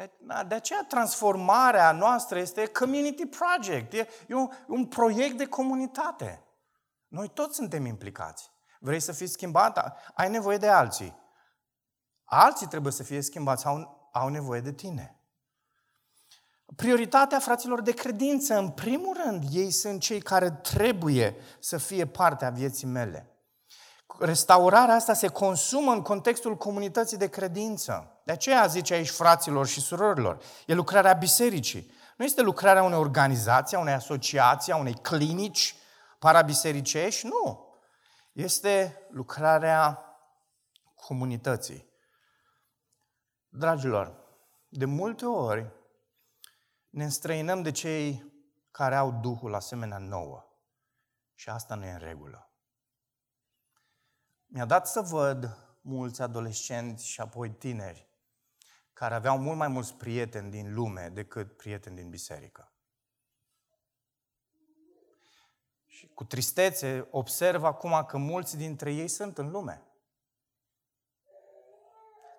De, 0.00 0.10
de 0.48 0.54
aceea 0.54 0.84
transformarea 0.88 1.92
noastră 1.92 2.38
este 2.38 2.66
community 2.66 3.26
project, 3.26 3.92
e, 3.92 4.08
e 4.28 4.34
un, 4.34 4.50
un 4.66 4.86
proiect 4.86 5.36
de 5.36 5.46
comunitate. 5.46 6.44
Noi 7.08 7.28
toți 7.28 7.54
suntem 7.54 7.86
implicați. 7.86 8.50
Vrei 8.78 9.00
să 9.00 9.12
fii 9.12 9.26
schimbat? 9.26 9.96
Ai 10.14 10.30
nevoie 10.30 10.56
de 10.56 10.68
alții. 10.68 11.16
Alții 12.24 12.66
trebuie 12.66 12.92
să 12.92 13.02
fie 13.02 13.20
schimbați, 13.20 13.66
au, 13.66 14.10
au 14.12 14.28
nevoie 14.28 14.60
de 14.60 14.72
tine. 14.72 15.20
Prioritatea 16.76 17.38
fraților 17.38 17.80
de 17.82 17.92
credință, 17.92 18.58
în 18.58 18.70
primul 18.70 19.16
rând, 19.24 19.44
ei 19.52 19.70
sunt 19.70 20.00
cei 20.00 20.20
care 20.20 20.50
trebuie 20.50 21.36
să 21.58 21.78
fie 21.78 22.06
parte 22.06 22.44
a 22.44 22.50
vieții 22.50 22.86
mele. 22.86 23.29
Restaurarea 24.18 24.94
asta 24.94 25.12
se 25.12 25.28
consumă 25.28 25.92
în 25.92 26.02
contextul 26.02 26.56
comunității 26.56 27.16
de 27.16 27.28
credință. 27.28 28.20
De 28.24 28.32
aceea 28.32 28.66
zice 28.66 28.94
aici 28.94 29.10
fraților 29.10 29.66
și 29.66 29.80
surorilor, 29.80 30.42
e 30.66 30.74
lucrarea 30.74 31.12
bisericii. 31.12 31.90
Nu 32.16 32.24
este 32.24 32.42
lucrarea 32.42 32.82
unei 32.82 32.98
organizații, 32.98 33.76
a 33.76 33.80
unei 33.80 33.94
asociații, 33.94 34.72
a 34.72 34.76
unei 34.76 34.94
clinici 34.94 35.74
parabisericești, 36.18 37.26
nu. 37.26 37.68
Este 38.32 39.06
lucrarea 39.10 40.04
comunității. 40.94 41.88
Dragilor, 43.48 44.14
de 44.68 44.84
multe 44.84 45.26
ori 45.26 45.70
ne 46.90 47.04
înstrăinăm 47.04 47.62
de 47.62 47.70
cei 47.70 48.32
care 48.70 48.94
au 48.94 49.10
Duhul 49.10 49.54
asemenea 49.54 49.98
nouă. 49.98 50.44
Și 51.34 51.48
asta 51.48 51.74
nu 51.74 51.84
e 51.84 51.90
în 51.90 51.98
regulă. 51.98 52.49
Mi-a 54.52 54.64
dat 54.64 54.86
să 54.86 55.00
văd 55.00 55.56
mulți 55.80 56.22
adolescenți 56.22 57.06
și 57.06 57.20
apoi 57.20 57.50
tineri 57.50 58.08
care 58.92 59.14
aveau 59.14 59.38
mult 59.38 59.56
mai 59.56 59.68
mulți 59.68 59.94
prieteni 59.94 60.50
din 60.50 60.74
lume 60.74 61.08
decât 61.08 61.56
prieteni 61.56 61.96
din 61.96 62.08
biserică. 62.08 62.72
Și 65.86 66.08
cu 66.08 66.24
tristețe 66.24 67.08
observ 67.10 67.64
acum 67.64 68.04
că 68.04 68.16
mulți 68.16 68.56
dintre 68.56 68.92
ei 68.92 69.08
sunt 69.08 69.38
în 69.38 69.50
lume. 69.50 69.82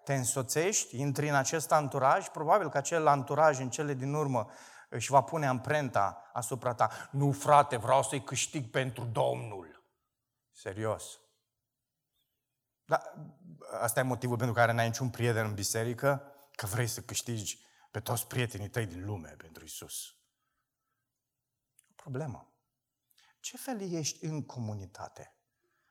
Te 0.03 0.13
însoțești, 0.13 0.99
intri 0.99 1.29
în 1.29 1.35
acest 1.35 1.71
anturaj, 1.71 2.27
probabil 2.27 2.69
că 2.69 2.77
acel 2.77 3.07
anturaj 3.07 3.59
în 3.59 3.69
cele 3.69 3.93
din 3.93 4.13
urmă 4.13 4.49
își 4.89 5.11
va 5.11 5.21
pune 5.21 5.47
amprenta 5.47 6.29
asupra 6.33 6.73
ta. 6.73 7.09
Nu, 7.11 7.31
frate, 7.31 7.77
vreau 7.77 8.03
să-i 8.03 8.23
câștig 8.23 8.69
pentru 8.69 9.05
Domnul. 9.05 9.83
Serios. 10.51 11.20
Dar 12.91 13.13
asta 13.79 13.99
e 13.99 14.03
motivul 14.03 14.37
pentru 14.37 14.55
care 14.55 14.71
n-ai 14.71 14.87
niciun 14.87 15.09
prieten 15.09 15.45
în 15.45 15.53
biserică? 15.53 16.23
Că 16.55 16.65
vrei 16.65 16.87
să 16.87 17.01
câștigi 17.01 17.65
pe 17.91 17.99
toți 17.99 18.27
prietenii 18.27 18.69
tăi 18.69 18.85
din 18.85 19.05
lume 19.05 19.29
pentru 19.37 19.63
Isus. 19.63 20.15
Problemă. 21.95 22.53
Ce 23.39 23.57
fel 23.57 23.91
ești 23.91 24.25
în 24.25 24.45
comunitate? 24.45 25.35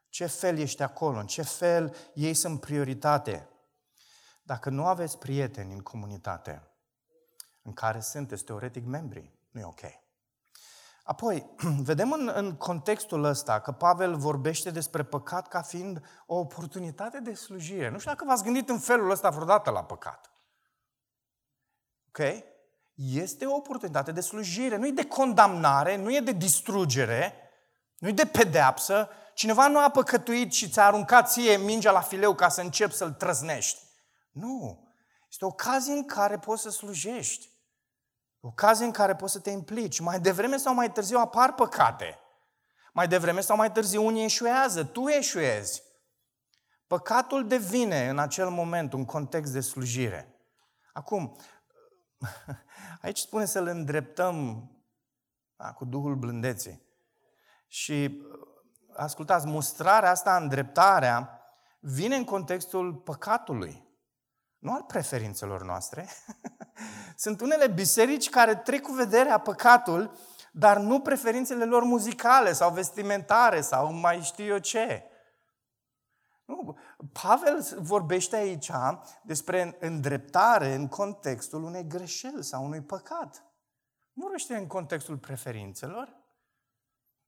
Ce 0.09 0.27
fel 0.27 0.59
ești 0.59 0.83
acolo? 0.83 1.19
În 1.19 1.27
ce 1.27 1.43
fel 1.43 1.97
ei 2.15 2.35
sunt 2.35 2.61
prioritate? 2.61 3.49
Dacă 4.43 4.71
nu 4.71 4.87
aveți 4.87 5.19
prieteni 5.19 5.73
în 5.73 5.81
comunitate 5.81 6.71
în 7.63 7.73
care 7.73 8.01
sunteți 8.01 8.45
teoretic 8.45 8.85
membri, 8.85 9.39
nu 9.51 9.61
e 9.61 9.65
ok. 9.65 9.81
Apoi, 11.11 11.51
vedem 11.91 12.13
în, 12.13 12.31
în 12.35 12.57
contextul 12.57 13.25
ăsta 13.25 13.61
că 13.61 13.73
Pavel 13.73 14.17
vorbește 14.17 14.71
despre 14.71 15.03
păcat 15.03 15.49
ca 15.49 15.63
fiind 15.63 16.03
o 16.27 16.39
oportunitate 16.39 17.21
de 17.21 17.35
slujire. 17.35 17.89
Nu 17.89 17.99
știu 17.99 18.11
dacă 18.11 18.25
v-ați 18.25 18.43
gândit 18.43 18.69
în 18.69 18.79
felul 18.79 19.11
ăsta 19.11 19.31
vreodată 19.31 19.71
la 19.71 19.85
păcat. 19.85 20.31
Ok? 22.09 22.19
Este 22.95 23.47
o 23.47 23.55
oportunitate 23.55 24.13
de 24.13 24.21
slujire, 24.21 24.77
nu 24.77 24.87
e 24.87 24.91
de 24.91 25.07
condamnare, 25.07 25.97
nu 25.97 26.15
e 26.15 26.21
de 26.21 26.33
distrugere, 26.33 27.35
nu 27.99 28.09
e 28.09 28.13
de 28.13 28.27
pedeapsă. 28.27 29.09
Cineva 29.35 29.69
nu 29.69 29.79
a 29.79 29.91
păcătuit 29.91 30.53
și 30.53 30.69
ți-a 30.69 30.85
aruncat 30.85 31.31
ție 31.31 31.57
mingea 31.57 31.91
la 31.91 32.01
fileu 32.01 32.35
ca 32.35 32.49
să 32.49 32.61
începi 32.61 32.95
să-l 32.95 33.13
trăznești. 33.13 33.81
Nu. 34.31 34.89
Este 35.31 35.45
o 35.45 35.49
ocazie 35.49 35.93
în 35.93 36.05
care 36.05 36.39
poți 36.39 36.63
să 36.63 36.71
slujești. 36.71 37.50
Ocazie 38.41 38.85
în 38.85 38.91
care 38.91 39.15
poți 39.15 39.33
să 39.33 39.41
te 39.41 39.51
implici. 39.51 40.01
Mai 40.01 40.21
devreme 40.21 40.57
sau 40.57 40.75
mai 40.75 40.93
târziu 40.93 41.19
apar 41.19 41.55
păcate. 41.55 42.19
Mai 42.93 43.09
devreme 43.09 43.41
sau 43.41 43.57
mai 43.57 43.73
târziu 43.73 44.07
unii 44.07 44.25
eșuează, 44.25 44.85
tu 44.85 45.09
eșuezi. 45.09 45.83
Păcatul 46.87 47.49
devine 47.49 48.09
în 48.09 48.19
acel 48.19 48.49
moment 48.49 48.93
un 48.93 49.05
context 49.05 49.53
de 49.53 49.61
slujire. 49.61 50.35
Acum, 50.93 51.37
aici 53.03 53.19
spune 53.19 53.45
să-l 53.45 53.67
îndreptăm 53.67 54.65
da, 55.57 55.73
cu 55.73 55.85
Duhul 55.85 56.15
blândeții. 56.15 56.83
Și 57.67 58.23
ascultați, 58.93 59.47
mustrarea 59.47 60.11
asta, 60.11 60.37
îndreptarea, 60.37 61.41
vine 61.81 62.17
în 62.17 62.25
contextul 62.25 62.95
păcatului, 62.95 63.90
nu 64.61 64.73
al 64.73 64.83
preferințelor 64.83 65.63
noastre, 65.63 66.09
Sunt 67.17 67.41
unele 67.41 67.67
biserici 67.67 68.29
care 68.29 68.57
trec 68.57 68.83
cu 68.83 68.93
vederea 68.93 69.39
păcatul, 69.39 70.17
dar 70.53 70.79
nu 70.79 71.01
preferințele 71.01 71.65
lor 71.65 71.83
muzicale 71.83 72.53
sau 72.53 72.73
vestimentare 72.73 73.61
sau 73.61 73.93
mai 73.93 74.21
știu 74.21 74.45
eu 74.45 74.59
ce. 74.59 75.05
Nu. 76.45 76.79
Pavel 77.23 77.79
vorbește 77.79 78.37
aici 78.37 78.71
despre 79.23 79.77
îndreptare 79.81 80.75
în 80.75 80.89
contextul 80.89 81.63
unei 81.63 81.87
greșeli 81.87 82.45
sau 82.45 82.65
unui 82.65 82.81
păcat. 82.81 83.45
Nu 84.13 84.23
vorbește 84.23 84.57
în 84.57 84.67
contextul 84.67 85.17
preferințelor. 85.17 86.17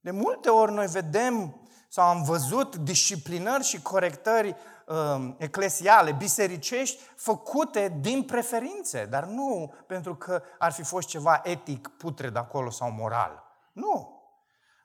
De 0.00 0.10
multe 0.10 0.48
ori 0.48 0.72
noi 0.72 0.86
vedem 0.86 1.60
sau 1.92 2.08
am 2.08 2.22
văzut 2.22 2.76
disciplinări 2.76 3.62
și 3.64 3.82
corectări 3.82 4.56
uh, 4.86 5.34
eclesiale, 5.36 6.12
bisericești, 6.12 7.02
făcute 7.16 7.98
din 8.00 8.22
preferințe, 8.24 9.06
dar 9.06 9.24
nu 9.24 9.74
pentru 9.86 10.16
că 10.16 10.42
ar 10.58 10.72
fi 10.72 10.82
fost 10.82 11.08
ceva 11.08 11.40
etic 11.44 11.88
putred 11.88 12.36
acolo 12.36 12.70
sau 12.70 12.90
moral. 12.90 13.42
Nu. 13.72 14.20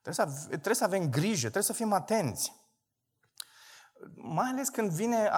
Trebuie 0.02 0.28
să, 0.36 0.46
trebuie 0.48 0.76
să 0.76 0.84
avem 0.84 1.10
grijă, 1.10 1.40
trebuie 1.40 1.64
să 1.64 1.74
fim 1.74 1.94
atenți. 1.94 2.54
Mai 4.16 4.50
ales 4.52 4.70
când 4.70 4.92
vine 4.92 5.32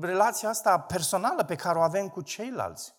relația 0.00 0.48
asta 0.48 0.80
personală 0.80 1.44
pe 1.44 1.54
care 1.54 1.78
o 1.78 1.82
avem 1.82 2.08
cu 2.08 2.20
ceilalți. 2.20 2.94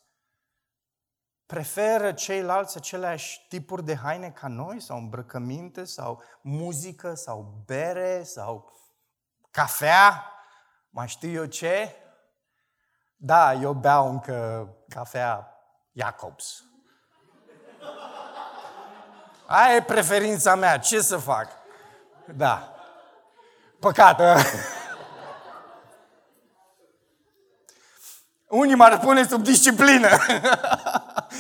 Preferă 1.46 2.12
ceilalți 2.12 2.78
aceleași 2.78 3.46
tipuri 3.50 3.86
de 3.86 3.96
haine 3.96 4.30
ca 4.30 4.48
noi, 4.48 4.82
sau 4.82 4.98
îmbrăcăminte, 4.98 5.84
sau 5.84 6.24
muzică, 6.42 7.14
sau 7.14 7.64
bere, 7.66 8.24
sau 8.24 8.74
cafea, 9.52 10.32
mai 10.90 11.08
știu 11.08 11.30
eu 11.30 11.46
ce? 11.46 11.96
Da, 13.16 13.54
eu 13.54 13.74
beau 13.74 14.10
încă 14.10 14.70
cafea 14.90 15.60
Jacobs. 15.92 16.64
Aia 19.46 19.76
e 19.76 19.82
preferința 19.84 20.56
mea, 20.56 20.80
ce 20.80 21.02
să 21.02 21.18
fac? 21.18 21.48
Da. 22.26 22.76
Păcat, 23.80 24.20
ă? 24.20 24.36
Unii 28.48 28.76
m-ar 28.76 29.00
pune 29.00 29.28
sub 29.28 29.44
disciplină. 29.44 30.10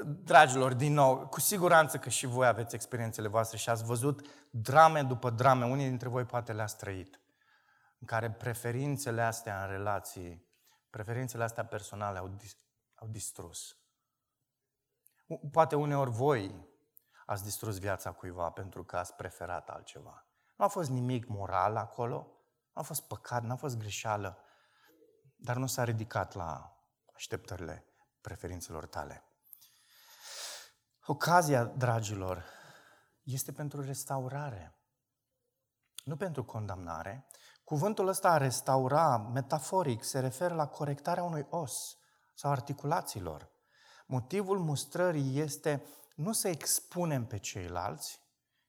Dragilor, 0.04 0.74
din 0.74 0.94
nou, 0.94 1.28
cu 1.28 1.40
siguranță 1.40 1.98
că 1.98 2.10
și 2.10 2.26
voi 2.26 2.48
aveți 2.48 2.76
experiențele 2.76 3.28
voastre 3.28 3.58
și 3.58 3.70
ați 3.70 3.84
văzut 3.84 4.28
drame 4.50 5.04
după 5.04 5.30
drame, 5.30 5.66
unii 5.66 5.88
dintre 5.88 6.08
voi 6.08 6.26
poate 6.26 6.54
le-ați 6.54 6.78
trăit, 6.78 7.22
în 8.00 8.08
care 8.08 8.32
preferințele 8.32 9.22
astea 9.22 9.64
în 9.64 9.70
relații, 9.70 10.48
preferințele 10.90 11.44
astea 11.44 11.66
personale 11.66 12.18
au, 12.18 12.36
au 12.96 13.08
distrus. 13.08 13.78
Poate 15.52 15.76
uneori 15.76 16.12
voi 16.12 16.72
ați 17.26 17.44
distrus 17.44 17.80
viața 17.80 18.12
cuiva 18.12 18.50
pentru 18.50 18.84
că 18.84 18.98
ați 18.98 19.16
preferat 19.16 19.70
altceva. 19.70 20.28
Nu 20.56 20.66
a 20.66 20.68
fost 20.68 20.90
nimic 20.90 21.28
moral 21.28 21.76
acolo, 21.76 22.16
nu 22.74 22.82
a 22.82 22.82
fost 22.82 23.08
păcat, 23.08 23.44
nu 23.44 23.52
a 23.52 23.56
fost 23.56 23.78
greșeală, 23.78 24.38
dar 25.36 25.56
nu 25.56 25.66
s-a 25.66 25.84
ridicat 25.84 26.34
la 26.34 26.73
așteptările 27.13 27.86
preferințelor 28.21 28.86
tale. 28.86 29.23
Ocazia, 31.06 31.63
dragilor, 31.63 32.43
este 33.23 33.52
pentru 33.52 33.82
restaurare, 33.82 34.78
nu 36.04 36.15
pentru 36.15 36.43
condamnare. 36.45 37.28
Cuvântul 37.63 38.08
ăsta 38.08 38.30
a 38.30 38.38
restaura, 38.38 39.17
metaforic, 39.17 40.04
se 40.04 40.19
referă 40.19 40.54
la 40.54 40.67
corectarea 40.67 41.23
unui 41.23 41.45
os 41.49 41.97
sau 42.34 42.52
articulațiilor. 42.52 43.52
Motivul 44.06 44.60
mustrării 44.60 45.39
este 45.39 45.86
nu 46.15 46.34
să 46.34 46.47
expunem 46.47 47.26
pe 47.26 47.38
ceilalți, 47.38 48.21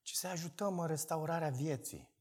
ci 0.03 0.13
să 0.13 0.27
ajutăm 0.27 0.79
în 0.79 0.87
restaurarea 0.87 1.51
vieții. 1.51 2.13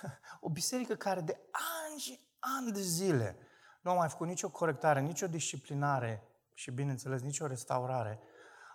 O 0.40 0.48
biserică 0.48 0.94
care 0.94 1.20
de 1.20 1.40
ani 1.88 1.98
și 1.98 2.28
ani 2.38 2.72
de 2.72 2.80
zile 2.80 3.38
nu 3.86 3.92
a 3.92 3.94
mai 3.94 4.08
făcut 4.08 4.26
nicio 4.26 4.50
corectare, 4.50 5.00
nicio 5.00 5.26
disciplinare 5.26 6.22
și, 6.54 6.70
bineînțeles, 6.70 7.22
nicio 7.22 7.46
restaurare, 7.46 8.20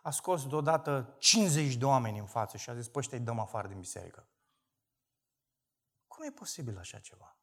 a 0.04 0.10
scos 0.10 0.48
deodată 0.48 1.16
50 1.20 1.76
de 1.76 1.86
oameni 1.86 2.20
în 2.20 2.26
față 2.26 2.58
și 2.58 2.70
a 2.70 2.76
zis, 2.76 2.88
păi, 2.88 3.08
îi 3.12 3.20
dăm 3.20 3.40
afară 3.40 3.68
din 3.68 3.80
biserică. 3.80 4.28
Cum 6.08 6.26
e 6.26 6.32
posibil 6.32 6.78
așa 6.78 7.00
ceva? 7.00 7.36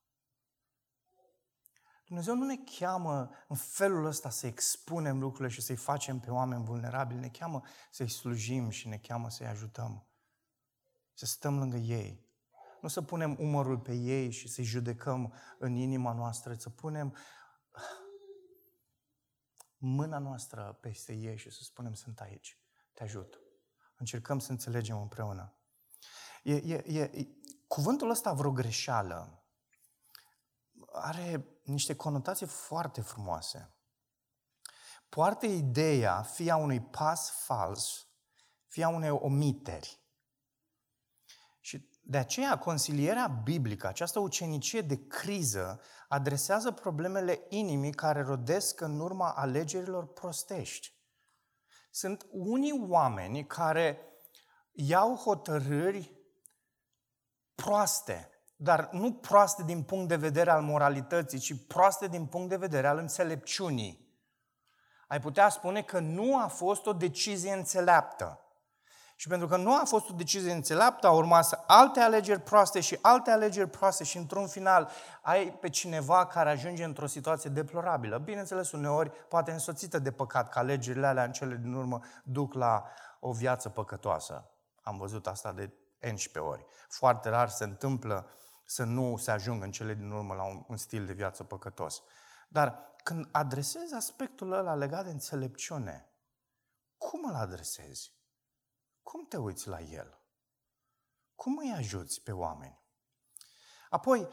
Dumnezeu 2.07 2.35
nu 2.35 2.45
ne 2.45 2.57
cheamă 2.79 3.31
în 3.49 3.57
felul 3.57 4.05
ăsta 4.05 4.31
să 4.31 4.47
expunem 4.47 5.21
lucrurile 5.21 5.49
și 5.49 5.61
să-i 5.61 5.77
facem 5.77 6.19
pe 6.19 6.31
oameni 6.31 6.65
vulnerabili, 6.65 7.21
ne 7.21 7.29
cheamă 7.29 7.63
să-i 7.91 8.09
slujim 8.09 8.69
și 8.69 8.89
ne 8.89 8.99
cheamă 8.99 9.31
să-i 9.31 9.47
ajutăm. 9.47 10.07
Să 11.13 11.27
stăm 11.27 11.59
lângă 11.59 11.77
ei. 11.77 12.27
Nu 12.81 12.89
să 12.89 13.03
punem 13.03 13.37
umărul 13.39 13.79
pe 13.79 13.95
ei 13.95 14.31
și 14.31 14.49
să-i 14.49 14.65
judecăm 14.65 15.33
în 15.59 15.75
inima 15.75 16.13
noastră, 16.13 16.55
să 16.55 16.71
punem 16.71 17.17
mâna 19.79 20.19
noastră 20.19 20.79
peste 20.81 21.13
ei 21.13 21.37
și 21.37 21.51
să 21.51 21.63
spunem, 21.63 21.95
sunt 21.95 22.21
aici, 22.21 22.59
te 22.93 23.03
ajut. 23.03 23.41
Încercăm 23.97 24.39
să 24.39 24.51
înțelegem 24.51 25.01
împreună. 25.01 25.53
E, 26.43 26.55
e, 26.55 27.01
e, 27.01 27.29
cuvântul 27.67 28.11
ăsta, 28.11 28.33
vreo 28.33 28.53
greșeală, 28.53 29.43
are 30.93 31.47
niște 31.63 31.97
conotații 31.97 32.47
foarte 32.47 33.01
frumoase. 33.01 33.73
Poartă 35.09 35.47
ideea 35.47 36.23
fie 36.23 36.51
a 36.51 36.57
unui 36.57 36.81
pas 36.81 37.31
fals, 37.31 38.09
fie 38.67 38.85
a 38.85 38.89
unei 38.89 39.11
omiteri. 39.11 40.01
Și 41.61 41.89
de 42.11 42.19
aceea, 42.19 42.59
consilierea 42.59 43.27
biblică, 43.27 43.87
această 43.87 44.19
ucenicie 44.19 44.81
de 44.81 45.07
criză, 45.07 45.81
adresează 46.09 46.71
problemele 46.71 47.41
inimii 47.49 47.93
care 47.93 48.23
rodesc 48.23 48.81
în 48.81 49.01
urma 49.01 49.31
alegerilor 49.31 50.07
prostești. 50.07 50.93
Sunt 51.91 52.27
unii 52.31 52.87
oameni 52.89 53.47
care 53.47 54.01
iau 54.73 55.15
hotărâri 55.15 56.13
proaste, 57.55 58.31
dar 58.57 58.89
nu 58.93 59.13
proaste 59.13 59.63
din 59.63 59.83
punct 59.83 60.09
de 60.09 60.17
vedere 60.17 60.51
al 60.51 60.63
moralității, 60.63 61.39
ci 61.39 61.67
proaste 61.67 62.07
din 62.07 62.27
punct 62.27 62.49
de 62.49 62.57
vedere 62.57 62.87
al 62.87 62.99
înțelepciunii. 62.99 64.21
Ai 65.09 65.21
putea 65.21 65.49
spune 65.49 65.83
că 65.83 65.99
nu 65.99 66.39
a 66.39 66.47
fost 66.47 66.87
o 66.87 66.93
decizie 66.93 67.53
înțeleaptă. 67.53 68.43
Și 69.21 69.29
pentru 69.29 69.47
că 69.47 69.57
nu 69.57 69.75
a 69.75 69.83
fost 69.85 70.11
o 70.11 70.13
decizie 70.13 70.53
înțeleaptă, 70.53 71.07
a 71.07 71.11
urmat 71.11 71.65
alte 71.67 72.01
alegeri 72.01 72.41
proaste 72.41 72.81
și 72.81 72.99
alte 73.03 73.31
alegeri 73.31 73.71
proaste 73.71 74.05
și 74.05 74.17
într-un 74.17 74.47
final 74.47 74.91
ai 75.23 75.53
pe 75.53 75.69
cineva 75.69 76.27
care 76.27 76.51
ajunge 76.51 76.85
într-o 76.85 77.07
situație 77.07 77.51
deplorabilă. 77.51 78.19
Bineînțeles, 78.19 78.73
uneori 78.73 79.11
poate 79.11 79.51
însoțită 79.51 79.99
de 79.99 80.13
păcat, 80.13 80.49
că 80.49 80.59
alegerile 80.59 81.07
alea 81.07 81.25
în 81.25 81.33
cele 81.33 81.57
din 81.57 81.73
urmă 81.73 82.01
duc 82.25 82.55
la 82.55 82.85
o 83.21 83.33
viață 83.33 83.69
păcătoasă. 83.69 84.51
Am 84.83 84.99
văzut 84.99 85.27
asta 85.27 85.53
de 85.53 85.73
11 86.03 86.39
ori. 86.39 86.67
Foarte 86.89 87.29
rar 87.29 87.49
se 87.49 87.65
întâmplă 87.65 88.31
să 88.65 88.85
nu 88.85 89.17
se 89.17 89.31
ajungă 89.31 89.65
în 89.65 89.71
cele 89.71 89.95
din 89.95 90.11
urmă 90.11 90.35
la 90.35 90.45
un, 90.45 90.65
un 90.69 90.77
stil 90.77 91.07
de 91.07 91.13
viață 91.13 91.45
păcătos. 91.45 92.03
Dar 92.49 92.95
când 93.03 93.29
adresezi 93.33 93.95
aspectul 93.95 94.53
ăla 94.53 94.75
legat 94.75 95.05
de 95.05 95.11
înțelepciune, 95.11 96.13
cum 96.97 97.25
îl 97.29 97.35
adresezi? 97.35 98.18
Cum 99.09 99.27
te 99.29 99.37
uiți 99.37 99.69
la 99.69 99.81
el? 99.81 100.19
Cum 101.35 101.57
îi 101.57 101.75
ajuți 101.77 102.21
pe 102.21 102.33
oameni? 102.33 102.81
Apoi, 103.91 104.29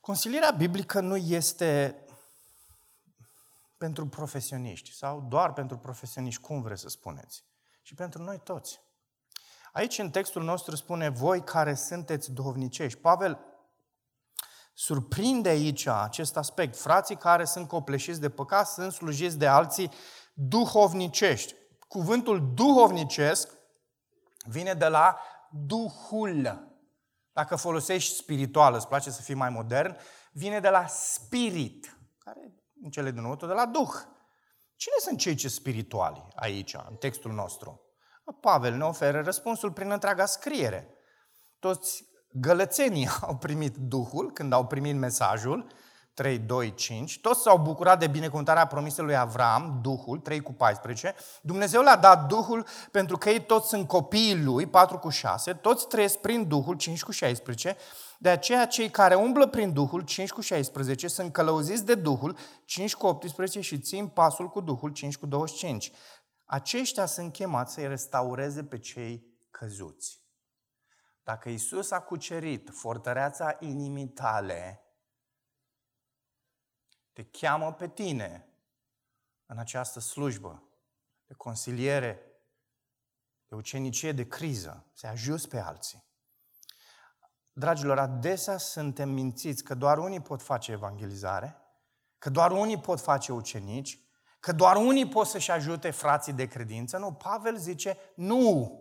consilierea 0.00 0.50
biblică 0.50 1.00
nu 1.00 1.16
este 1.16 2.04
pentru 3.76 4.06
profesioniști 4.06 4.92
sau 4.92 5.20
doar 5.20 5.52
pentru 5.52 5.78
profesioniști, 5.78 6.40
cum 6.40 6.62
vreți 6.62 6.80
să 6.80 6.88
spuneți, 6.88 7.44
ci 7.82 7.94
pentru 7.94 8.22
noi 8.22 8.38
toți. 8.38 8.80
Aici 9.72 9.98
în 9.98 10.10
textul 10.10 10.42
nostru 10.42 10.76
spune 10.76 11.08
voi 11.08 11.44
care 11.44 11.74
sunteți 11.74 12.32
duhovnicești. 12.32 12.98
Pavel 12.98 13.38
surprinde 14.74 15.48
aici 15.48 15.86
acest 15.86 16.36
aspect. 16.36 16.76
Frații 16.76 17.16
care 17.16 17.44
sunt 17.44 17.68
copleșiți 17.68 18.20
de 18.20 18.30
păcat 18.30 18.68
sunt 18.68 18.92
slujiți 18.92 19.38
de 19.38 19.46
alții 19.46 19.90
duhovnicești. 20.32 21.54
Cuvântul 21.88 22.52
duhovnicesc 22.54 23.62
vine 24.44 24.74
de 24.74 24.86
la 24.86 25.18
Duhul. 25.50 26.72
Dacă 27.32 27.56
folosești 27.56 28.16
spiritual, 28.16 28.74
îți 28.74 28.88
place 28.88 29.10
să 29.10 29.22
fii 29.22 29.34
mai 29.34 29.50
modern, 29.50 29.96
vine 30.32 30.60
de 30.60 30.68
la 30.68 30.86
spirit, 30.86 31.98
care 32.18 32.54
în 32.82 32.90
cele 32.90 33.10
din 33.10 33.24
urmă 33.24 33.46
de 33.46 33.52
la 33.52 33.66
Duh. 33.66 33.92
Cine 34.76 34.94
sunt 34.98 35.18
cei 35.18 35.34
ce 35.34 35.48
spirituali 35.48 36.26
aici, 36.34 36.74
în 36.88 36.96
textul 36.96 37.32
nostru? 37.32 37.80
Pavel 38.40 38.74
ne 38.74 38.84
oferă 38.84 39.20
răspunsul 39.20 39.72
prin 39.72 39.90
întreaga 39.90 40.26
scriere. 40.26 40.94
Toți 41.58 42.04
gălățenii 42.32 43.08
au 43.28 43.36
primit 43.36 43.76
Duhul 43.76 44.32
când 44.32 44.52
au 44.52 44.66
primit 44.66 44.96
mesajul, 44.96 45.66
3, 46.14 46.38
2, 46.38 46.74
5. 46.74 47.20
Toți 47.20 47.42
s-au 47.42 47.58
bucurat 47.58 47.98
de 47.98 48.06
binecuvântarea 48.06 48.66
promisei 48.66 49.04
lui 49.04 49.16
Avram, 49.16 49.78
Duhul, 49.82 50.18
3 50.18 50.40
cu 50.40 50.52
14. 50.52 51.14
Dumnezeu 51.42 51.82
le-a 51.82 51.96
dat 51.96 52.26
Duhul 52.28 52.66
pentru 52.90 53.16
că 53.18 53.30
ei 53.30 53.40
toți 53.40 53.68
sunt 53.68 53.88
copiii 53.88 54.42
lui, 54.42 54.66
4 54.66 54.98
cu 54.98 55.08
6. 55.08 55.52
Toți 55.52 55.88
trăiesc 55.88 56.18
prin 56.18 56.48
Duhul, 56.48 56.76
5 56.76 57.02
cu 57.02 57.10
16. 57.10 57.76
De 58.18 58.28
aceea 58.28 58.66
cei 58.66 58.90
care 58.90 59.14
umblă 59.14 59.46
prin 59.46 59.72
Duhul, 59.72 60.00
5 60.00 60.30
cu 60.30 60.40
16, 60.40 61.08
sunt 61.08 61.32
călăuziți 61.32 61.84
de 61.84 61.94
Duhul, 61.94 62.36
5 62.64 62.94
cu 62.94 63.06
18 63.06 63.60
și 63.60 63.78
țin 63.78 64.06
pasul 64.06 64.48
cu 64.48 64.60
Duhul, 64.60 64.90
5 64.90 65.16
cu 65.16 65.26
25. 65.26 65.92
Aceștia 66.44 67.06
sunt 67.06 67.32
chemați 67.32 67.72
să-i 67.72 67.88
restaureze 67.88 68.64
pe 68.64 68.78
cei 68.78 69.26
căzuți. 69.50 70.22
Dacă 71.24 71.48
Isus 71.48 71.90
a 71.90 72.00
cucerit 72.00 72.70
fortăreața 72.72 73.56
inimii 73.60 74.08
tale, 74.08 74.84
te 77.14 77.24
cheamă 77.24 77.72
pe 77.72 77.88
tine 77.88 78.48
în 79.46 79.58
această 79.58 80.00
slujbă 80.00 80.62
de 81.26 81.34
consiliere, 81.34 82.20
de 83.48 83.54
ucenicie, 83.54 84.12
de 84.12 84.26
criză, 84.26 84.86
să 84.92 85.06
ajuți 85.06 85.48
pe 85.48 85.58
alții. 85.58 86.04
Dragilor, 87.52 87.98
adesea 87.98 88.56
suntem 88.56 89.08
mințiți 89.08 89.64
că 89.64 89.74
doar 89.74 89.98
unii 89.98 90.20
pot 90.20 90.42
face 90.42 90.72
evangelizare, 90.72 91.56
că 92.18 92.30
doar 92.30 92.50
unii 92.50 92.80
pot 92.80 93.00
face 93.00 93.32
ucenici, 93.32 94.00
că 94.40 94.52
doar 94.52 94.76
unii 94.76 95.08
pot 95.08 95.26
să-și 95.26 95.50
ajute 95.50 95.90
frații 95.90 96.32
de 96.32 96.46
credință. 96.46 96.98
Nu, 96.98 97.12
Pavel 97.12 97.56
zice, 97.56 97.98
nu, 98.14 98.78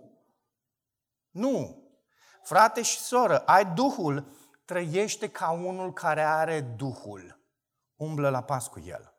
nu. 1.30 1.84
Frate 2.44 2.82
și 2.82 3.00
soră, 3.00 3.40
ai 3.40 3.66
Duhul, 3.66 4.28
trăiește 4.66 5.30
ca 5.30 5.52
unul 5.52 5.94
care 5.94 6.22
are 6.22 6.62
Duhul. 6.62 7.43
Umblă 8.04 8.30
la 8.30 8.42
pas 8.42 8.68
cu 8.68 8.80
El. 8.80 9.14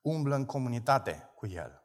Umblă 0.00 0.34
în 0.34 0.44
comunitate 0.44 1.32
cu 1.34 1.46
El. 1.46 1.82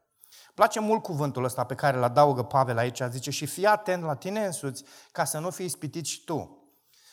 Place 0.54 0.80
mult 0.80 1.02
cuvântul 1.02 1.44
ăsta 1.44 1.64
pe 1.64 1.74
care 1.74 1.96
îl 1.96 2.02
adaugă 2.02 2.44
Pavel 2.44 2.78
aici. 2.78 3.02
Zice, 3.10 3.30
și 3.30 3.46
fii 3.46 3.66
atent 3.66 4.02
la 4.02 4.14
tine 4.14 4.44
însuți 4.44 4.84
ca 5.12 5.24
să 5.24 5.38
nu 5.38 5.50
fii 5.50 5.64
ispitit 5.64 6.06
și 6.06 6.24
tu. 6.24 6.62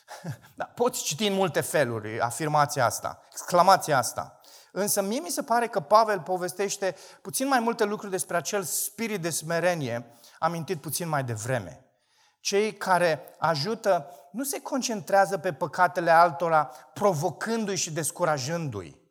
Da, 0.56 0.66
poți 0.66 1.04
citi 1.04 1.28
în 1.28 1.34
multe 1.34 1.62
feluri 1.62 2.20
afirmația 2.20 2.86
asta, 2.86 3.22
exclamația 3.32 3.98
asta. 3.98 4.40
Însă 4.72 5.02
mie 5.02 5.20
mi 5.20 5.30
se 5.30 5.44
pare 5.44 5.68
că 5.68 5.80
Pavel 5.80 6.22
povestește 6.22 6.96
puțin 7.22 7.48
mai 7.48 7.60
multe 7.60 7.84
lucruri 7.84 8.12
despre 8.12 8.38
acel 8.38 8.64
spirit 8.64 9.22
de 9.22 9.30
smerenie 9.30 10.06
amintit 10.40 10.82
puțin 10.82 11.08
mai 11.10 11.24
devreme. 11.24 11.86
Cei 12.40 12.74
care 12.74 13.36
ajută 13.40 14.10
nu 14.32 14.44
se 14.44 14.62
concentrează 14.62 15.38
pe 15.38 15.54
păcatele 15.54 16.12
altora 16.12 16.72
provocându-i 16.94 17.76
și 17.76 17.92
descurajându-i, 17.92 19.05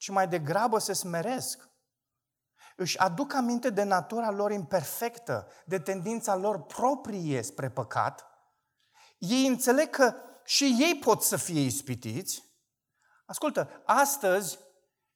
ci 0.00 0.08
mai 0.08 0.28
degrabă 0.28 0.78
se 0.78 0.92
smeresc. 0.92 1.68
Își 2.76 2.98
aduc 2.98 3.34
aminte 3.34 3.70
de 3.70 3.82
natura 3.82 4.30
lor 4.30 4.50
imperfectă, 4.50 5.48
de 5.64 5.78
tendința 5.78 6.34
lor 6.36 6.62
proprie 6.62 7.42
spre 7.42 7.70
păcat. 7.70 8.26
Ei 9.18 9.46
înțeleg 9.46 9.90
că 9.90 10.14
și 10.44 10.76
ei 10.78 10.98
pot 10.98 11.22
să 11.22 11.36
fie 11.36 11.60
ispitiți. 11.60 12.44
Ascultă, 13.26 13.82
astăzi 13.84 14.58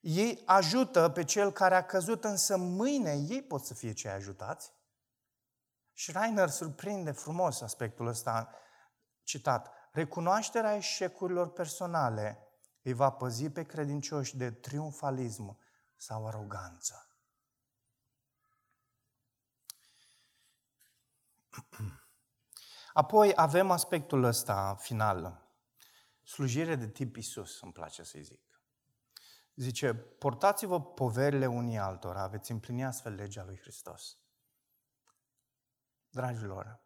ei 0.01 0.43
ajută 0.45 1.09
pe 1.09 1.25
cel 1.25 1.53
care 1.53 1.75
a 1.75 1.85
căzut, 1.85 2.25
însă 2.25 2.57
mâine 2.57 3.25
ei 3.29 3.43
pot 3.43 3.65
să 3.65 3.75
fie 3.75 3.93
cei 3.93 4.11
ajutați. 4.11 4.73
Schreiner 5.93 6.49
surprinde 6.49 7.11
frumos 7.11 7.61
aspectul 7.61 8.07
ăsta 8.07 8.51
citat. 9.23 9.73
Recunoașterea 9.93 10.75
eșecurilor 10.75 11.53
personale 11.53 12.44
îi 12.85 12.93
va 12.93 13.11
păzi 13.11 13.51
pe 13.51 13.63
credincioși 13.63 14.37
de 14.37 14.51
triumfalism 14.51 15.59
sau 15.97 16.27
aroganță. 16.27 17.09
Apoi 22.93 23.33
avem 23.35 23.71
aspectul 23.71 24.23
ăsta 24.23 24.75
final. 24.75 25.49
Slujire 26.23 26.77
de 26.77 26.89
tip 26.89 27.17
Isus, 27.17 27.61
îmi 27.61 27.73
place 27.73 28.03
să-i 28.03 28.23
zic. 28.23 28.63
Zice, 29.55 29.95
portați-vă 29.95 30.83
poverile 30.83 31.47
unii 31.47 31.79
altora, 31.79 32.27
veți 32.27 32.51
împlini 32.51 32.85
astfel 32.85 33.15
legea 33.15 33.45
lui 33.45 33.59
Hristos. 33.59 34.19
Dragilor, 36.09 36.81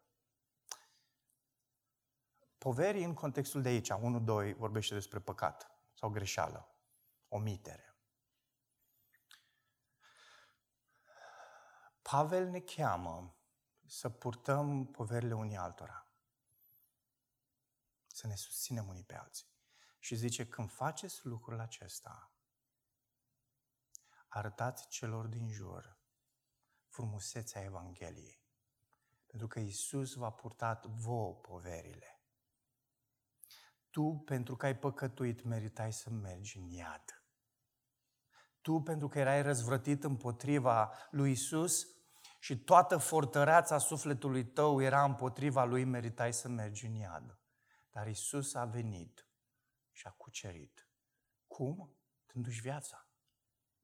poverii 2.57 3.03
în 3.03 3.13
contextul 3.13 3.61
de 3.61 3.69
aici, 3.69 3.91
1-2, 3.91 4.55
vorbește 4.55 4.93
despre 4.93 5.19
păcat 5.19 5.78
sau 5.99 6.09
greșeală, 6.09 6.75
omitere. 7.27 7.97
Pavel 12.01 12.47
ne 12.49 12.59
cheamă 12.59 13.37
să 13.87 14.09
purtăm 14.09 14.91
poverile 14.91 15.33
unii 15.33 15.57
altora. 15.57 16.13
Să 18.07 18.27
ne 18.27 18.35
susținem 18.35 18.87
unii 18.87 19.03
pe 19.03 19.15
alții. 19.15 19.47
Și 19.99 20.15
zice, 20.15 20.47
când 20.47 20.71
faceți 20.71 21.25
lucrul 21.25 21.59
acesta, 21.59 22.33
arătați 24.27 24.87
celor 24.87 25.25
din 25.25 25.51
jur 25.51 25.99
frumusețea 26.87 27.63
Evangheliei. 27.63 28.43
Pentru 29.25 29.47
că 29.47 29.59
Isus 29.59 30.13
v-a 30.13 30.31
purtat 30.31 30.85
vouă 30.85 31.35
poverile. 31.35 32.18
Tu, 33.89 34.23
pentru 34.25 34.55
că 34.55 34.65
ai 34.65 34.77
păcătuit, 34.77 35.43
meritai 35.43 35.93
să 35.93 36.09
mergi 36.09 36.57
în 36.57 36.67
iad. 36.67 37.23
Tu, 38.61 38.81
pentru 38.81 39.07
că 39.07 39.19
erai 39.19 39.41
răzvrătit 39.41 40.03
împotriva 40.03 40.93
lui 41.11 41.31
Isus 41.31 41.87
și 42.39 42.59
toată 42.63 42.97
fortăreața 42.97 43.77
sufletului 43.77 44.45
tău 44.45 44.81
era 44.81 45.03
împotriva 45.03 45.63
lui, 45.63 45.83
meritai 45.83 46.33
să 46.33 46.47
mergi 46.47 46.85
în 46.85 46.93
iad. 46.93 47.39
Dar 47.89 48.07
Isus 48.07 48.53
a 48.53 48.65
venit 48.65 49.27
și 49.91 50.07
a 50.07 50.11
cucerit. 50.11 50.89
Cum? 51.47 51.93
Dându-și 52.33 52.61
viața, 52.61 53.07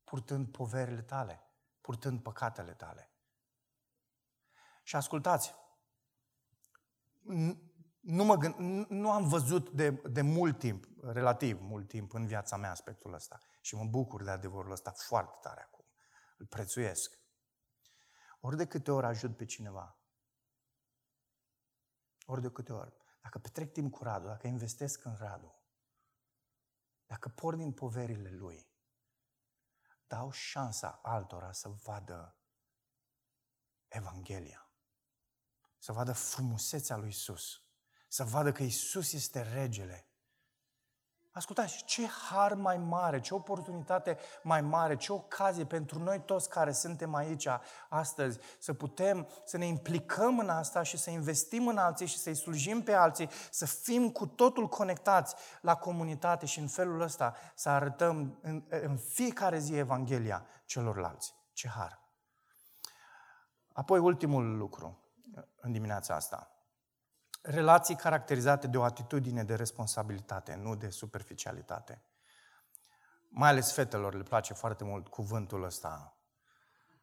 purtând 0.03 0.51
poverile 0.51 1.01
tale, 1.01 1.51
purtând 1.81 2.21
păcatele 2.21 2.73
tale. 2.73 3.11
Și 4.83 4.95
ascultați, 4.95 5.53
nu, 8.05 8.23
mă 8.23 8.35
gând, 8.35 8.85
nu 8.89 9.11
am 9.11 9.27
văzut 9.27 9.69
de, 9.69 9.91
de 9.91 10.21
mult 10.21 10.59
timp, 10.59 10.85
relativ 11.01 11.61
mult 11.61 11.87
timp 11.87 12.13
în 12.13 12.25
viața 12.25 12.57
mea 12.57 12.71
aspectul 12.71 13.13
ăsta. 13.13 13.39
Și 13.61 13.75
mă 13.75 13.85
bucur 13.85 14.23
de 14.23 14.29
adevărul 14.29 14.71
ăsta 14.71 14.91
foarte 14.91 15.37
tare 15.41 15.61
acum. 15.61 15.85
Îl 16.37 16.45
prețuiesc. 16.45 17.19
Ori 18.39 18.57
de 18.57 18.65
câte 18.65 18.91
ori 18.91 19.05
ajut 19.05 19.37
pe 19.37 19.45
cineva, 19.45 19.99
ori 22.25 22.41
de 22.41 22.49
câte 22.49 22.73
ori, 22.73 22.93
dacă 23.21 23.39
petrec 23.39 23.71
timp 23.71 23.91
cu 23.91 24.03
Radu, 24.03 24.27
dacă 24.27 24.47
investesc 24.47 25.05
în 25.05 25.15
Radu, 25.15 25.55
dacă 27.05 27.29
porn 27.29 27.57
din 27.57 27.73
poverile 27.73 28.29
lui, 28.29 28.71
dau 30.07 30.31
șansa 30.31 30.99
altora 31.03 31.51
să 31.51 31.69
vadă 31.69 32.37
Evanghelia, 33.87 34.69
să 35.77 35.91
vadă 35.91 36.13
frumusețea 36.13 36.95
lui 36.95 37.09
Isus, 37.09 37.64
să 38.15 38.23
vadă 38.23 38.51
că 38.51 38.63
Isus 38.63 39.13
este 39.13 39.41
regele 39.41 40.07
Ascultați, 41.31 41.83
ce 41.83 42.07
har 42.07 42.53
mai 42.53 42.77
mare, 42.77 43.19
ce 43.19 43.33
oportunitate 43.33 44.17
mai 44.43 44.61
mare, 44.61 44.95
ce 44.95 45.11
ocazie 45.11 45.65
pentru 45.65 45.99
noi 45.99 46.21
toți 46.21 46.49
care 46.49 46.71
suntem 46.71 47.13
aici 47.13 47.47
astăzi 47.89 48.39
să 48.59 48.73
putem 48.73 49.27
să 49.45 49.57
ne 49.57 49.65
implicăm 49.65 50.39
în 50.39 50.49
asta 50.49 50.83
și 50.83 50.97
să 50.97 51.09
investim 51.09 51.67
în 51.67 51.77
alții 51.77 52.05
și 52.05 52.17
să-i 52.17 52.35
slujim 52.35 52.83
pe 52.83 52.93
alții, 52.93 53.29
să 53.51 53.65
fim 53.65 54.11
cu 54.11 54.27
totul 54.27 54.67
conectați 54.67 55.35
la 55.61 55.75
comunitate 55.75 56.45
și 56.45 56.59
în 56.59 56.67
felul 56.67 57.01
ăsta 57.01 57.35
să 57.55 57.69
arătăm 57.69 58.39
în, 58.41 58.63
în 58.69 58.97
fiecare 58.97 59.59
zi 59.59 59.75
Evanghelia 59.75 60.45
celorlalți. 60.65 61.35
Ce 61.53 61.67
har! 61.67 62.03
Apoi 63.73 63.99
ultimul 63.99 64.57
lucru 64.57 64.99
în 65.55 65.71
dimineața 65.71 66.15
asta 66.15 66.54
relații 67.45 67.95
caracterizate 67.95 68.67
de 68.67 68.77
o 68.77 68.83
atitudine 68.83 69.43
de 69.43 69.55
responsabilitate, 69.55 70.55
nu 70.55 70.75
de 70.75 70.89
superficialitate. 70.89 72.01
Mai 73.29 73.49
ales 73.49 73.71
fetelor 73.71 74.13
le 74.13 74.23
place 74.23 74.53
foarte 74.53 74.83
mult 74.83 75.07
cuvântul 75.07 75.63
ăsta, 75.63 76.17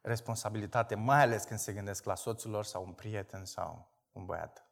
responsabilitate, 0.01 0.95
mai 0.95 1.21
ales 1.21 1.43
când 1.43 1.59
se 1.59 1.73
gândesc 1.73 2.03
la 2.03 2.15
soțul 2.15 2.51
lor 2.51 2.65
sau 2.65 2.83
un 2.85 2.93
prieten 2.93 3.45
sau 3.45 3.87
un 4.11 4.25
băiat. 4.25 4.67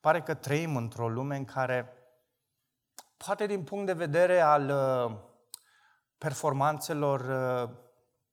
Pare 0.00 0.22
că 0.22 0.34
trăim 0.34 0.76
într-o 0.76 1.08
lume 1.08 1.36
în 1.36 1.44
care, 1.44 1.92
poate 3.16 3.46
din 3.46 3.64
punct 3.64 3.86
de 3.86 3.92
vedere 3.92 4.40
al 4.40 4.68
uh, 4.68 5.18
performanțelor 6.18 7.20
uh, 7.20 7.76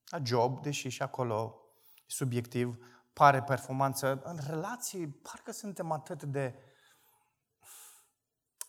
a 0.09 0.19
job, 0.23 0.61
deși 0.61 0.89
și 0.89 1.01
acolo 1.01 1.61
subiectiv, 2.05 2.85
pare 3.17 3.43
performanță, 3.43 4.21
în 4.23 4.39
relații 4.47 5.07
parcă 5.07 5.51
suntem 5.51 5.91
atât 5.91 6.23
de 6.23 6.59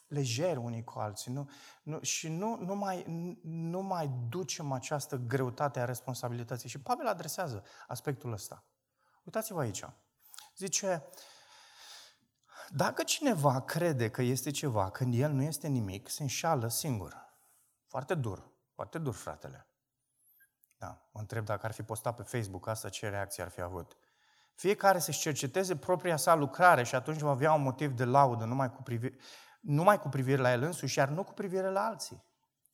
lejeri 0.07 0.59
unii 0.59 0.85
cu 0.85 0.99
alții 0.99 1.33
nu, 1.33 1.51
nu, 1.83 2.03
și 2.03 2.29
nu, 2.29 2.57
nu, 2.57 2.75
mai, 2.75 3.05
nu 3.43 3.81
mai 3.81 4.11
ducem 4.29 4.73
această 4.73 5.17
greutate 5.17 5.81
a 5.81 5.85
responsabilității. 5.85 6.69
Și 6.69 6.81
Pavel 6.81 7.07
adresează 7.07 7.65
aspectul 7.87 8.33
ăsta. 8.33 8.65
Uitați-vă 9.25 9.61
aici. 9.61 9.85
Zice, 10.57 11.05
dacă 12.69 13.03
cineva 13.03 13.61
crede 13.61 14.11
că 14.11 14.23
este 14.23 14.51
ceva 14.51 14.91
când 14.91 15.15
el 15.15 15.31
nu 15.31 15.43
este 15.43 15.69
nimic, 15.69 16.09
se 16.09 16.23
înșală 16.23 16.69
singur. 16.69 17.27
Foarte 17.87 18.15
dur, 18.15 18.51
foarte 18.73 18.99
dur, 18.99 19.15
fratele. 19.15 19.67
Da, 20.77 21.09
mă 21.13 21.21
întreb 21.21 21.45
dacă 21.45 21.67
ar 21.67 21.73
fi 21.73 21.83
postat 21.83 22.17
pe 22.17 22.23
Facebook 22.23 22.67
asta, 22.67 22.89
ce 22.89 23.09
reacție 23.09 23.43
ar 23.43 23.49
fi 23.49 23.61
avut. 23.61 23.97
Fiecare 24.59 24.99
să-și 24.99 25.21
cerceteze 25.21 25.77
propria 25.77 26.17
sa 26.17 26.35
lucrare 26.35 26.83
și 26.83 26.95
atunci 26.95 27.21
va 27.21 27.31
avea 27.31 27.53
un 27.53 27.63
motiv 27.63 27.93
de 27.93 28.05
laudă 28.05 28.45
numai 28.45 28.73
cu, 28.73 28.83
privire, 28.83 29.17
numai 29.61 29.99
cu 29.99 30.09
privire 30.09 30.41
la 30.41 30.53
el 30.53 30.63
însuși, 30.63 30.99
iar 30.99 31.09
nu 31.09 31.25
cu 31.25 31.33
privire 31.33 31.71
la 31.71 31.81
alții. 31.85 32.25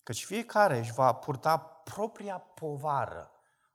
Căci 0.03 0.25
fiecare 0.25 0.79
își 0.79 0.93
va 0.93 1.13
purta 1.13 1.59
propria 1.59 2.39
povară. 2.39 3.31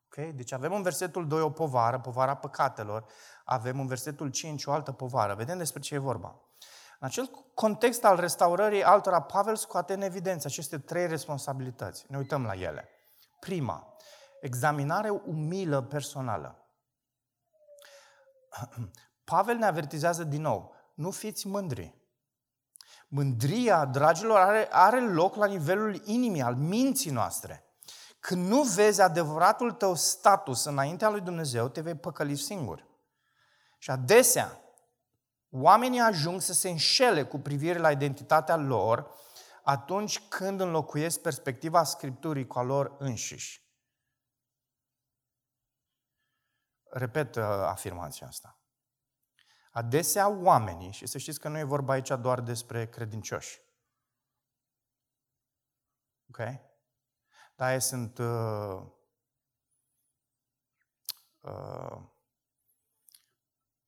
Okay? 0.05 0.32
Deci 0.32 0.51
avem 0.51 0.74
în 0.74 0.82
versetul 0.82 1.28
2 1.28 1.41
o 1.41 1.49
povară, 1.49 1.99
povara 1.99 2.36
păcatelor, 2.36 3.05
avem 3.45 3.80
în 3.80 3.88
versetul 3.88 4.30
5 4.30 4.66
o 4.66 4.72
altă 4.72 4.91
povară. 4.91 5.34
Vedem 5.34 5.57
despre 5.57 5.82
ce 5.82 5.93
e 5.93 5.97
vorba. 5.97 6.41
În 6.99 7.07
acel 7.07 7.30
context 7.53 8.03
al 8.03 8.20
restaurării 8.20 8.84
altora, 8.84 9.22
Pavel 9.22 9.55
scoate 9.55 9.93
în 9.93 10.01
evidență 10.01 10.47
aceste 10.47 10.78
trei 10.78 11.07
responsabilități. 11.07 12.05
Ne 12.07 12.18
uităm 12.18 12.43
la 12.43 12.53
ele. 12.53 12.89
Prima, 13.39 13.93
examinare 14.41 15.10
umilă 15.10 15.82
personală. 15.82 16.59
Pavel 19.24 19.56
ne 19.56 19.66
avertizează 19.66 20.24
din 20.24 20.41
nou, 20.41 20.76
nu 20.93 21.12
fiți 21.12 21.47
mândri. 21.47 21.97
Mândria, 23.08 23.86
dragilor, 23.86 24.38
are, 24.38 24.68
are 24.72 25.02
loc 25.02 25.36
la 25.36 25.45
nivelul 25.45 26.02
inimii, 26.06 26.41
al 26.41 26.56
minții 26.56 27.12
noastre. 27.12 27.64
Când 28.20 28.47
nu 28.47 28.62
vezi 28.62 29.02
adevăratul 29.02 29.72
tău 29.72 29.95
status 29.95 30.66
înaintea 30.66 31.10
lui 31.10 31.22
Dumnezeu, 31.22 31.68
te 31.68 31.82
vei 31.82 31.95
păcăli 31.95 32.36
singur. 32.36 32.88
Și 33.78 33.91
adesea, 33.91 34.62
oamenii 35.50 36.00
ajung 36.00 36.41
să 36.41 36.54
se 36.54 36.70
înșele 36.70 37.24
cu 37.24 37.39
privire 37.39 37.80
la 37.80 37.91
identitatea 37.91 38.56
lor 38.56 39.12
atunci 39.64 40.20
când 40.20 40.62
înlocuiesc 40.62 41.20
perspectiva 41.20 41.84
Scripturii 41.84 42.47
cu 42.47 42.60
a 42.60 42.62
lor 42.62 42.95
înșiși. 43.00 43.68
Repet 46.90 47.36
uh, 47.36 47.44
afirmația 47.44 48.28
asta. 48.28 48.60
Adesea 49.72 50.28
oamenii, 50.28 50.92
și 50.92 51.06
să 51.06 51.18
știți 51.18 51.40
că 51.40 51.48
nu 51.48 51.58
e 51.58 51.64
vorba 51.64 51.94
aici 51.94 52.10
doar 52.10 52.42
despre 52.42 52.90
credincioși. 52.90 53.62
Ok? 56.30 56.38
Dar 57.56 57.72
ei 57.72 57.82
sunt 57.82 58.18
uh, 58.18 58.82
uh, 61.40 62.02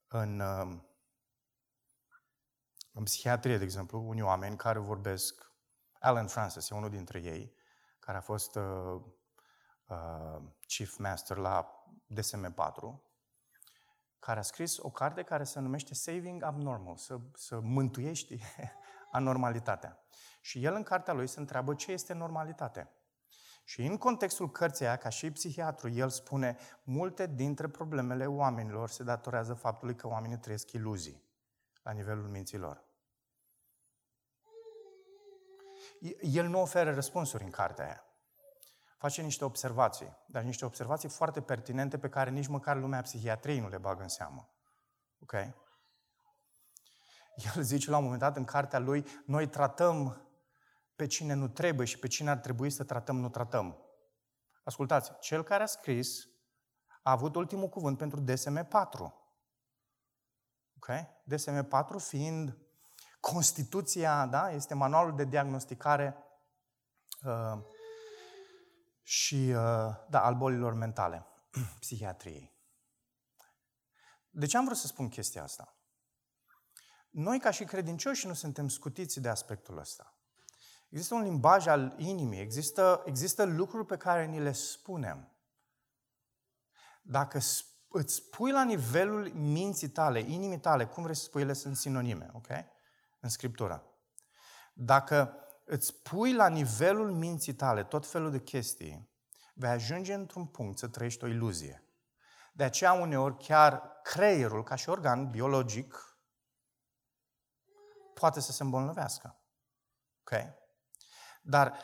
în, 0.07 0.39
uh, 0.39 0.79
în 2.91 3.03
psihiatrie, 3.03 3.57
de 3.57 3.63
exemplu, 3.63 3.99
unii 4.07 4.21
oameni 4.21 4.57
care 4.57 4.79
vorbesc, 4.79 5.51
Alan 5.99 6.27
Francis 6.27 6.69
e 6.69 6.75
unul 6.75 6.89
dintre 6.89 7.19
ei, 7.19 7.55
care 7.99 8.17
a 8.17 8.21
fost 8.21 8.55
uh, 8.55 9.01
uh, 9.85 10.41
chief 10.67 10.97
master 10.97 11.37
la 11.37 11.80
DSM-4, 12.13 12.99
care 14.19 14.39
a 14.39 14.41
scris 14.41 14.77
o 14.77 14.89
carte 14.89 15.23
care 15.23 15.43
se 15.43 15.59
numește 15.59 15.93
Saving 15.93 16.43
Abnormal, 16.43 16.97
să, 16.97 17.19
să 17.33 17.59
mântuiești 17.59 18.39
anormalitatea. 19.11 20.03
Și 20.41 20.63
el 20.63 20.73
în 20.73 20.83
cartea 20.83 21.13
lui 21.13 21.27
se 21.27 21.39
întreabă 21.39 21.73
ce 21.73 21.91
este 21.91 22.13
normalitate. 22.13 22.89
Și 23.63 23.81
în 23.81 23.97
contextul 23.97 24.51
cărții 24.51 24.85
aia, 24.85 24.95
ca 24.95 25.09
și 25.09 25.31
psihiatru, 25.31 25.89
el 25.89 26.09
spune 26.09 26.57
multe 26.83 27.27
dintre 27.27 27.67
problemele 27.67 28.25
oamenilor 28.25 28.89
se 28.89 29.03
datorează 29.03 29.53
faptului 29.53 29.95
că 29.95 30.07
oamenii 30.07 30.37
trăiesc 30.37 30.71
iluzii 30.71 31.23
la 31.83 31.91
nivelul 31.91 32.27
minților. 32.27 32.83
El 36.21 36.47
nu 36.47 36.61
oferă 36.61 36.93
răspunsuri 36.93 37.43
în 37.43 37.49
cartea 37.49 37.85
aia 37.85 38.10
face 39.01 39.21
niște 39.21 39.45
observații, 39.45 40.17
dar 40.25 40.43
niște 40.43 40.65
observații 40.65 41.09
foarte 41.09 41.41
pertinente 41.41 41.97
pe 41.97 42.09
care 42.09 42.29
nici 42.29 42.47
măcar 42.47 42.77
lumea 42.77 43.01
psihiatriei 43.01 43.59
nu 43.59 43.69
le 43.69 43.77
bagă 43.77 44.01
în 44.01 44.07
seamă. 44.07 44.49
Ok? 45.19 45.33
El 47.55 47.61
zice 47.61 47.89
la 47.89 47.97
un 47.97 48.03
moment 48.03 48.21
dat 48.21 48.37
în 48.37 48.45
cartea 48.45 48.79
lui, 48.79 49.05
noi 49.25 49.47
tratăm 49.47 50.27
pe 50.95 51.05
cine 51.05 51.33
nu 51.33 51.47
trebuie 51.47 51.85
și 51.85 51.99
pe 51.99 52.07
cine 52.07 52.29
ar 52.29 52.37
trebui 52.37 52.69
să 52.69 52.83
tratăm, 52.83 53.19
nu 53.19 53.29
tratăm. 53.29 53.77
Ascultați, 54.63 55.11
cel 55.19 55.43
care 55.43 55.63
a 55.63 55.65
scris 55.65 56.27
a 57.03 57.11
avut 57.11 57.35
ultimul 57.35 57.69
cuvânt 57.69 57.97
pentru 57.97 58.23
DSM-4. 58.23 58.99
Ok? 60.75 60.89
DSM-4 61.33 61.97
fiind 61.97 62.57
Constituția, 63.19 64.25
da? 64.25 64.51
Este 64.51 64.73
manualul 64.73 65.15
de 65.15 65.25
diagnosticare 65.25 66.17
uh, 67.23 67.61
și, 69.03 69.35
uh, 69.35 69.95
da, 70.09 70.23
al 70.23 70.35
bolilor 70.35 70.73
mentale, 70.73 71.25
psihiatriei. 71.79 72.51
De 74.29 74.45
ce 74.45 74.57
am 74.57 74.65
vrut 74.65 74.77
să 74.77 74.87
spun 74.87 75.09
chestia 75.09 75.43
asta? 75.43 75.75
Noi, 77.09 77.39
ca 77.39 77.51
și 77.51 77.63
credincioși, 77.63 78.27
nu 78.27 78.33
suntem 78.33 78.67
scutiți 78.67 79.19
de 79.19 79.29
aspectul 79.29 79.77
ăsta. 79.77 80.15
Există 80.89 81.13
un 81.13 81.21
limbaj 81.21 81.67
al 81.67 81.95
inimii, 81.97 82.39
există, 82.39 83.03
există 83.05 83.43
lucruri 83.43 83.85
pe 83.85 83.97
care 83.97 84.25
ni 84.25 84.39
le 84.39 84.51
spunem. 84.51 85.31
Dacă 87.01 87.39
îți 87.87 88.29
pui 88.29 88.51
la 88.51 88.63
nivelul 88.63 89.31
minții 89.33 89.89
tale, 89.89 90.19
inimii 90.19 90.59
tale, 90.59 90.85
cum 90.85 91.03
vrei 91.03 91.15
să 91.15 91.23
spui, 91.23 91.41
ele 91.41 91.53
sunt 91.53 91.75
sinonime, 91.75 92.29
ok? 92.33 92.47
În 93.19 93.29
Scriptură. 93.29 93.83
Dacă 94.73 95.35
îți 95.71 96.01
pui 96.01 96.33
la 96.33 96.47
nivelul 96.47 97.11
minții 97.11 97.53
tale 97.53 97.83
tot 97.83 98.07
felul 98.07 98.31
de 98.31 98.39
chestii, 98.39 99.09
vei 99.53 99.69
ajunge 99.69 100.13
într-un 100.13 100.47
punct 100.47 100.77
să 100.77 100.87
trăiești 100.87 101.23
o 101.23 101.27
iluzie. 101.27 101.85
De 102.53 102.63
aceea 102.63 102.93
uneori 102.93 103.37
chiar 103.37 103.99
creierul, 104.03 104.63
ca 104.63 104.75
și 104.75 104.89
organ 104.89 105.29
biologic, 105.29 106.17
poate 108.13 108.39
să 108.39 108.51
se 108.51 108.63
îmbolnăvească. 108.63 109.43
Ok? 110.19 110.39
Dar 111.41 111.77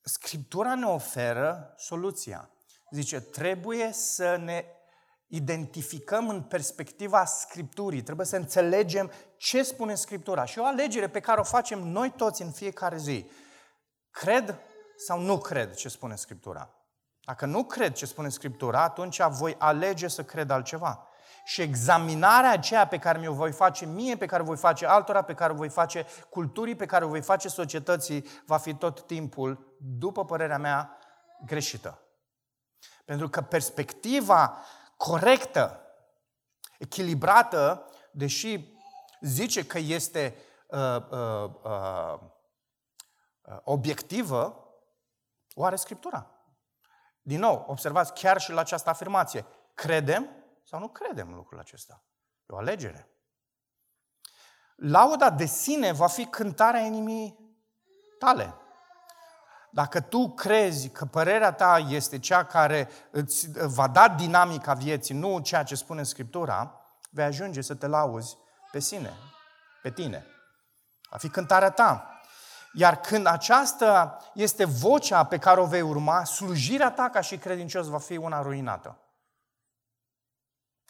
Scriptura 0.00 0.74
ne 0.74 0.86
oferă 0.86 1.74
soluția. 1.76 2.50
Zice, 2.90 3.20
trebuie 3.20 3.92
să 3.92 4.36
ne 4.36 4.64
identificăm 5.34 6.28
în 6.28 6.42
perspectiva 6.42 7.24
Scripturii. 7.24 8.02
Trebuie 8.02 8.26
să 8.26 8.36
înțelegem 8.36 9.10
ce 9.36 9.62
spune 9.62 9.94
Scriptura. 9.94 10.44
Și 10.44 10.58
o 10.58 10.64
alegere 10.64 11.08
pe 11.08 11.20
care 11.20 11.40
o 11.40 11.44
facem 11.44 11.78
noi 11.78 12.10
toți 12.10 12.42
în 12.42 12.50
fiecare 12.50 12.96
zi. 12.96 13.30
Cred 14.10 14.58
sau 14.96 15.20
nu 15.20 15.38
cred 15.38 15.74
ce 15.74 15.88
spune 15.88 16.16
Scriptura? 16.16 16.70
Dacă 17.24 17.46
nu 17.46 17.64
cred 17.64 17.92
ce 17.92 18.06
spune 18.06 18.28
Scriptura, 18.28 18.82
atunci 18.82 19.20
voi 19.22 19.54
alege 19.58 20.08
să 20.08 20.24
cred 20.24 20.50
altceva. 20.50 21.08
Și 21.44 21.60
examinarea 21.60 22.50
aceea 22.50 22.86
pe 22.86 22.98
care 22.98 23.18
mi-o 23.18 23.32
voi 23.32 23.52
face 23.52 23.86
mie, 23.86 24.16
pe 24.16 24.26
care 24.26 24.42
o 24.42 24.44
voi 24.44 24.56
face 24.56 24.86
altora, 24.86 25.22
pe 25.22 25.34
care 25.34 25.52
o 25.52 25.56
voi 25.56 25.68
face 25.68 26.06
culturii, 26.30 26.76
pe 26.76 26.86
care 26.86 27.04
o 27.04 27.08
voi 27.08 27.22
face 27.22 27.48
societății, 27.48 28.26
va 28.46 28.56
fi 28.56 28.74
tot 28.74 29.06
timpul, 29.06 29.76
după 29.98 30.24
părerea 30.24 30.58
mea, 30.58 30.98
greșită. 31.46 31.98
Pentru 33.04 33.28
că 33.28 33.40
perspectiva 33.40 34.58
corectă, 35.04 35.80
echilibrată, 36.78 37.90
deși 38.10 38.78
zice 39.20 39.66
că 39.66 39.78
este 39.78 40.36
uh, 40.66 40.96
uh, 41.10 41.50
uh, 41.62 42.18
obiectivă, 43.64 44.68
o 45.54 45.64
are 45.64 45.76
Scriptura. 45.76 46.30
Din 47.22 47.38
nou, 47.38 47.64
observați 47.68 48.12
chiar 48.12 48.40
și 48.40 48.52
la 48.52 48.60
această 48.60 48.90
afirmație. 48.90 49.46
Credem 49.74 50.30
sau 50.62 50.80
nu 50.80 50.88
credem 50.88 51.34
lucrul 51.34 51.58
acesta? 51.58 52.04
E 52.50 52.54
o 52.54 52.56
alegere. 52.56 53.08
Lauda 54.76 55.30
de 55.30 55.44
sine 55.44 55.92
va 55.92 56.06
fi 56.06 56.26
cântarea 56.26 56.80
inimii 56.80 57.56
tale. 58.18 58.54
Dacă 59.74 60.00
tu 60.00 60.28
crezi 60.28 60.88
că 60.88 61.04
părerea 61.04 61.52
ta 61.52 61.78
este 61.88 62.18
cea 62.18 62.44
care 62.44 62.88
îți 63.10 63.50
va 63.50 63.88
da 63.88 64.08
dinamica 64.08 64.74
vieții, 64.74 65.14
nu 65.14 65.38
ceea 65.38 65.62
ce 65.62 65.74
spune 65.74 66.02
Scriptura, 66.02 66.80
vei 67.10 67.24
ajunge 67.24 67.60
să 67.60 67.74
te 67.74 67.86
lauzi 67.86 68.36
pe 68.70 68.78
sine, 68.78 69.12
pe 69.82 69.90
tine. 69.90 70.26
Va 71.10 71.16
fi 71.16 71.28
cântarea 71.28 71.70
ta. 71.70 72.20
Iar 72.72 73.00
când 73.00 73.26
aceasta 73.26 74.18
este 74.34 74.64
vocea 74.64 75.24
pe 75.24 75.38
care 75.38 75.60
o 75.60 75.66
vei 75.66 75.80
urma, 75.80 76.24
slujirea 76.24 76.90
ta 76.90 77.10
ca 77.10 77.20
și 77.20 77.36
credincios 77.36 77.86
va 77.86 77.98
fi 77.98 78.16
una 78.16 78.42
ruinată. 78.42 78.98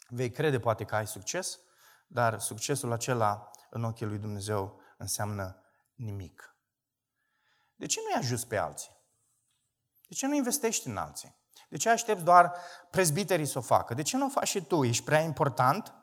Vei 0.07 0.31
crede 0.31 0.59
poate 0.59 0.83
că 0.83 0.95
ai 0.95 1.07
succes, 1.07 1.59
dar 2.07 2.39
succesul 2.39 2.91
acela 2.91 3.49
în 3.69 3.83
ochii 3.83 4.05
lui 4.05 4.17
Dumnezeu 4.17 4.79
înseamnă 4.97 5.63
nimic. 5.95 6.54
De 7.75 7.85
ce 7.85 7.99
nu-i 8.03 8.21
ajuți 8.21 8.47
pe 8.47 8.57
alții? 8.57 8.91
De 10.07 10.13
ce 10.13 10.27
nu 10.27 10.35
investești 10.35 10.87
în 10.87 10.97
alții? 10.97 11.35
De 11.69 11.77
ce 11.77 11.89
aștepți 11.89 12.23
doar 12.23 12.53
prezbiterii 12.89 13.45
să 13.45 13.57
o 13.57 13.61
facă? 13.61 13.93
De 13.93 14.01
ce 14.01 14.17
nu 14.17 14.25
o 14.25 14.29
faci 14.29 14.47
și 14.47 14.61
tu? 14.61 14.83
Ești 14.83 15.03
prea 15.03 15.19
important? 15.19 15.93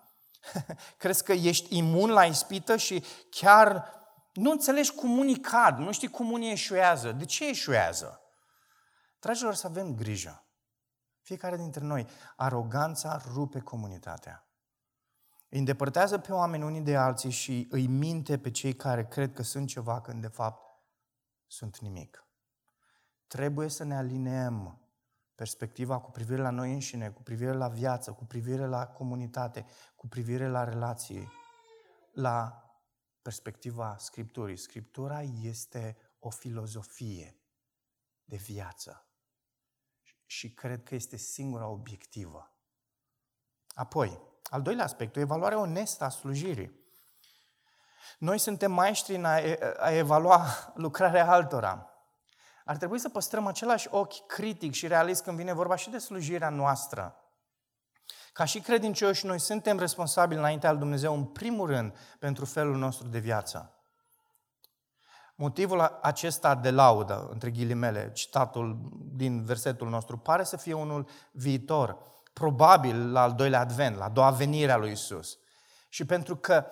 Crezi 0.98 1.24
că 1.24 1.32
ești 1.32 1.76
imun 1.76 2.10
la 2.10 2.24
ispită 2.24 2.76
și 2.76 3.04
chiar 3.30 4.00
nu 4.32 4.50
înțelegi 4.50 4.92
cum 4.92 5.18
unii 5.18 5.40
cad, 5.40 5.78
nu 5.78 5.92
știi 5.92 6.08
cum 6.08 6.30
unii 6.30 6.50
eșuează. 6.50 7.12
De 7.12 7.24
ce 7.24 7.48
eșuează? 7.48 8.20
Dragilor, 9.20 9.54
să 9.54 9.66
avem 9.66 9.94
grijă. 9.94 10.46
Fiecare 11.20 11.56
dintre 11.56 11.84
noi, 11.84 12.06
aroganța 12.36 13.22
rupe 13.32 13.60
comunitatea. 13.60 14.46
Îi 15.48 15.58
îndepărtează 15.58 16.18
pe 16.18 16.32
oameni 16.32 16.64
unii 16.64 16.80
de 16.80 16.96
alții 16.96 17.30
și 17.30 17.68
îi 17.70 17.86
minte 17.86 18.38
pe 18.38 18.50
cei 18.50 18.74
care 18.74 19.06
cred 19.06 19.32
că 19.32 19.42
sunt 19.42 19.68
ceva 19.68 20.00
când 20.00 20.20
de 20.20 20.26
fapt 20.26 20.71
sunt 21.52 21.78
nimic. 21.78 22.26
Trebuie 23.26 23.68
să 23.68 23.84
ne 23.84 23.96
alineăm 23.96 24.80
perspectiva 25.34 26.00
cu 26.00 26.10
privire 26.10 26.42
la 26.42 26.50
noi 26.50 26.72
înșine, 26.72 27.10
cu 27.10 27.22
privire 27.22 27.52
la 27.52 27.68
viață, 27.68 28.12
cu 28.12 28.24
privire 28.24 28.66
la 28.66 28.86
comunitate, 28.86 29.66
cu 29.96 30.08
privire 30.08 30.48
la 30.48 30.64
relații, 30.64 31.28
la 32.12 32.66
perspectiva 33.22 33.96
Scripturii. 33.98 34.56
Scriptura 34.56 35.22
este 35.22 35.96
o 36.18 36.30
filozofie 36.30 37.40
de 38.24 38.36
viață 38.36 39.06
și 40.26 40.54
cred 40.54 40.82
că 40.82 40.94
este 40.94 41.16
singura 41.16 41.66
obiectivă. 41.66 42.56
Apoi, 43.74 44.20
al 44.42 44.62
doilea 44.62 44.84
aspect, 44.84 45.16
o 45.16 45.20
evaluare 45.20 45.54
onestă 45.54 46.04
a 46.04 46.08
slujirii. 46.08 46.81
Noi 48.18 48.38
suntem 48.38 48.72
maestri 48.72 49.14
în 49.14 49.24
a, 49.24 49.38
a 49.78 49.90
evalua 49.90 50.46
lucrarea 50.74 51.30
altora. 51.30 51.86
Ar 52.64 52.76
trebui 52.76 52.98
să 52.98 53.08
păstrăm 53.08 53.46
același 53.46 53.88
ochi 53.90 54.26
critic 54.26 54.72
și 54.72 54.86
realist 54.86 55.22
când 55.22 55.36
vine 55.36 55.52
vorba 55.52 55.76
și 55.76 55.90
de 55.90 55.98
slujirea 55.98 56.48
noastră. 56.48 57.16
Ca 58.32 58.44
și 58.44 58.60
credincioși, 58.60 59.26
noi 59.26 59.38
suntem 59.38 59.78
responsabili 59.78 60.38
înaintea 60.40 60.70
lui 60.70 60.78
Dumnezeu, 60.78 61.14
în 61.14 61.24
primul 61.24 61.66
rând, 61.66 61.96
pentru 62.18 62.44
felul 62.44 62.76
nostru 62.76 63.08
de 63.08 63.18
viață. 63.18 63.76
Motivul 65.34 65.98
acesta 66.02 66.54
de 66.54 66.70
laudă, 66.70 67.28
între 67.30 67.50
ghilimele, 67.50 68.12
citatul 68.12 68.78
din 69.12 69.44
versetul 69.44 69.88
nostru, 69.88 70.18
pare 70.18 70.44
să 70.44 70.56
fie 70.56 70.72
unul 70.72 71.08
viitor, 71.30 71.98
probabil 72.32 73.12
la 73.12 73.22
al 73.22 73.32
doilea 73.32 73.60
advent, 73.60 73.96
la 73.96 74.04
a 74.04 74.08
doua 74.08 74.30
venire 74.30 74.72
a 74.72 74.76
lui 74.76 74.90
Isus. 74.90 75.38
Și 75.88 76.04
pentru 76.04 76.36
că 76.36 76.66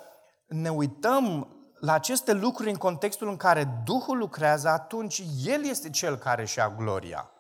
ne 0.51 0.69
uităm 0.69 1.55
la 1.75 1.93
aceste 1.93 2.33
lucruri 2.33 2.71
în 2.71 2.77
contextul 2.77 3.29
în 3.29 3.37
care 3.37 3.65
Duhul 3.85 4.19
lucrează, 4.19 4.69
atunci 4.69 5.23
El 5.45 5.65
este 5.65 5.91
Cel 5.91 6.17
care 6.17 6.45
și-a 6.45 6.71
gloria. 6.71 7.31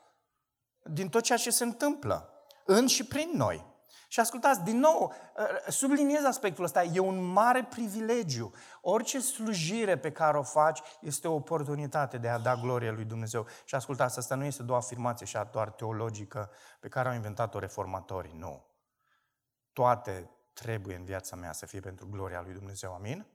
Din 0.82 1.08
tot 1.08 1.22
ceea 1.22 1.38
ce 1.38 1.50
se 1.50 1.64
întâmplă, 1.64 2.32
în 2.64 2.86
și 2.86 3.04
prin 3.04 3.30
noi. 3.34 3.68
Și 4.08 4.20
ascultați, 4.20 4.62
din 4.62 4.78
nou, 4.78 5.12
ă, 5.36 5.70
subliniez 5.70 6.24
aspectul 6.24 6.64
ăsta, 6.64 6.82
e 6.82 6.98
un 6.98 7.24
mare 7.24 7.64
privilegiu. 7.64 8.52
Orice 8.80 9.20
slujire 9.20 9.98
pe 9.98 10.12
care 10.12 10.38
o 10.38 10.42
faci 10.42 10.80
este 11.00 11.28
o 11.28 11.34
oportunitate 11.34 12.18
de 12.18 12.28
a 12.28 12.38
da 12.38 12.54
glorie 12.54 12.90
lui 12.90 13.04
Dumnezeu. 13.04 13.46
Și 13.64 13.74
ascultați, 13.74 14.18
asta 14.18 14.34
nu 14.34 14.44
este 14.44 14.62
doar 14.62 14.78
afirmație 14.78 15.26
și 15.26 15.38
doar 15.52 15.70
teologică 15.70 16.50
pe 16.80 16.88
care 16.88 17.08
au 17.08 17.14
inventat-o 17.14 17.58
reformatorii, 17.58 18.36
nu. 18.38 18.66
Toate 19.72 20.30
trebuie 20.52 20.96
în 20.96 21.04
viața 21.04 21.36
mea 21.36 21.52
să 21.52 21.66
fie 21.66 21.80
pentru 21.80 22.08
gloria 22.10 22.40
lui 22.40 22.52
Dumnezeu, 22.52 22.94
amin? 22.94 23.26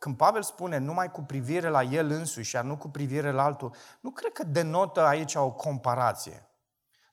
Când 0.00 0.16
Pavel 0.16 0.42
spune 0.42 0.78
numai 0.78 1.10
cu 1.10 1.22
privire 1.22 1.68
la 1.68 1.82
el 1.82 2.10
însuși, 2.10 2.54
iar 2.54 2.64
nu 2.64 2.76
cu 2.76 2.88
privire 2.88 3.30
la 3.30 3.44
altul, 3.44 3.74
nu 4.00 4.10
cred 4.10 4.32
că 4.32 4.44
denotă 4.44 5.06
aici 5.06 5.34
o 5.34 5.50
comparație. 5.50 6.48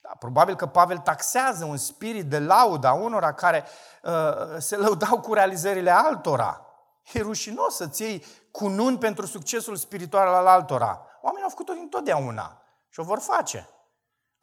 Da, 0.02 0.10
probabil 0.20 0.56
că 0.56 0.66
Pavel 0.66 0.98
taxează 0.98 1.66
un 1.66 1.78
spirit 1.78 2.26
de 2.26 2.40
laudă 2.40 2.88
a 2.88 2.94
unora 2.94 3.34
care 3.34 3.66
uh, 4.04 4.58
se 4.58 4.76
lăudau 4.76 5.20
cu 5.20 5.34
realizările 5.34 5.92
altora. 5.92 6.66
E 7.14 7.22
rușinos 7.22 7.76
să-ți 7.76 8.02
iei 8.02 8.26
cununi 8.52 8.98
pentru 8.98 9.26
succesul 9.26 9.76
spiritual 9.76 10.28
al 10.28 10.48
altora. 10.48 11.06
Oamenii 11.22 11.44
au 11.44 11.50
făcut-o 11.50 11.72
întotdeauna 11.72 12.62
și 12.90 13.00
o 13.00 13.04
vor 13.04 13.20
face. 13.20 13.70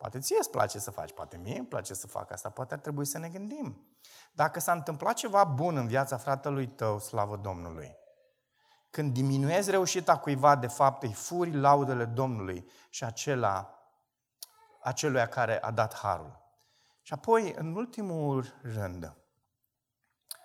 Poate 0.04 0.18
ție 0.18 0.36
îți 0.38 0.50
place 0.50 0.78
să 0.78 0.90
faci, 0.90 1.12
poate 1.12 1.36
mie 1.36 1.58
îmi 1.58 1.66
place 1.66 1.94
să 1.94 2.06
fac 2.06 2.30
asta, 2.30 2.48
poate 2.50 2.74
ar 2.74 2.80
trebui 2.80 3.04
să 3.04 3.18
ne 3.18 3.28
gândim. 3.28 3.86
Dacă 4.32 4.60
s-a 4.60 4.72
întâmplat 4.72 5.14
ceva 5.14 5.44
bun 5.44 5.76
în 5.76 5.86
viața 5.86 6.16
fratelui 6.16 6.66
tău, 6.66 6.98
slavă 6.98 7.36
Domnului, 7.36 7.96
când 8.90 9.12
diminuezi 9.12 9.70
reușita 9.70 10.18
cuiva, 10.18 10.56
de 10.56 10.66
fapt 10.66 11.02
îi 11.02 11.12
furi 11.12 11.56
laudele 11.56 12.04
Domnului 12.04 12.70
și 12.88 13.04
acela 13.04 13.78
aceluia 14.82 15.28
care 15.28 15.62
a 15.62 15.70
dat 15.70 15.94
harul. 15.94 16.40
Și 17.02 17.12
apoi, 17.12 17.54
în 17.56 17.74
ultimul 17.74 18.60
rând, 18.62 19.16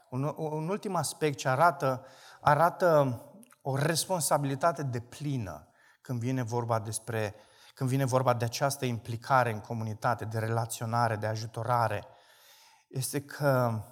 un, 0.09 0.33
un 0.37 0.69
ultim 0.69 0.95
aspect 0.95 1.37
ce 1.37 1.47
arată, 1.47 2.05
arată 2.41 3.21
o 3.61 3.75
responsabilitate 3.75 4.83
de 4.83 4.99
plină 4.99 5.67
când 6.01 6.19
vine 6.19 6.43
vorba 6.43 6.79
despre 6.79 7.35
când 7.79 7.91
vine 7.91 8.05
vorba 8.05 8.33
de 8.33 8.45
această 8.45 8.85
implicare 8.85 9.51
în 9.51 9.59
comunitate, 9.59 10.25
de 10.25 10.39
relaționare, 10.39 11.15
de 11.15 11.25
ajutorare, 11.25 12.07
este 12.87 13.25
că 13.25 13.83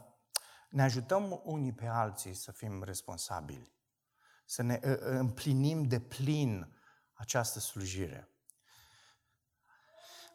ne 0.69 0.83
ajutăm 0.83 1.41
unii 1.43 1.73
pe 1.73 1.85
alții 1.85 2.33
să 2.33 2.51
fim 2.51 2.83
responsabili, 2.83 3.73
să 4.45 4.61
ne 4.61 4.79
ă, 4.83 4.89
ă, 4.89 4.97
împlinim 5.09 5.83
de 5.83 5.99
plin 5.99 6.79
această 7.13 7.59
slujire. 7.59 8.29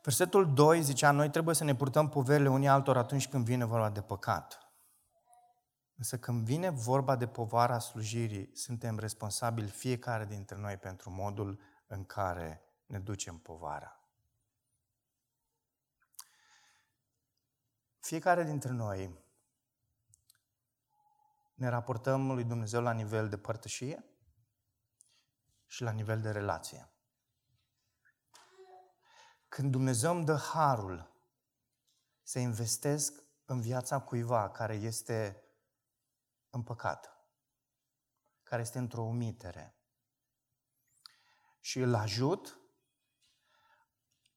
Versetul 0.02 0.54
2 0.54 0.82
zicea, 0.82 1.10
noi 1.10 1.30
trebuie 1.30 1.54
să 1.54 1.64
ne 1.64 1.74
purtăm 1.74 2.08
poverile 2.08 2.48
unii 2.48 2.68
altor 2.68 2.96
atunci 2.96 3.28
când 3.28 3.44
vine 3.44 3.64
vorba 3.64 3.90
de 3.90 4.00
păcat. 4.00 4.72
Însă 5.96 6.18
când 6.18 6.44
vine 6.44 6.70
vorba 6.70 7.16
de 7.16 7.26
povara 7.26 7.78
slujirii, 7.78 8.50
suntem 8.56 8.98
responsabili 8.98 9.68
fiecare 9.68 10.24
dintre 10.24 10.56
noi 10.56 10.76
pentru 10.76 11.10
modul 11.10 11.60
în 11.86 12.04
care 12.04 12.66
ne 12.92 12.98
ducem 12.98 13.38
povara. 13.38 14.00
Fiecare 18.00 18.44
dintre 18.44 18.70
noi 18.70 19.24
ne 21.54 21.68
raportăm 21.68 22.32
lui 22.32 22.44
Dumnezeu 22.44 22.82
la 22.82 22.92
nivel 22.92 23.28
de 23.28 23.38
părtășie 23.38 24.04
și 25.66 25.82
la 25.82 25.90
nivel 25.90 26.20
de 26.20 26.30
relație. 26.30 26.92
Când 29.48 29.70
Dumnezeu 29.70 30.14
îmi 30.16 30.24
dă 30.24 30.36
harul 30.36 31.12
să 32.22 32.38
investesc 32.38 33.22
în 33.44 33.60
viața 33.60 34.00
cuiva 34.00 34.50
care 34.50 34.74
este 34.74 35.44
în 36.50 36.62
păcat, 36.62 37.26
care 38.42 38.62
este 38.62 38.78
într-o 38.78 39.02
umitere 39.02 39.76
și 41.60 41.78
îl 41.78 41.94
ajut, 41.94 42.61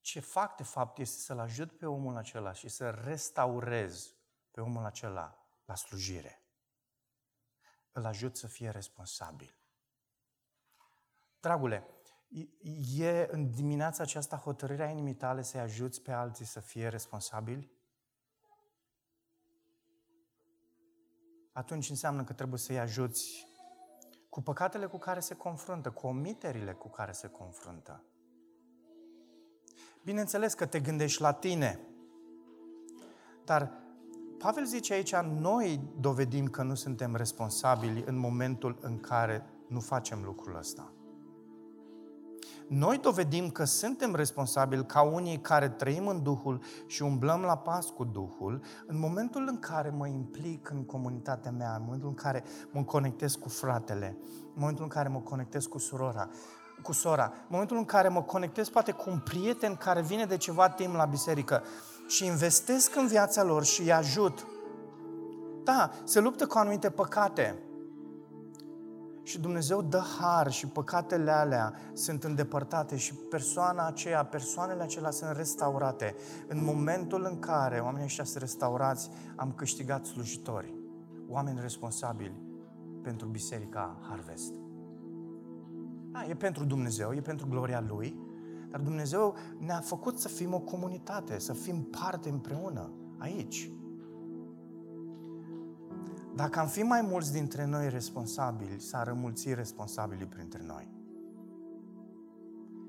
ce 0.05 0.19
fac 0.19 0.55
de 0.55 0.63
fapt 0.63 0.97
este 0.97 1.19
să-l 1.19 1.39
ajut 1.39 1.77
pe 1.77 1.85
omul 1.85 2.15
acela 2.15 2.51
și 2.51 2.67
să 2.67 2.89
restaurez 2.89 4.13
pe 4.51 4.61
omul 4.61 4.85
acela 4.85 5.47
la 5.65 5.75
slujire. 5.75 6.43
Îl 7.91 8.05
ajut 8.05 8.37
să 8.37 8.47
fie 8.47 8.69
responsabil. 8.69 9.57
Dragule, 11.39 11.87
E 12.97 13.27
în 13.31 13.51
dimineața 13.51 14.03
aceasta 14.03 14.37
hotărârea 14.37 14.89
inimii 14.89 15.15
tale 15.15 15.41
să-i 15.41 15.59
ajuți 15.59 16.01
pe 16.01 16.11
alții 16.11 16.45
să 16.45 16.59
fie 16.59 16.87
responsabili? 16.87 17.71
Atunci 21.51 21.89
înseamnă 21.89 22.23
că 22.23 22.33
trebuie 22.33 22.59
să-i 22.59 22.79
ajuți 22.79 23.47
cu 24.29 24.41
păcatele 24.41 24.85
cu 24.85 24.97
care 24.97 25.19
se 25.19 25.35
confruntă, 25.35 25.91
cu 25.91 26.07
omiterile 26.07 26.73
cu 26.73 26.89
care 26.89 27.11
se 27.11 27.27
confruntă. 27.27 28.03
Bineînțeles 30.05 30.53
că 30.53 30.65
te 30.65 30.79
gândești 30.79 31.21
la 31.21 31.31
tine, 31.31 31.79
dar 33.45 33.71
Pavel 34.37 34.65
zice 34.65 34.93
aici, 34.93 35.15
noi 35.15 35.81
dovedim 35.99 36.45
că 36.45 36.63
nu 36.63 36.75
suntem 36.75 37.15
responsabili 37.15 38.03
în 38.07 38.17
momentul 38.17 38.77
în 38.81 38.99
care 38.99 39.45
nu 39.67 39.79
facem 39.79 40.21
lucrul 40.23 40.57
ăsta. 40.57 40.91
Noi 42.67 42.97
dovedim 42.97 43.49
că 43.49 43.63
suntem 43.63 44.15
responsabili 44.15 44.85
ca 44.85 45.01
unii 45.01 45.39
care 45.41 45.69
trăim 45.69 46.07
în 46.07 46.23
Duhul 46.23 46.61
și 46.85 47.03
umblăm 47.03 47.41
la 47.41 47.57
pas 47.57 47.85
cu 47.85 48.03
Duhul, 48.03 48.61
în 48.85 48.99
momentul 48.99 49.45
în 49.47 49.59
care 49.59 49.89
mă 49.89 50.07
implic 50.07 50.69
în 50.69 50.85
comunitatea 50.85 51.51
mea, 51.51 51.75
în 51.75 51.83
momentul 51.83 52.09
în 52.09 52.15
care 52.15 52.43
mă 52.71 52.83
conectez 52.83 53.35
cu 53.35 53.49
fratele, 53.49 54.17
în 54.43 54.53
momentul 54.55 54.83
în 54.83 54.89
care 54.89 55.09
mă 55.09 55.19
conectez 55.19 55.65
cu 55.65 55.77
surora, 55.77 56.29
cu 56.81 56.91
sora, 56.91 57.23
în 57.23 57.47
momentul 57.47 57.77
în 57.77 57.85
care 57.85 58.07
mă 58.07 58.21
conectez 58.21 58.69
poate 58.69 58.91
cu 58.91 59.09
un 59.09 59.19
prieten 59.19 59.75
care 59.75 60.01
vine 60.01 60.25
de 60.25 60.37
ceva 60.37 60.69
timp 60.69 60.95
la 60.95 61.05
biserică 61.05 61.63
și 62.07 62.25
investesc 62.25 62.95
în 62.95 63.07
viața 63.07 63.43
lor 63.43 63.63
și 63.63 63.81
îi 63.81 63.91
ajut, 63.91 64.45
Da, 65.63 65.91
se 66.03 66.19
luptă 66.19 66.45
cu 66.45 66.57
anumite 66.57 66.89
păcate. 66.89 67.59
Și 69.23 69.39
Dumnezeu 69.39 69.81
dă 69.81 70.03
har 70.19 70.51
și 70.51 70.67
păcatele 70.67 71.31
alea 71.31 71.73
sunt 71.93 72.23
îndepărtate 72.23 72.97
și 72.97 73.13
persoana 73.13 73.87
aceea, 73.87 74.25
persoanele 74.25 74.83
acelea 74.83 75.11
sunt 75.11 75.35
restaurate. 75.35 76.15
În 76.47 76.63
momentul 76.63 77.25
în 77.29 77.39
care 77.39 77.79
oamenii 77.79 78.05
ăștia 78.05 78.23
sunt 78.23 78.41
restaurați, 78.41 79.09
am 79.35 79.53
câștigat 79.55 80.05
slujitori, 80.05 80.73
oameni 81.27 81.59
responsabili 81.61 82.35
pentru 83.01 83.27
Biserica 83.27 83.97
Harvest. 84.09 84.64
Da, 86.15 86.25
e 86.25 86.35
pentru 86.35 86.63
Dumnezeu, 86.65 87.13
e 87.13 87.21
pentru 87.21 87.47
gloria 87.47 87.83
Lui, 87.87 88.19
dar 88.69 88.79
Dumnezeu 88.79 89.35
ne-a 89.57 89.79
făcut 89.79 90.19
să 90.19 90.27
fim 90.27 90.53
o 90.53 90.59
comunitate, 90.59 91.39
să 91.39 91.53
fim 91.53 91.81
parte 91.83 92.29
împreună, 92.29 92.91
aici. 93.17 93.71
Dacă 96.35 96.59
am 96.59 96.67
fi 96.67 96.81
mai 96.81 97.01
mulți 97.01 97.33
dintre 97.33 97.65
noi 97.65 97.89
responsabili, 97.89 98.79
s-ar 98.79 99.07
rămulți 99.07 99.53
responsabili 99.53 100.25
printre 100.25 100.63
noi. 100.67 100.87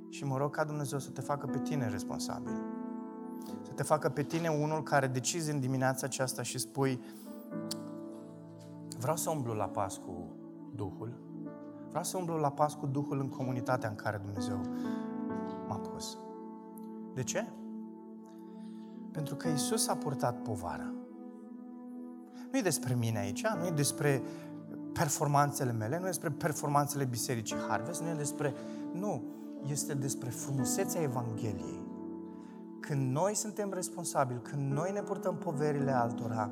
Și 0.08 0.24
mă 0.24 0.36
rog 0.36 0.54
ca 0.54 0.64
Dumnezeu 0.64 0.98
să 0.98 1.10
te 1.10 1.20
facă 1.20 1.46
pe 1.46 1.58
tine 1.58 1.88
responsabil. 1.88 2.62
Să 3.62 3.72
te 3.72 3.82
facă 3.82 4.08
pe 4.08 4.22
tine 4.22 4.48
unul 4.48 4.82
care 4.82 5.06
decizi 5.06 5.50
în 5.50 5.60
dimineața 5.60 6.06
aceasta 6.06 6.42
și 6.42 6.58
spui 6.58 7.00
vreau 8.98 9.16
să 9.16 9.30
umblu 9.30 9.52
la 9.52 9.68
pas 9.68 9.96
cu 9.96 10.36
Duhul, 10.74 11.24
vreau 11.96 12.10
să 12.10 12.16
umblu 12.16 12.36
la 12.36 12.50
pas 12.50 12.74
cu 12.74 12.86
Duhul 12.86 13.20
în 13.20 13.28
comunitatea 13.28 13.88
în 13.88 13.94
care 13.94 14.20
Dumnezeu 14.24 14.60
m-a 15.68 15.76
pus. 15.76 16.18
De 17.14 17.22
ce? 17.22 17.48
Pentru 19.12 19.34
că 19.34 19.48
Isus 19.48 19.88
a 19.88 19.96
purtat 19.96 20.42
povara. 20.42 20.94
Nu 22.50 22.58
e 22.58 22.60
despre 22.60 22.94
mine 22.94 23.18
aici, 23.18 23.46
nu 23.58 23.66
e 23.66 23.70
despre 23.70 24.22
performanțele 24.92 25.72
mele, 25.72 25.98
nu 25.98 26.02
e 26.04 26.06
despre 26.06 26.30
performanțele 26.30 27.04
Bisericii 27.04 27.56
Harvest, 27.68 28.02
nu 28.02 28.08
e 28.08 28.14
despre... 28.14 28.54
Nu, 28.92 29.24
este 29.66 29.94
despre 29.94 30.30
frumusețea 30.30 31.02
Evangheliei. 31.02 31.82
Când 32.80 33.12
noi 33.12 33.34
suntem 33.34 33.72
responsabili, 33.72 34.40
când 34.42 34.72
noi 34.72 34.92
ne 34.92 35.02
purtăm 35.02 35.36
poverile 35.36 35.90
altora, 35.90 36.50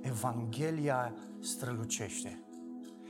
Evanghelia 0.00 1.14
strălucește. 1.40 2.43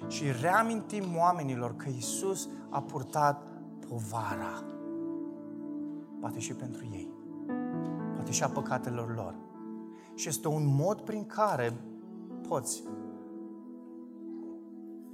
Și 0.09 0.25
reamintim 0.41 1.05
oamenilor 1.17 1.77
că 1.77 1.89
Isus 1.89 2.49
a 2.69 2.83
purtat 2.83 3.43
povara. 3.89 4.65
Poate 6.21 6.39
și 6.39 6.55
pentru 6.55 6.89
ei. 6.93 7.13
Poate 8.15 8.33
și 8.33 8.43
a 8.43 8.49
păcatelor 8.49 9.15
lor. 9.15 9.35
Și 10.15 10.29
este 10.29 10.49
un 10.49 10.75
mod 10.75 11.01
prin 11.01 11.27
care 11.27 11.73
poți 12.49 12.83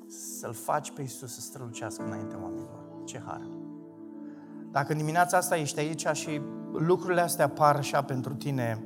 să-L 0.07 0.53
faci 0.53 0.91
pe 0.91 1.03
Isus 1.03 1.34
să 1.34 1.41
strălucească 1.41 2.05
înaintea 2.05 2.38
oamenilor. 2.43 2.84
Ce 3.05 3.22
har! 3.26 3.49
Dacă 4.70 4.93
în 4.93 4.99
dimineața 4.99 5.36
asta 5.36 5.57
ești 5.57 5.78
aici 5.78 6.07
și 6.12 6.41
lucrurile 6.72 7.20
astea 7.20 7.45
apar 7.45 7.76
așa 7.76 8.03
pentru 8.03 8.34
tine 8.34 8.84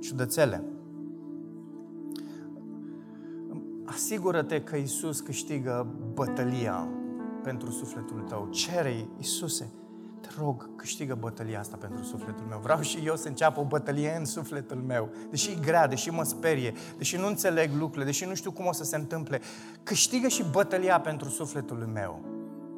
ciudățele, 0.00 0.64
asigură-te 3.92 4.62
că 4.62 4.76
Isus 4.76 5.20
câștigă 5.20 5.86
bătălia 6.14 6.88
pentru 7.42 7.70
sufletul 7.70 8.20
tău. 8.28 8.48
Cere-i, 8.50 9.08
Isuse, 9.18 9.72
te 10.20 10.28
rog, 10.38 10.76
câștigă 10.76 11.14
bătălia 11.14 11.58
asta 11.58 11.76
pentru 11.76 12.02
sufletul 12.02 12.46
meu. 12.48 12.58
Vreau 12.58 12.80
și 12.80 13.02
eu 13.04 13.16
să 13.16 13.28
înceapă 13.28 13.60
o 13.60 13.64
bătălie 13.64 14.16
în 14.18 14.24
sufletul 14.24 14.76
meu. 14.76 15.10
Deși 15.30 15.50
e 15.50 15.58
grea, 15.60 15.86
deși 15.86 16.10
mă 16.10 16.22
sperie, 16.22 16.74
deși 16.98 17.16
nu 17.16 17.26
înțeleg 17.26 17.70
lucrurile, 17.72 18.04
deși 18.04 18.24
nu 18.24 18.34
știu 18.34 18.52
cum 18.52 18.66
o 18.66 18.72
să 18.72 18.84
se 18.84 18.96
întâmple, 18.96 19.40
câștigă 19.82 20.28
și 20.28 20.44
bătălia 20.50 21.00
pentru 21.00 21.28
sufletul 21.28 21.90
meu. 21.92 22.24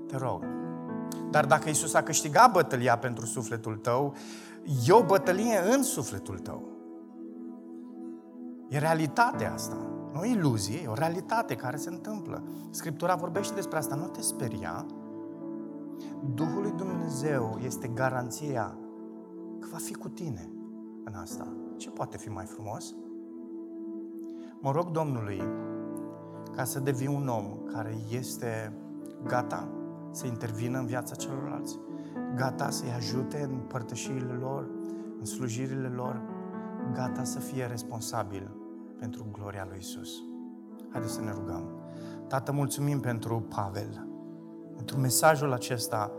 Te 0.07 0.17
rog. 0.17 0.45
Dar 1.31 1.47
dacă 1.47 1.69
Isus 1.69 1.95
a 1.95 2.03
câștigat 2.03 2.53
bătălia 2.53 2.99
pentru 2.99 3.27
sufletul 3.27 3.77
tău, 3.77 4.15
e 4.87 4.93
o 4.93 5.03
bătălie 5.03 5.61
în 5.75 5.83
sufletul 5.83 6.39
tău. 6.39 6.69
E 8.69 8.79
realitatea 8.79 9.53
asta. 9.53 9.93
Nu 10.15 10.21
o 10.21 10.25
iluzie, 10.25 10.81
e 10.83 10.89
o 10.89 10.95
realitate 10.95 11.55
care 11.55 11.77
se 11.77 11.89
întâmplă. 11.89 12.43
Scriptura 12.71 13.15
vorbește 13.15 13.55
despre 13.55 13.79
asta. 13.79 13.95
Nu 13.95 14.07
te 14.07 14.21
speria, 14.21 14.87
Duhul 16.35 16.62
lui 16.62 16.73
Dumnezeu 16.77 17.59
este 17.65 17.89
garanția 17.89 18.79
că 19.59 19.69
va 19.71 19.77
fi 19.77 19.95
cu 19.95 20.09
tine 20.09 20.49
în 21.05 21.15
asta. 21.15 21.57
Ce 21.77 21.91
poate 21.91 22.17
fi 22.17 22.29
mai 22.29 22.45
frumos? 22.45 22.95
Mă 24.61 24.71
rog 24.71 24.91
Domnului 24.91 25.43
ca 26.57 26.65
să 26.65 26.81
devii 26.81 27.07
un 27.07 27.29
om 27.29 27.59
care 27.73 27.97
este 28.11 28.73
gata 29.27 29.69
să 30.11 30.27
intervină 30.27 30.79
în 30.79 30.87
viața 30.87 31.15
celorlalți, 31.15 31.79
gata 32.35 32.71
să-i 32.71 32.93
ajute 32.97 33.49
în 33.51 33.59
părtășirile 33.59 34.33
lor, 34.33 34.71
în 35.19 35.25
slujirile 35.25 35.89
lor, 35.89 36.23
gata 36.93 37.25
să 37.25 37.39
fie 37.39 37.67
responsabil 37.67 38.64
pentru 39.05 39.27
gloria 39.33 39.67
lui 39.69 39.79
Isus. 39.81 40.11
Haideți 40.91 41.13
să 41.13 41.21
ne 41.21 41.33
rugăm. 41.33 41.69
Tată, 42.29 42.53
mulțumim 42.53 43.01
pentru 43.01 43.41
Pavel 43.41 44.07
pentru 44.75 44.99
mesajul 44.99 45.53
acesta 45.53 46.11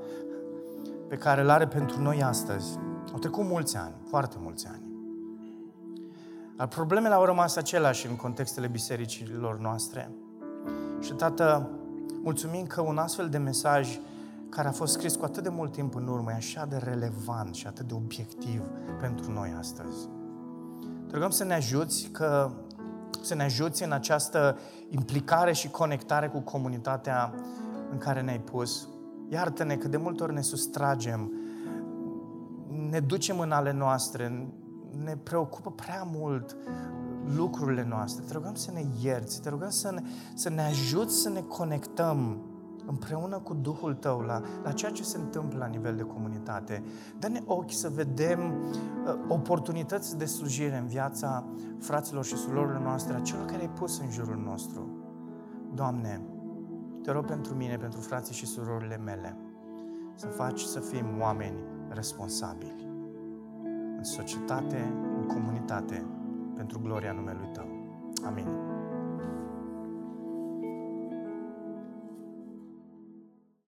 pe 1.08 1.16
care 1.16 1.42
îl 1.42 1.50
are 1.50 1.68
pentru 1.68 2.02
noi 2.02 2.24
astăzi. 2.24 2.78
Au 3.12 3.20
trecut 3.20 3.46
mulți 3.46 3.78
ani, 3.78 3.94
foarte 4.08 4.36
mulți 4.40 4.68
ani. 4.68 4.84
Dar 6.56 6.68
problemele 6.68 7.14
au 7.14 7.26
rămas 7.26 7.56
aceleași 7.56 8.08
în 8.08 8.16
contextele 8.16 8.68
bisericilor 8.68 9.60
noastre. 9.60 10.12
Și, 11.00 11.14
Tată, 11.14 11.70
mulțumim 12.24 12.66
că 12.66 12.82
un 12.82 12.98
astfel 12.98 13.30
de 13.30 13.38
mesaj 13.38 14.00
care 14.50 14.68
a 14.68 14.72
fost 14.72 14.94
scris 14.94 15.16
cu 15.16 15.26
atât 15.26 15.44
de 15.44 15.50
mult 15.50 15.72
timp 15.72 15.96
în 15.96 16.08
urmă 16.08 16.32
e 16.32 16.36
așa 16.36 16.66
de 16.66 16.78
relevant 16.84 17.56
și 17.56 17.68
atât 17.68 17.88
de 17.88 17.94
obiectiv 17.94 18.62
pentru 19.00 19.32
noi 19.32 19.56
astăzi. 19.58 20.08
Te 21.08 21.14
rugăm 21.14 21.30
să 21.30 21.44
ne 21.44 21.54
ajuți 21.54 22.10
că 22.12 22.52
să 23.26 23.36
ne 23.36 23.43
ajuți 23.43 23.84
în 23.84 23.91
această 23.91 24.57
implicare 24.89 25.53
și 25.53 25.69
conectare 25.69 26.28
cu 26.28 26.39
comunitatea 26.39 27.34
în 27.91 27.97
care 27.97 28.21
ne-ai 28.21 28.39
pus. 28.39 28.88
Iartă-ne 29.30 29.76
că 29.76 29.88
de 29.88 29.97
multe 29.97 30.23
ori 30.23 30.34
ne 30.34 30.41
sustragem, 30.41 31.32
ne 32.89 32.99
ducem 32.99 33.39
în 33.39 33.51
ale 33.51 33.71
noastre, 33.71 34.47
ne 35.03 35.17
preocupă 35.23 35.71
prea 35.71 36.07
mult 36.11 36.55
lucrurile 37.36 37.86
noastre. 37.89 38.23
Te 38.28 38.34
rugăm 38.34 38.55
să 38.55 38.71
ne 38.71 38.86
ierți, 39.01 39.41
te 39.41 39.49
rugăm 39.49 39.69
să 39.69 39.91
ne, 39.91 40.01
să 40.34 40.49
ne 40.49 40.61
ajuți 40.61 41.15
să 41.15 41.30
ne 41.30 41.41
conectăm 41.41 42.45
împreună 42.86 43.40
cu 43.40 43.54
Duhul 43.54 43.94
Tău 43.94 44.20
la, 44.20 44.42
la 44.64 44.72
ceea 44.72 44.92
ce 44.92 45.04
se 45.04 45.18
întâmplă 45.18 45.58
la 45.58 45.66
nivel 45.66 45.96
de 45.96 46.04
comunitate. 46.04 46.84
Dă-ne 47.20 47.42
ochi 47.46 47.72
să 47.72 47.90
vedem 47.90 48.40
uh, 48.40 49.14
oportunități 49.28 50.18
de 50.18 50.26
slujire 50.26 50.78
în 50.78 50.88
viața 50.88 51.46
fraților 51.80 52.26
și 52.26 52.36
surorilor 52.36 52.82
noastre, 52.82 53.16
a 53.16 53.20
celor 53.20 53.46
care 53.46 53.62
ai 53.62 53.70
pus 53.70 54.00
în 54.00 54.10
jurul 54.12 54.42
nostru. 54.46 54.90
Doamne, 55.74 56.22
te 57.04 57.12
rog 57.12 57.26
pentru 57.26 57.54
mine, 57.56 57.78
pentru 57.78 58.00
frații 58.00 58.36
și 58.36 58.46
surorile 58.46 58.98
mele, 58.98 59.38
să 60.16 60.28
faci 60.28 60.62
să 60.62 60.80
fim 60.80 61.06
oameni 61.20 61.58
responsabili 61.90 62.94
în 63.98 64.04
societate, 64.04 64.94
în 65.18 65.28
comunitate, 65.28 66.06
pentru 66.56 66.80
gloria 66.80 67.12
numelui 67.12 67.50
Tău. 67.54 67.68
Amin. 68.26 68.74